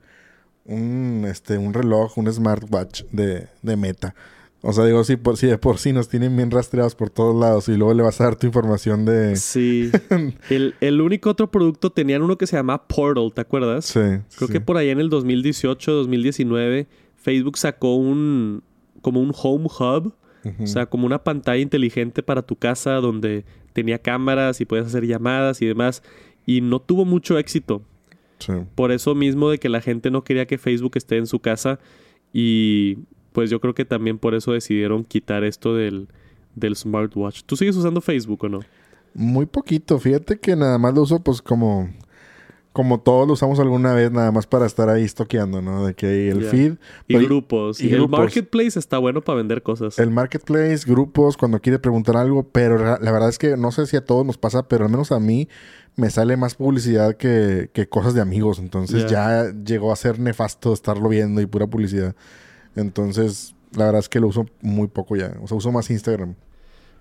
un, 0.66 0.76
un, 0.76 1.26
este, 1.26 1.58
un 1.58 1.74
reloj, 1.74 2.18
un 2.18 2.32
smartwatch 2.32 3.04
de, 3.12 3.48
de 3.62 3.76
meta. 3.76 4.16
O 4.64 4.74
sea, 4.74 4.86
digo, 4.86 5.04
si, 5.04 5.16
por, 5.16 5.38
si 5.38 5.48
de 5.48 5.58
por 5.58 5.80
sí 5.80 5.92
nos 5.92 6.08
tienen 6.08 6.36
bien 6.38 6.52
rastreados 6.52 6.94
por 6.94 7.10
todos 7.10 7.36
lados 7.36 7.68
y 7.68 7.76
luego 7.76 7.96
le 7.96 8.04
vas 8.04 8.22
a 8.22 8.26
dar 8.26 8.36
tu 8.36 8.46
información 8.46 9.06
de... 9.06 9.36
Sí. 9.36 9.92
el, 10.50 10.76
el 10.82 11.02
único 11.02 11.32
otro 11.32 11.50
producto 11.50 11.92
tenían 11.92 12.22
uno 12.22 12.38
que 12.38 12.46
se 12.46 12.58
llama 12.58 12.88
Portal, 12.88 13.32
¿te 13.34 13.42
acuerdas? 13.42 13.86
Sí. 13.86 14.00
Creo 14.00 14.48
sí. 14.48 14.54
que 14.54 14.62
por 14.62 14.78
allá 14.78 14.92
en 14.92 15.00
el 15.00 15.10
2018, 15.10 15.92
2019, 15.92 16.88
Facebook 17.16 17.58
sacó 17.58 17.96
un 17.96 18.64
como 19.02 19.20
un 19.20 19.34
home 19.36 19.66
hub, 19.66 20.14
o 20.60 20.68
sea, 20.68 20.88
como 20.88 21.06
una 21.06 21.24
pantalla 21.24 21.62
inteligente 21.62 22.24
para 22.24 22.42
tu 22.42 22.56
casa 22.56 22.96
donde 22.96 23.46
tenía 23.74 24.00
cámaras 24.00 24.62
y 24.62 24.66
puedes 24.66 24.86
hacer 24.88 25.06
llamadas 25.06 25.62
y 25.62 25.66
demás 25.66 26.04
y 26.46 26.62
no 26.62 26.80
tuvo 26.80 27.06
mucho 27.06 27.38
éxito. 27.38 27.82
Sí. 28.40 28.54
Por 28.76 28.92
eso 28.92 29.16
mismo 29.16 29.50
de 29.50 29.60
que 29.60 29.70
la 29.70 29.82
gente 29.82 30.10
no 30.10 30.24
quería 30.24 30.48
que 30.48 30.58
Facebook 30.58 30.94
esté 30.96 31.18
en 31.18 31.28
su 31.28 31.40
casa 31.40 31.80
y 32.34 33.00
pues 33.34 33.50
yo 33.50 33.62
creo 33.62 33.74
que 33.74 33.86
también 33.86 34.18
por 34.18 34.34
eso 34.34 34.52
decidieron 34.52 35.04
quitar 35.04 35.44
esto 35.44 35.76
del 35.76 36.08
del 36.56 36.76
smartwatch. 36.76 37.44
¿Tú 37.46 37.56
sigues 37.56 37.76
usando 37.76 38.02
Facebook 38.02 38.44
o 38.44 38.50
no? 38.50 38.60
Muy 39.14 39.46
poquito. 39.46 40.00
Fíjate 40.00 40.40
que 40.40 40.56
nada 40.56 40.78
más 40.78 40.94
lo 40.94 41.02
uso 41.02 41.20
pues 41.20 41.42
como... 41.42 41.90
Como 42.74 43.02
todos 43.02 43.28
lo 43.28 43.34
usamos 43.34 43.60
alguna 43.60 43.94
vez, 43.94 44.12
nada 44.12 44.32
más 44.32 44.48
para 44.48 44.66
estar 44.66 44.88
ahí 44.88 45.04
estoqueando, 45.04 45.62
¿no? 45.62 45.86
De 45.86 45.94
que 45.94 46.30
el 46.30 46.44
Ya. 46.44 46.50
feed... 46.50 46.74
Y 47.08 47.18
grupos. 47.18 47.82
y 47.82 47.88
Y, 47.88 47.90
el 47.90 47.96
grupos. 47.98 48.20
marketplace 48.20 48.80
está 48.80 48.98
bueno 48.98 49.22
para 49.22 49.38
vender 49.38 49.62
cosas. 49.62 50.00
El 50.00 50.10
marketplace, 50.12 50.86
grupos, 50.88 51.36
cuando 51.36 51.60
quiere 51.60 51.80
preguntar 51.80 52.16
algo, 52.16 52.44
pero 52.44 52.78
la 52.78 53.12
verdad 53.12 53.28
es 53.28 53.38
que 53.38 53.58
no 53.58 53.72
sé 53.74 53.88
si 53.88 53.98
a 53.98 54.06
todos 54.06 54.26
nos 54.26 54.38
pasa, 54.38 54.70
pero 54.70 54.86
al 54.86 54.92
menos 54.92 55.12
a 55.12 55.20
mí 55.20 55.50
me 55.98 56.10
sale 56.10 56.38
más 56.38 56.56
publicidad 56.56 57.18
que, 57.18 57.70
que 57.74 57.90
cosas 57.90 58.14
de 58.14 58.22
amigos. 58.22 58.58
Entonces 58.60 59.06
ya 59.12 59.52
llegó 59.66 59.92
a 59.92 59.96
ser 59.98 60.20
nefasto 60.20 60.72
estarlo 60.72 61.10
viendo 61.10 61.42
y 61.42 61.48
pura 61.48 61.68
publicidad. 61.68 62.16
Entonces, 62.78 63.54
la 63.76 63.86
verdad 63.86 64.00
es 64.00 64.08
que 64.08 64.22
lo 64.22 64.28
uso 64.28 64.46
muy 64.62 64.88
poco 64.88 65.18
ya. 65.18 65.34
O 65.42 65.48
sea, 65.48 65.58
uso 65.58 65.74
más 65.74 65.90
Instagram. 65.90 66.36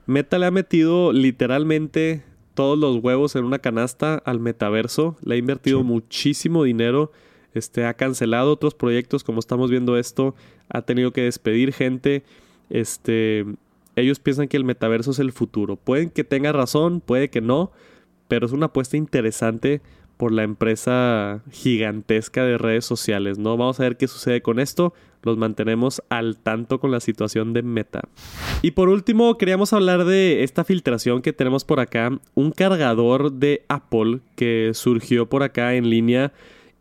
Meta 0.07 0.37
le 0.39 0.47
ha 0.47 0.51
metido 0.51 1.13
literalmente 1.13 2.25
todos 2.55 2.79
los 2.79 2.97
huevos 3.03 3.37
en 3.37 3.45
una 3.45 3.59
canasta 3.59 4.15
al 4.25 4.41
metaverso. 4.41 5.17
Le 5.25 5.35
ha 5.35 5.39
invertido 5.39 5.79
Sí. 5.79 5.85
muchísimo 5.85 6.65
dinero. 6.65 7.13
Este, 7.55 7.85
ha 7.85 7.95
cancelado 7.95 8.53
otros 8.53 8.75
proyectos, 8.75 9.25
como 9.25 9.41
estamos 9.41 9.71
viendo 9.71 9.97
esto. 9.97 10.35
Ha 10.69 10.83
tenido 10.83 11.13
que 11.13 11.23
despedir 11.23 11.73
gente. 11.73 12.23
Este, 12.69 13.45
ellos 13.97 14.21
piensan 14.21 14.49
que 14.49 14.57
el 14.57 14.65
metaverso 14.65 15.11
es 15.11 15.19
el 15.19 15.33
futuro. 15.33 15.77
Pueden 15.77 16.11
que 16.11 16.25
tenga 16.25 16.53
razón, 16.53 17.01
puede 17.01 17.29
que 17.29 17.41
no, 17.41 17.73
pero 18.29 18.47
es 18.47 18.53
una 18.53 18.67
apuesta 18.67 18.97
interesante 18.97 19.81
por 20.21 20.33
la 20.33 20.43
empresa 20.43 21.43
gigantesca 21.51 22.45
de 22.45 22.59
redes 22.59 22.85
sociales, 22.85 23.39
¿no? 23.39 23.57
Vamos 23.57 23.81
a 23.81 23.85
ver 23.85 23.97
qué 23.97 24.07
sucede 24.07 24.43
con 24.43 24.61
esto. 24.61 24.93
Los 25.23 25.39
mantenemos 25.39 26.03
al 26.11 26.37
tanto 26.37 26.79
con 26.79 26.91
la 26.91 27.01
situación 27.01 27.55
de 27.55 27.63
Meta. 27.63 28.03
Y 28.61 28.73
por 28.73 28.91
último, 28.91 29.39
queríamos 29.39 29.73
hablar 29.73 30.05
de 30.05 30.43
esta 30.43 30.63
filtración 30.65 31.23
que 31.23 31.33
tenemos 31.33 31.65
por 31.65 31.81
acá. 31.81 32.21
Un 32.35 32.51
cargador 32.51 33.33
de 33.33 33.65
Apple 33.69 34.21
que 34.37 34.73
surgió 34.75 35.25
por 35.27 35.43
acá 35.43 35.75
en 35.75 35.89
línea. 35.89 36.35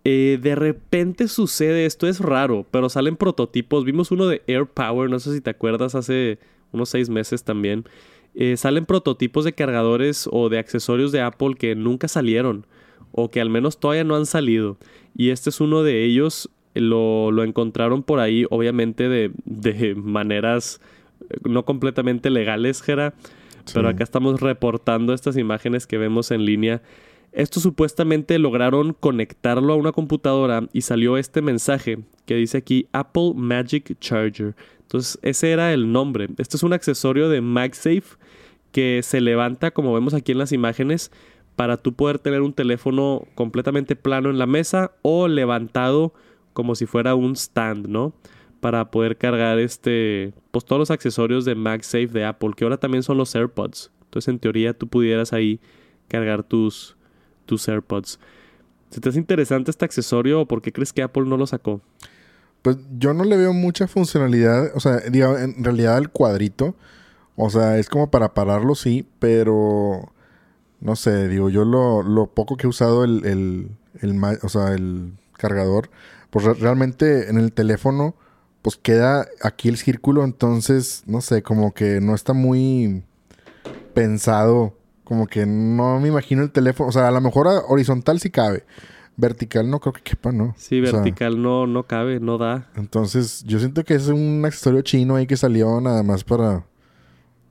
Eh, 0.04 0.38
de 0.42 0.56
repente 0.56 1.30
sucede 1.30 1.86
esto, 1.86 2.08
es 2.08 2.20
raro, 2.20 2.66
pero 2.72 2.90
salen 2.90 3.16
prototipos. 3.16 3.86
Vimos 3.86 4.12
uno 4.12 4.28
de 4.28 4.42
AirPower, 4.50 5.10
no 5.10 5.20
sé 5.22 5.34
si 5.34 5.40
te 5.40 5.52
acuerdas, 5.52 5.96
hace 5.96 6.40
unos 6.74 6.90
seis 6.90 7.10
meses 7.10 7.46
también. 7.46 7.86
Eh, 8.36 8.58
salen 8.58 8.86
prototipos 8.86 9.46
de 9.46 9.54
cargadores 9.54 10.28
o 10.30 10.50
de 10.50 10.60
accesorios 10.60 11.14
de 11.14 11.22
Apple 11.22 11.56
que 11.58 11.74
nunca 11.76 12.10
salieron 12.10 12.66
o 13.12 13.30
que 13.32 13.42
al 13.42 13.50
menos 13.50 13.80
todavía 13.80 14.04
no 14.04 14.16
han 14.16 14.26
salido. 14.26 14.78
Y 15.16 15.30
este 15.30 15.50
es 15.50 15.62
uno 15.62 15.84
de 15.84 16.04
ellos. 16.04 16.50
lo, 16.76 17.32
lo 17.32 17.44
encontraron 17.44 18.04
por 18.04 18.20
ahí, 18.20 18.46
obviamente 18.50 19.10
de, 19.10 19.32
de 19.46 19.96
maneras 19.96 20.80
eh, 21.30 21.38
no 21.48 21.66
completamente 21.66 22.30
legales, 22.30 22.82
Jera. 22.82 23.14
Pero 23.74 23.88
acá 23.88 24.04
estamos 24.04 24.40
reportando 24.42 25.14
estas 25.14 25.38
imágenes 25.38 25.86
que 25.86 25.98
vemos 25.98 26.32
en 26.32 26.46
línea. 26.46 26.82
Esto 27.32 27.60
supuestamente 27.60 28.40
lograron 28.40 28.94
conectarlo 28.94 29.74
a 29.74 29.76
una 29.76 29.92
computadora 29.92 30.68
y 30.74 30.82
salió 30.82 31.18
este 31.18 31.42
mensaje 31.42 32.00
que 32.26 32.36
dice 32.36 32.58
aquí 32.58 32.88
Apple 32.92 33.34
Magic 33.36 34.00
Charger. 34.00 34.56
Entonces 34.82 35.20
ese 35.22 35.52
era 35.52 35.74
el 35.74 35.92
nombre. 35.92 36.28
Este 36.38 36.58
es 36.58 36.64
un 36.64 36.74
accesorio 36.74 37.30
de 37.30 37.42
MagSafe 37.42 38.18
que 38.72 39.02
se 39.04 39.22
levanta 39.22 39.72
como 39.72 39.94
vemos 39.94 40.14
aquí 40.14 40.32
en 40.32 40.40
las 40.40 40.52
imágenes 40.52 41.12
para 41.60 41.76
tú 41.76 41.94
poder 41.94 42.20
tener 42.20 42.40
un 42.40 42.54
teléfono 42.54 43.28
completamente 43.36 43.98
plano 43.98 44.30
en 44.30 44.40
la 44.40 44.46
mesa 44.46 44.94
o 45.02 45.28
levantado 45.28 46.14
como 46.54 46.74
si 46.74 46.86
fuera 46.86 47.16
un 47.16 47.36
stand, 47.36 47.88
¿no? 47.88 48.14
Para 48.62 48.92
poder 48.92 49.18
cargar 49.18 49.60
este, 49.60 50.32
pues 50.52 50.64
todos 50.64 50.80
los 50.80 50.90
accesorios 50.90 51.44
de 51.44 51.56
MagSafe 51.56 52.08
de 52.08 52.24
Apple, 52.24 52.52
que 52.56 52.64
ahora 52.64 52.78
también 52.78 53.04
son 53.04 53.18
los 53.18 53.36
AirPods. 53.36 53.92
Entonces 54.06 54.30
en 54.30 54.40
teoría 54.40 54.74
tú 54.74 54.88
pudieras 54.88 55.34
ahí 55.34 55.60
cargar 56.08 56.44
tus, 56.44 56.96
tus 57.46 57.68
AirPods. 57.68 58.22
¿Se 58.90 59.02
te 59.02 59.10
hace 59.10 59.20
interesante 59.20 59.70
este 59.70 59.84
accesorio 59.84 60.40
o 60.40 60.46
por 60.46 60.62
qué 60.62 60.72
crees 60.72 60.94
que 60.94 61.02
Apple 61.02 61.24
no 61.26 61.36
lo 61.36 61.46
sacó? 61.46 61.82
Pues 62.62 62.78
yo 62.98 63.14
no 63.14 63.26
le 63.26 63.36
veo 63.36 63.52
mucha 63.52 63.86
funcionalidad. 63.90 64.72
O 64.78 64.80
sea, 64.80 65.02
digo, 65.12 65.38
en 65.38 65.62
realidad 65.62 65.98
el 65.98 66.08
cuadrito. 66.08 66.76
O 67.36 67.50
sea, 67.50 67.78
es 67.78 67.90
como 67.90 68.10
para 68.10 68.34
pararlo, 68.34 68.76
sí, 68.76 69.06
pero 69.20 70.14
no 70.82 70.96
sé, 70.96 71.28
digo, 71.28 71.50
yo 71.50 71.66
lo, 71.66 72.04
lo 72.04 72.28
poco 72.28 72.58
que 72.58 72.68
he 72.68 72.70
usado 72.70 73.04
el, 73.04 73.26
el, 73.26 73.72
el, 74.02 74.24
o 74.44 74.50
sea, 74.50 74.74
el 74.74 75.14
cargador, 75.38 75.90
pues 76.30 76.46
realmente 76.60 77.30
en 77.30 77.38
el 77.38 77.52
teléfono, 77.52 78.16
pues 78.62 78.78
queda 78.78 79.28
aquí 79.42 79.70
el 79.70 79.78
círculo, 79.78 80.24
entonces, 80.24 81.04
no 81.06 81.22
sé, 81.22 81.42
como 81.42 81.74
que 81.74 82.02
no 82.02 82.16
está 82.16 82.34
muy 82.34 83.04
pensado, 83.94 84.76
como 85.04 85.28
que 85.28 85.46
no 85.46 86.00
me 86.00 86.10
imagino 86.10 86.44
el 86.44 86.52
teléfono, 86.52 86.90
o 86.90 86.92
sea, 86.92 87.08
a 87.08 87.12
lo 87.12 87.22
mejor 87.22 87.48
horizontal 87.68 88.20
sí 88.20 88.30
cabe. 88.30 88.64
Vertical 89.18 89.70
no 89.70 89.82
creo 89.82 89.92
que 89.92 90.02
quepa, 90.02 90.32
¿no? 90.32 90.54
Sí, 90.58 90.80
vertical 90.80 91.42
no, 91.42 91.68
no 91.68 91.84
cabe, 91.84 92.22
no 92.22 92.38
da. 92.38 92.70
Entonces, 92.76 93.44
yo 93.44 93.60
siento 93.60 93.84
que 93.84 93.96
es 93.96 94.08
un 94.08 94.44
accesorio 94.46 94.82
chino 94.82 95.18
ahí 95.18 95.28
que 95.28 95.36
salió 95.36 95.82
nada 95.82 96.04
más 96.04 96.24
para 96.24 96.64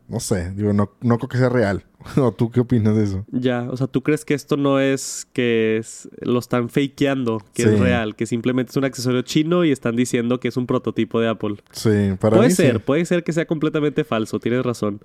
no 0.09 0.21
sé, 0.21 0.53
digo, 0.55 0.73
no, 0.73 0.91
no 1.01 1.19
creo 1.19 1.29
que 1.29 1.39
sea 1.39 1.49
real. 1.49 1.85
¿O 2.17 2.33
tú 2.33 2.51
qué 2.51 2.61
opinas 2.61 2.97
de 2.97 3.05
eso? 3.05 3.27
Ya, 3.31 3.69
o 3.71 3.77
sea, 3.77 3.87
¿tú 3.87 4.03
crees 4.03 4.25
que 4.25 4.35
esto 4.35 4.57
no 4.57 4.81
es 4.81 5.29
que 5.33 5.77
es, 5.77 6.09
lo 6.21 6.39
están 6.39 6.69
fakeando, 6.69 7.43
que 7.55 7.63
es 7.63 7.79
real, 7.79 8.17
que 8.17 8.27
simplemente 8.27 8.71
es 8.71 8.77
un 8.77 8.85
accesorio 8.85 9.23
chino 9.23 9.65
y 9.65 9.73
están 9.73 9.97
diciendo 9.97 10.41
que 10.41 10.49
es 10.49 10.57
un 10.57 10.67
prototipo 10.67 11.21
de 11.21 11.29
Apple? 11.29 11.57
Sí, 11.73 12.15
para 12.19 12.37
Puede 12.37 12.51
ser, 12.51 12.85
puede 12.85 13.05
ser 13.05 13.25
que 13.25 13.33
sea 13.33 13.47
completamente 13.47 14.05
falso, 14.05 14.41
tienes 14.41 14.65
razón. 14.65 15.01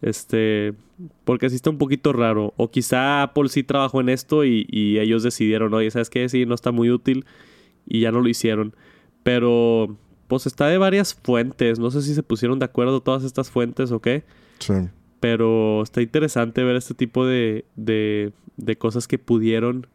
Este, 0.00 0.74
porque 1.24 1.46
así 1.46 1.56
está 1.56 1.70
un 1.70 1.78
poquito 1.78 2.12
raro. 2.12 2.54
O 2.56 2.70
quizá 2.70 3.22
Apple 3.22 3.48
sí 3.48 3.62
trabajó 3.62 4.00
en 4.00 4.08
esto 4.08 4.44
y, 4.44 4.66
y 4.70 4.98
ellos 4.98 5.22
decidieron, 5.22 5.74
oye, 5.74 5.90
¿sabes 5.90 6.10
qué? 6.10 6.28
Sí, 6.28 6.46
no 6.46 6.54
está 6.54 6.72
muy 6.72 6.90
útil 6.90 7.26
y 7.86 8.00
ya 8.00 8.12
no 8.12 8.20
lo 8.20 8.28
hicieron. 8.28 8.74
Pero, 9.22 9.96
pues 10.28 10.46
está 10.46 10.66
de 10.68 10.78
varias 10.78 11.14
fuentes. 11.14 11.78
No 11.78 11.90
sé 11.90 12.02
si 12.02 12.14
se 12.14 12.22
pusieron 12.22 12.58
de 12.58 12.64
acuerdo 12.64 13.02
todas 13.02 13.24
estas 13.24 13.50
fuentes 13.50 13.90
o 13.92 14.00
qué. 14.00 14.24
Pero 15.20 15.82
está 15.82 16.00
interesante 16.02 16.62
ver 16.62 16.76
este 16.76 16.94
tipo 16.94 17.26
de, 17.26 17.64
de, 17.76 18.32
de 18.56 18.76
cosas 18.76 19.08
que 19.08 19.18
pudieron 19.18 19.86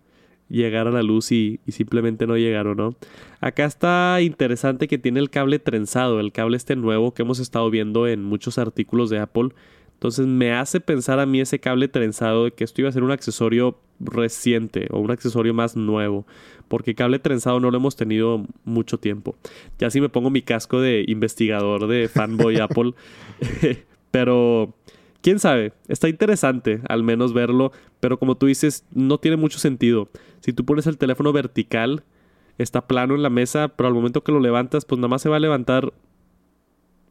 llegar 0.50 0.88
a 0.88 0.92
la 0.92 1.02
luz 1.02 1.32
y, 1.32 1.60
y, 1.66 1.72
simplemente 1.72 2.28
no 2.28 2.38
llegaron, 2.38 2.78
¿no? 2.78 2.96
Acá 3.40 3.66
está 3.66 4.20
interesante 4.22 4.88
que 4.88 4.98
tiene 4.98 5.20
el 5.20 5.30
cable 5.30 5.58
trenzado, 5.58 6.20
el 6.20 6.32
cable 6.32 6.58
este 6.58 6.76
nuevo 6.76 7.14
que 7.14 7.22
hemos 7.22 7.40
estado 7.40 7.70
viendo 7.70 8.08
en 8.08 8.24
muchos 8.24 8.58
artículos 8.58 9.10
de 9.10 9.20
Apple. 9.20 9.50
Entonces 9.94 10.28
me 10.28 10.52
hace 10.52 10.82
pensar 10.82 11.20
a 11.20 11.26
mí 11.26 11.40
ese 11.40 11.60
cable 11.60 11.88
trenzado 11.88 12.44
de 12.44 12.52
que 12.52 12.66
esto 12.66 12.82
iba 12.82 12.90
a 12.90 12.92
ser 12.92 13.04
un 13.04 13.12
accesorio 13.12 13.80
reciente 14.02 14.88
o 14.92 15.00
un 15.00 15.12
accesorio 15.12 15.54
más 15.54 15.78
nuevo, 15.78 16.28
porque 16.68 16.94
cable 16.94 17.20
trenzado 17.20 17.62
no 17.62 17.72
lo 17.72 17.78
hemos 17.78 17.96
tenido 17.96 18.46
mucho 18.66 18.98
tiempo. 18.98 19.36
Ya 19.80 19.90
si 19.90 20.02
me 20.02 20.10
pongo 20.10 20.30
mi 20.30 20.42
casco 20.42 20.82
de 20.82 21.06
investigador 21.08 21.88
de 21.88 22.10
fanboy 22.10 22.58
Apple, 22.60 22.94
pero, 24.14 24.76
quién 25.22 25.40
sabe, 25.40 25.74
está 25.88 26.08
interesante 26.08 26.82
al 26.88 27.02
menos 27.02 27.34
verlo, 27.34 27.72
pero 28.00 28.20
como 28.20 28.36
tú 28.36 28.46
dices, 28.46 28.86
no 28.94 29.18
tiene 29.18 29.38
mucho 29.38 29.58
sentido. 29.58 30.08
Si 30.42 30.54
tú 30.54 30.66
pones 30.66 30.86
el 30.86 31.00
teléfono 31.00 31.34
vertical, 31.34 32.04
está 32.60 32.86
plano 32.86 33.16
en 33.16 33.24
la 33.24 33.32
mesa, 33.32 33.70
pero 33.70 33.88
al 33.88 33.96
momento 33.96 34.24
que 34.24 34.32
lo 34.32 34.40
levantas, 34.40 34.86
pues 34.86 35.00
nada 35.00 35.08
más 35.08 35.24
se 35.24 35.30
va 35.30 35.38
a 35.38 35.40
levantar 35.40 35.94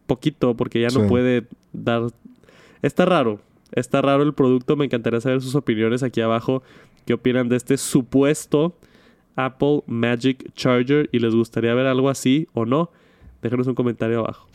poquito 0.07 0.57
porque 0.57 0.81
ya 0.81 0.97
no 0.97 1.09
puede 1.09 1.49
dar... 1.73 2.05
Está 2.83 3.05
raro, 3.05 3.41
está 3.73 4.01
raro 4.01 4.23
el 4.23 4.33
producto, 4.33 4.77
me 4.77 4.85
encantaría 4.85 5.21
saber 5.21 5.41
sus 5.41 5.57
opiniones 5.57 6.05
aquí 6.05 6.21
abajo, 6.21 6.63
qué 7.05 7.15
opinan 7.15 7.49
de 7.49 7.57
este 7.57 7.77
supuesto 7.79 8.77
Apple 9.35 9.83
Magic 9.89 10.55
Charger 10.55 11.09
y 11.11 11.19
les 11.19 11.35
gustaría 11.35 11.75
ver 11.75 11.87
algo 11.87 12.11
así 12.11 12.47
o 12.55 12.65
no. 12.65 12.93
Déjanos 13.43 13.67
un 13.67 13.75
comentario 13.75 14.21
abajo. 14.21 14.47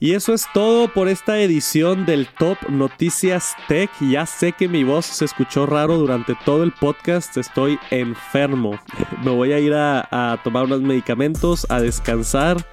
Y 0.00 0.14
eso 0.14 0.32
es 0.32 0.46
todo 0.54 0.86
por 0.86 1.08
esta 1.08 1.40
edición 1.40 2.06
del 2.06 2.28
Top 2.28 2.56
Noticias 2.68 3.56
Tech. 3.66 3.90
Ya 4.00 4.26
sé 4.26 4.52
que 4.52 4.68
mi 4.68 4.84
voz 4.84 5.06
se 5.06 5.24
escuchó 5.24 5.66
raro 5.66 5.98
durante 5.98 6.36
todo 6.44 6.62
el 6.62 6.70
podcast. 6.70 7.36
Estoy 7.36 7.80
enfermo. 7.90 8.78
Me 9.24 9.32
voy 9.32 9.52
a 9.52 9.58
ir 9.58 9.74
a, 9.74 10.40
tomar 10.44 10.66
unos 10.66 10.82
medicamentos, 10.82 11.66
a 11.68 11.80
descansar 11.80 12.64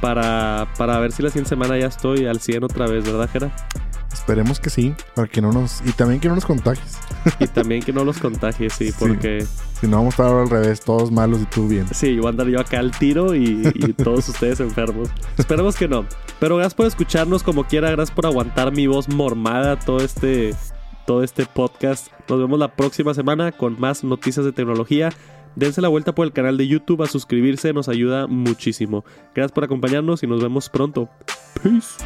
para, 0.00 0.66
para 0.76 0.98
ver 0.98 1.12
si 1.12 1.22
la 1.22 1.30
siguiente 1.30 1.50
semana 1.50 1.78
ya 1.78 1.86
estoy 1.86 2.26
al 2.26 2.40
100 2.40 2.64
otra 2.64 2.88
vez, 2.88 3.04
¿verdad, 3.04 3.30
Jera? 3.30 3.54
Esperemos 4.14 4.60
que 4.60 4.70
sí, 4.70 4.94
para 5.16 5.26
que 5.26 5.42
no 5.42 5.52
nos... 5.52 5.82
Y 5.84 5.90
también 5.90 6.20
que 6.20 6.28
no 6.28 6.36
nos 6.36 6.46
contagies. 6.46 6.98
Y 7.40 7.48
también 7.48 7.82
que 7.82 7.92
no 7.92 8.04
los 8.04 8.18
contagies, 8.18 8.72
sí, 8.72 8.92
porque... 8.98 9.44
Si 9.80 9.88
no, 9.88 9.96
vamos 9.96 10.18
a 10.18 10.22
estar 10.22 10.40
al 10.40 10.48
revés, 10.48 10.80
todos 10.80 11.10
malos 11.10 11.42
y 11.42 11.46
tú 11.46 11.66
bien. 11.66 11.86
Sí, 11.92 12.16
voy 12.16 12.26
a 12.26 12.30
andar 12.30 12.46
yo 12.46 12.60
acá 12.60 12.78
al 12.78 12.92
tiro 12.92 13.34
y, 13.34 13.62
todos 14.04 14.28
ustedes 14.28 14.60
enfermos. 14.60 15.10
Esperemos 15.36 15.74
que 15.74 15.88
no. 15.88 16.06
Pero 16.38 16.56
gracias 16.56 16.74
por 16.74 16.86
escucharnos 16.86 17.42
como 17.42 17.64
quiera, 17.64 17.90
gracias 17.90 18.14
por 18.14 18.24
aguantar 18.24 18.70
mi 18.70 18.86
voz 18.86 19.08
mormada 19.08 19.78
todo 19.80 19.98
este, 19.98 20.54
todo 21.06 21.24
este 21.24 21.44
podcast. 21.44 22.06
Nos 22.28 22.38
vemos 22.38 22.58
la 22.58 22.76
próxima 22.76 23.14
semana 23.14 23.50
con 23.50 23.78
más 23.80 24.04
noticias 24.04 24.46
de 24.46 24.52
tecnología. 24.52 25.10
Dense 25.56 25.80
la 25.80 25.88
vuelta 25.88 26.14
por 26.14 26.24
el 26.24 26.32
canal 26.32 26.56
de 26.56 26.68
YouTube 26.68 27.02
a 27.02 27.06
suscribirse, 27.06 27.72
nos 27.72 27.88
ayuda 27.88 28.28
muchísimo. 28.28 29.04
Gracias 29.34 29.52
por 29.52 29.64
acompañarnos 29.64 30.22
y 30.22 30.28
nos 30.28 30.40
vemos 30.40 30.68
pronto. 30.70 31.10
Peace. 31.62 31.98